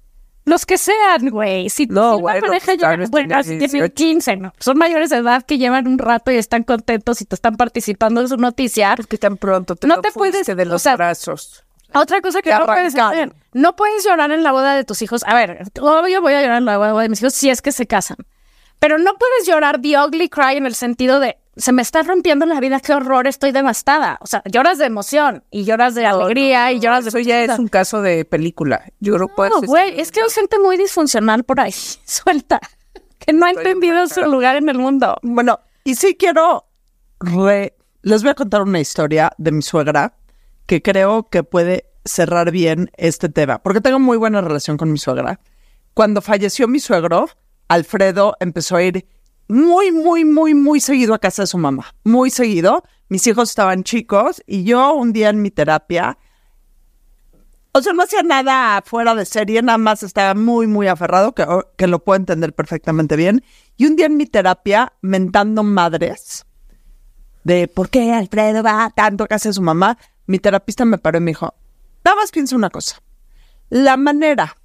Los 0.46 0.66
que 0.66 0.78
sean, 0.78 1.30
güey. 1.30 1.70
Si, 1.70 1.86
No, 1.88 2.18
si 2.18 2.24
una 2.24 2.34
pareja 2.42 2.66
pues, 2.66 2.78
ya- 2.78 2.90
tal 2.90 2.98
vez 3.00 3.10
bueno, 3.10 3.42
tienen 3.42 3.60
18. 3.60 3.94
15, 3.94 4.36
¿no? 4.38 4.54
Son 4.60 4.78
mayores 4.78 5.10
de 5.10 5.18
edad 5.18 5.44
que 5.44 5.58
llevan 5.58 5.88
un 5.88 5.98
rato 5.98 6.32
y 6.32 6.36
están 6.36 6.64
contentos 6.64 7.22
y 7.22 7.26
te 7.26 7.36
están 7.36 7.56
participando 7.56 8.20
en 8.22 8.28
su 8.28 8.36
noticia. 8.38 8.96
¿Por 8.96 9.08
qué 9.08 9.18
tan 9.18 9.38
pronto 9.38 9.76
te 9.76 9.88
No 9.88 9.96
lo 9.98 10.02
te 10.02 10.12
puedes- 10.12 10.46
de 10.46 10.66
los 10.66 10.76
o 10.76 10.80
sea, 10.80 10.96
brazos? 10.98 11.64
Otra 11.94 12.22
cosa 12.22 12.42
que 12.42 12.52
no 12.54 12.66
puedes 12.66 12.96
hacer. 12.98 13.34
No 13.54 13.76
puedes 13.76 14.04
llorar 14.04 14.32
en 14.32 14.44
la 14.44 14.52
boda 14.52 14.76
de 14.76 14.84
tus 14.84 15.02
hijos. 15.02 15.24
A 15.28 15.36
ver, 15.36 15.64
obvio 15.80 16.22
voy 16.22 16.34
a 16.34 16.42
llorar 16.42 16.58
en 16.58 16.66
la 16.66 16.78
boda 16.78 17.02
de 17.04 17.10
mis 17.10 17.22
hijos 17.22 17.34
si 17.36 17.50
es 17.50 17.62
que 17.62 17.72
se 17.72 17.86
casan. 17.88 18.18
Pero 18.80 18.98
no 18.98 19.14
puedes 19.16 19.46
llorar 19.48 19.80
the 19.80 19.98
ugly 19.98 20.28
cry 20.28 20.58
en 20.58 20.66
el 20.66 20.76
sentido 20.76 21.20
de 21.22 21.38
se 21.56 21.72
me 21.72 21.82
está 21.82 22.02
rompiendo 22.04 22.46
la 22.46 22.60
vida, 22.60 22.80
qué 22.80 22.94
horror, 22.94 23.28
estoy 23.28 23.52
devastada. 23.52 24.18
O 24.22 24.28
sea, 24.28 24.42
lloras 24.50 24.78
de 24.80 24.86
emoción 24.86 25.44
y 25.52 25.66
lloras 25.66 25.94
de 25.96 26.06
alegría 26.06 26.72
y 26.72 26.80
lloras 26.80 27.04
de 27.06 27.10
Eso 27.10 27.20
ya 27.20 27.44
es 27.44 27.60
un 27.60 27.68
caso 27.68 28.02
de 28.02 28.26
película. 28.26 28.84
Yo 29.00 29.14
creo 29.16 29.28
que 29.28 29.34
puedes 29.36 29.54
No, 29.54 29.62
güey, 29.62 30.00
es 30.00 30.12
que 30.12 30.22
hay 30.22 30.30
gente 30.30 30.58
muy 30.60 30.78
disfuncional 30.78 31.44
por 31.44 31.60
ahí, 31.60 31.72
suelta, 32.06 32.60
que 33.20 33.34
no 33.34 33.46
ha 33.46 33.52
entendido 33.52 34.08
su 34.08 34.22
lugar 34.24 34.56
en 34.56 34.70
el 34.70 34.78
mundo. 34.80 35.18
Bueno, 35.22 35.60
y 35.84 35.96
sí 35.96 36.16
quiero 36.16 36.66
re- 37.20 37.76
les 38.02 38.22
voy 38.24 38.32
a 38.32 38.36
contar 38.36 38.62
una 38.64 38.80
historia 38.80 39.32
de 39.38 39.52
mi 39.52 39.62
suegra 39.62 40.16
que 40.66 40.82
creo 40.82 41.30
que 41.30 41.44
puede 41.44 41.86
cerrar 42.06 42.52
bien 42.52 42.90
este 42.98 43.30
tema, 43.30 43.60
porque 43.62 43.80
tengo 43.80 44.00
muy 44.00 44.18
buena 44.18 44.42
relación 44.42 44.76
con 44.78 44.92
mi 44.92 44.98
suegra. 44.98 45.40
Cuando 45.94 46.22
falleció 46.22 46.68
mi 46.68 46.80
suegro, 46.80 47.28
Alfredo 47.68 48.36
empezó 48.40 48.76
a 48.76 48.84
ir 48.84 49.08
muy, 49.54 49.92
muy, 49.92 50.26
muy, 50.26 50.56
muy 50.56 50.80
seguido 50.80 51.14
a 51.14 51.20
casa 51.20 51.44
de 51.44 51.48
su 51.48 51.60
mamá, 51.60 51.94
muy 52.04 52.32
seguido. 52.32 52.84
Mis 53.08 53.28
hijos 53.28 53.50
estaban 53.50 53.84
chicos 53.84 54.42
y 54.48 54.64
yo 54.64 54.96
un 54.96 55.14
día 55.14 55.30
en 55.30 55.44
mi 55.44 55.52
terapia, 55.52 56.18
o 57.72 57.82
sea, 57.82 57.94
no 57.94 58.02
hacía 58.02 58.24
nada 58.24 58.82
fuera 58.84 59.14
de 59.14 59.26
serie, 59.26 59.62
nada 59.62 59.78
más 59.78 60.02
estaba 60.02 60.34
muy, 60.34 60.66
muy 60.66 60.88
aferrado, 60.88 61.36
que, 61.36 61.46
que 61.78 61.86
lo 61.86 62.04
puedo 62.04 62.18
entender 62.18 62.54
perfectamente 62.54 63.16
bien. 63.16 63.44
Y 63.78 63.86
un 63.86 63.96
día 63.96 64.08
en 64.08 64.18
mi 64.18 64.26
terapia, 64.26 64.94
mentando 65.02 65.62
madres, 65.62 66.48
de 67.44 67.68
por 67.68 67.90
qué 67.90 68.12
Alfredo 68.12 68.64
va 68.64 68.92
tanto 68.96 69.24
a 69.24 69.28
casa 69.28 69.50
de 69.50 69.54
su 69.54 69.62
mamá, 69.62 70.00
mi 70.26 70.40
terapista 70.40 70.84
me 70.84 70.98
paró 70.98 71.20
y 71.20 71.22
me 71.22 71.32
dijo, 71.32 71.54
nada 72.04 72.18
más 72.18 72.32
piensa 72.32 72.56
una 72.56 72.72
cosa, 72.72 73.04
la 73.70 73.98
manera 73.98 74.58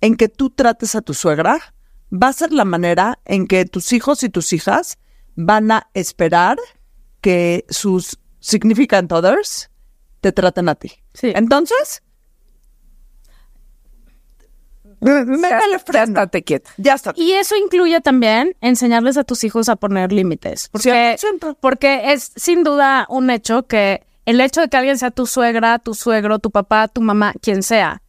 en 0.00 0.16
que 0.16 0.30
tú 0.30 0.48
trates 0.48 0.94
a 0.94 1.02
tu 1.02 1.12
suegra 1.12 1.73
va 2.14 2.28
a 2.28 2.32
ser 2.32 2.52
la 2.52 2.64
manera 2.64 3.18
en 3.24 3.46
que 3.46 3.64
tus 3.64 3.92
hijos 3.92 4.22
y 4.22 4.28
tus 4.28 4.52
hijas 4.52 4.98
van 5.36 5.70
a 5.72 5.88
esperar 5.94 6.58
que 7.20 7.64
sus 7.68 8.18
significant 8.40 9.10
others 9.12 9.70
te 10.20 10.32
traten 10.32 10.68
a 10.68 10.74
ti. 10.74 10.92
Sí. 11.12 11.32
Entonces, 11.34 12.02
métele 15.00 15.72
Ya 15.72 15.78
freno. 15.78 16.04
estate 16.06 16.44
quieta. 16.44 16.70
Ya 16.76 16.94
está. 16.94 17.12
Y 17.16 17.32
eso 17.32 17.56
incluye 17.56 18.00
también 18.00 18.56
enseñarles 18.60 19.16
a 19.16 19.24
tus 19.24 19.44
hijos 19.44 19.68
a 19.68 19.76
poner 19.76 20.12
límites. 20.12 20.68
Porque, 20.70 21.16
100%. 21.18 21.56
porque 21.60 22.12
es 22.12 22.32
sin 22.36 22.64
duda 22.64 23.06
un 23.08 23.30
hecho 23.30 23.66
que 23.66 24.02
el 24.24 24.40
hecho 24.40 24.60
de 24.62 24.68
que 24.68 24.76
alguien 24.76 24.98
sea 24.98 25.10
tu 25.10 25.26
suegra, 25.26 25.78
tu 25.78 25.94
suegro, 25.94 26.38
tu 26.38 26.50
papá, 26.50 26.88
tu 26.88 27.00
mamá, 27.02 27.34
quien 27.42 27.62
sea, 27.62 28.02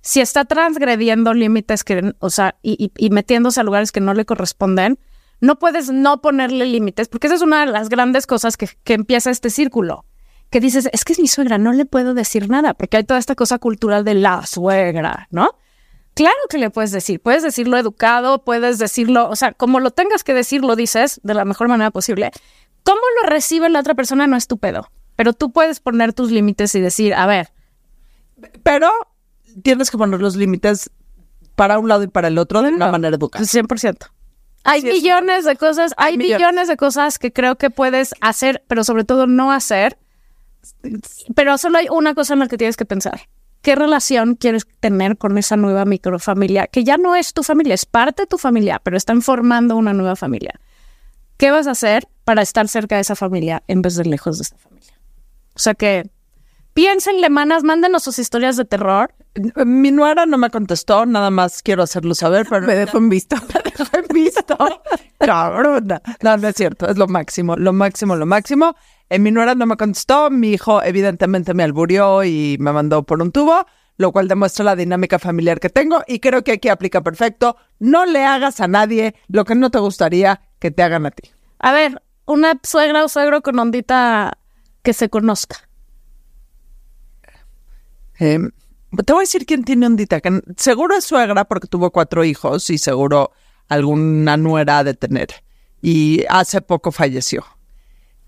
si 0.00 0.20
está 0.20 0.44
transgrediendo 0.44 1.34
límites 1.34 1.84
que, 1.84 2.14
o 2.18 2.30
sea, 2.30 2.56
y, 2.62 2.90
metiéndose 3.10 3.60
a 3.60 3.64
lugares 3.64 3.92
que 3.92 4.00
no 4.00 4.14
le 4.14 4.24
corresponden, 4.24 4.98
no 5.40 5.58
puedes 5.58 5.90
no 5.90 6.20
ponerle 6.20 6.66
límites, 6.66 7.08
porque 7.08 7.26
esa 7.26 7.36
es 7.36 7.42
una 7.42 7.64
de 7.64 7.72
las 7.72 7.88
grandes 7.88 8.26
cosas 8.26 8.56
que, 8.56 8.68
que 8.84 8.94
empieza 8.94 9.30
este 9.30 9.50
círculo. 9.50 10.04
Que 10.50 10.60
dices, 10.60 10.88
es 10.92 11.04
que 11.04 11.12
es 11.12 11.20
mi 11.20 11.28
suegra, 11.28 11.58
no 11.58 11.72
le 11.72 11.86
puedo 11.86 12.12
decir 12.12 12.48
nada, 12.48 12.74
porque 12.74 12.96
hay 12.96 13.04
toda 13.04 13.20
esta 13.20 13.34
cosa 13.34 13.58
cultural 13.58 14.04
de 14.04 14.14
la 14.14 14.44
suegra, 14.46 15.28
¿no? 15.30 15.56
Claro 16.14 16.38
que 16.48 16.58
le 16.58 16.70
puedes 16.70 16.90
decir, 16.90 17.20
puedes 17.20 17.42
decirlo 17.42 17.76
educado, 17.76 18.44
puedes 18.44 18.78
decirlo, 18.78 19.28
o 19.30 19.36
sea, 19.36 19.52
como 19.52 19.80
lo 19.80 19.90
tengas 19.90 20.24
que 20.24 20.34
decir, 20.34 20.62
lo 20.62 20.76
dices 20.76 21.20
de 21.22 21.34
la 21.34 21.44
mejor 21.44 21.68
manera 21.68 21.90
posible. 21.90 22.30
¿Cómo 22.82 23.00
lo 23.22 23.30
recibe 23.30 23.68
la 23.68 23.80
otra 23.80 23.94
persona? 23.94 24.26
No 24.26 24.36
es 24.36 24.46
tu 24.46 24.58
pedo. 24.58 24.90
Pero 25.16 25.32
tú 25.34 25.52
puedes 25.52 25.80
poner 25.80 26.12
tus 26.12 26.30
límites 26.30 26.74
y 26.74 26.80
decir, 26.80 27.14
a 27.14 27.26
ver, 27.26 27.52
Pero 28.62 28.90
tienes 29.62 29.90
que 29.90 29.98
poner 29.98 30.20
los 30.20 30.36
límites 30.36 30.90
para 31.54 31.78
un 31.78 31.88
lado 31.88 32.02
y 32.02 32.06
para 32.08 32.28
el 32.28 32.38
otro 32.38 32.62
de 32.62 32.70
una 32.70 32.90
manera 32.90 33.16
educada. 33.16 33.44
100%. 33.44 34.10
Hay 34.64 34.82
millones 34.82 35.44
de 35.44 35.56
cosas, 35.56 35.94
hay 35.96 36.16
millones. 36.16 36.38
millones 36.38 36.68
de 36.68 36.76
cosas 36.76 37.18
que 37.18 37.32
creo 37.32 37.56
que 37.56 37.70
puedes 37.70 38.14
hacer, 38.20 38.62
pero 38.66 38.84
sobre 38.84 39.04
todo 39.04 39.26
no 39.26 39.52
hacer. 39.52 39.98
Pero 41.34 41.56
solo 41.58 41.78
hay 41.78 41.86
una 41.90 42.14
cosa 42.14 42.34
en 42.34 42.40
la 42.40 42.48
que 42.48 42.58
tienes 42.58 42.76
que 42.76 42.84
pensar. 42.84 43.22
¿Qué 43.62 43.74
relación 43.74 44.36
quieres 44.36 44.66
tener 44.80 45.18
con 45.18 45.36
esa 45.36 45.56
nueva 45.56 45.84
microfamilia? 45.84 46.66
Que 46.66 46.84
ya 46.84 46.96
no 46.96 47.14
es 47.16 47.32
tu 47.34 47.42
familia, 47.42 47.74
es 47.74 47.84
parte 47.86 48.22
de 48.22 48.26
tu 48.26 48.38
familia, 48.38 48.80
pero 48.82 48.96
están 48.96 49.22
formando 49.22 49.76
una 49.76 49.92
nueva 49.92 50.16
familia. 50.16 50.60
¿Qué 51.36 51.50
vas 51.50 51.66
a 51.66 51.72
hacer 51.72 52.06
para 52.24 52.42
estar 52.42 52.68
cerca 52.68 52.96
de 52.96 53.02
esa 53.02 53.16
familia 53.16 53.62
en 53.66 53.82
vez 53.82 53.96
de 53.96 54.04
lejos 54.04 54.38
de 54.38 54.42
esa 54.42 54.56
familia? 54.56 54.98
O 55.54 55.58
sea 55.58 55.74
que 55.74 56.10
piénsenle, 56.80 57.28
manas, 57.28 57.62
mándenos 57.62 58.02
sus 58.02 58.18
historias 58.18 58.56
de 58.56 58.64
terror. 58.64 59.12
Mi 59.66 59.90
nuera 59.90 60.24
no 60.24 60.38
me 60.38 60.48
contestó, 60.48 61.04
nada 61.04 61.28
más 61.28 61.60
quiero 61.62 61.82
hacerlo 61.82 62.14
saber, 62.14 62.46
pero 62.48 62.66
Me 62.66 62.74
dejó 62.74 62.96
en 62.96 63.10
visto. 63.10 63.36
me 63.54 63.70
dejó 63.70 63.98
en 63.98 64.06
visto. 64.14 64.56
Cabrona. 65.18 66.00
No, 66.22 66.38
no 66.38 66.48
es 66.48 66.56
cierto, 66.56 66.88
es 66.88 66.96
lo 66.96 67.06
máximo, 67.06 67.54
lo 67.56 67.74
máximo, 67.74 68.16
lo 68.16 68.24
máximo. 68.24 68.76
Eh, 69.10 69.18
mi 69.18 69.30
nuera 69.30 69.54
no 69.54 69.66
me 69.66 69.76
contestó, 69.76 70.30
mi 70.30 70.52
hijo 70.52 70.82
evidentemente 70.82 71.52
me 71.52 71.64
alburió 71.64 72.24
y 72.24 72.56
me 72.58 72.72
mandó 72.72 73.02
por 73.02 73.20
un 73.20 73.30
tubo, 73.30 73.66
lo 73.98 74.10
cual 74.10 74.26
demuestra 74.26 74.64
la 74.64 74.74
dinámica 74.74 75.18
familiar 75.18 75.60
que 75.60 75.68
tengo 75.68 76.02
y 76.06 76.20
creo 76.20 76.42
que 76.42 76.52
aquí 76.52 76.70
aplica 76.70 77.02
perfecto. 77.02 77.58
No 77.78 78.06
le 78.06 78.24
hagas 78.24 78.58
a 78.62 78.68
nadie 78.68 79.14
lo 79.28 79.44
que 79.44 79.54
no 79.54 79.70
te 79.70 79.80
gustaría 79.80 80.40
que 80.58 80.70
te 80.70 80.82
hagan 80.82 81.04
a 81.04 81.10
ti. 81.10 81.30
A 81.58 81.72
ver, 81.72 82.00
una 82.24 82.58
suegra 82.62 83.04
o 83.04 83.08
suegro 83.10 83.42
con 83.42 83.58
ondita 83.58 84.38
que 84.82 84.94
se 84.94 85.10
conozca. 85.10 85.69
Eh, 88.20 88.38
te 89.04 89.12
voy 89.12 89.20
a 89.20 89.22
decir 89.22 89.46
quién 89.46 89.64
tiene 89.64 89.86
ondita, 89.86 90.20
que 90.20 90.42
seguro 90.56 90.94
es 90.96 91.04
suegra 91.04 91.44
porque 91.44 91.66
tuvo 91.68 91.90
cuatro 91.90 92.22
hijos 92.24 92.68
y 92.70 92.78
seguro 92.78 93.32
alguna 93.68 94.36
nuera 94.36 94.84
de 94.84 94.94
tener. 94.94 95.28
Y 95.80 96.24
hace 96.28 96.60
poco 96.60 96.92
falleció. 96.92 97.44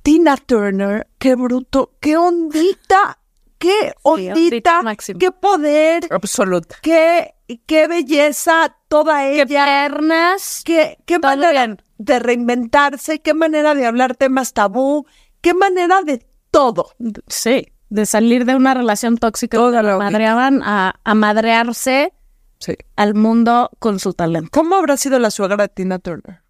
Tina 0.03 0.37
Turner, 0.37 1.07
qué 1.19 1.35
bruto, 1.35 1.93
qué 2.01 2.17
ondita, 2.17 3.19
qué 3.59 3.93
ondita, 4.03 4.83
qué 5.19 5.31
poder, 5.31 6.09
Absoluta. 6.11 6.77
qué, 6.83 7.35
qué 7.67 7.87
belleza 7.87 8.77
toda 8.89 9.27
ella. 9.29 9.47
Piernas. 9.47 10.63
Qué, 10.65 10.99
qué 11.07 11.19
manera 11.19 11.67
bien. 11.67 11.83
de 11.99 12.19
reinventarse, 12.19 13.21
qué 13.21 13.35
manera 13.35 13.75
de 13.75 13.87
hablar 13.87 14.17
temas 14.17 14.55
tabú, 14.55 15.07
qué 15.41 15.55
manera 15.55 16.03
de 16.03 16.27
todo. 16.51 16.93
Sí, 17.29 17.69
de 17.93 18.07
salir 18.07 18.45
de 18.47 18.55
una 18.57 18.75
relación 18.75 19.19
tóxica 19.19 19.57
Toda 19.59 19.83
la 19.83 19.99
madreaban 19.99 20.63
a, 20.63 20.95
a 21.05 21.15
madrearse 21.15 22.13
Sí. 22.59 22.75
al 22.97 23.15
mundo 23.15 23.71
con 23.79 23.99
su 23.99 24.15
talento. 24.15 24.49
¿Cómo 24.53 24.77
habrá 24.77 24.97
sido 24.97 25.19
la 25.19 25.31
suegra 25.31 25.57
de 25.57 25.69
Tina 25.69 25.99
Turner? 25.99 26.41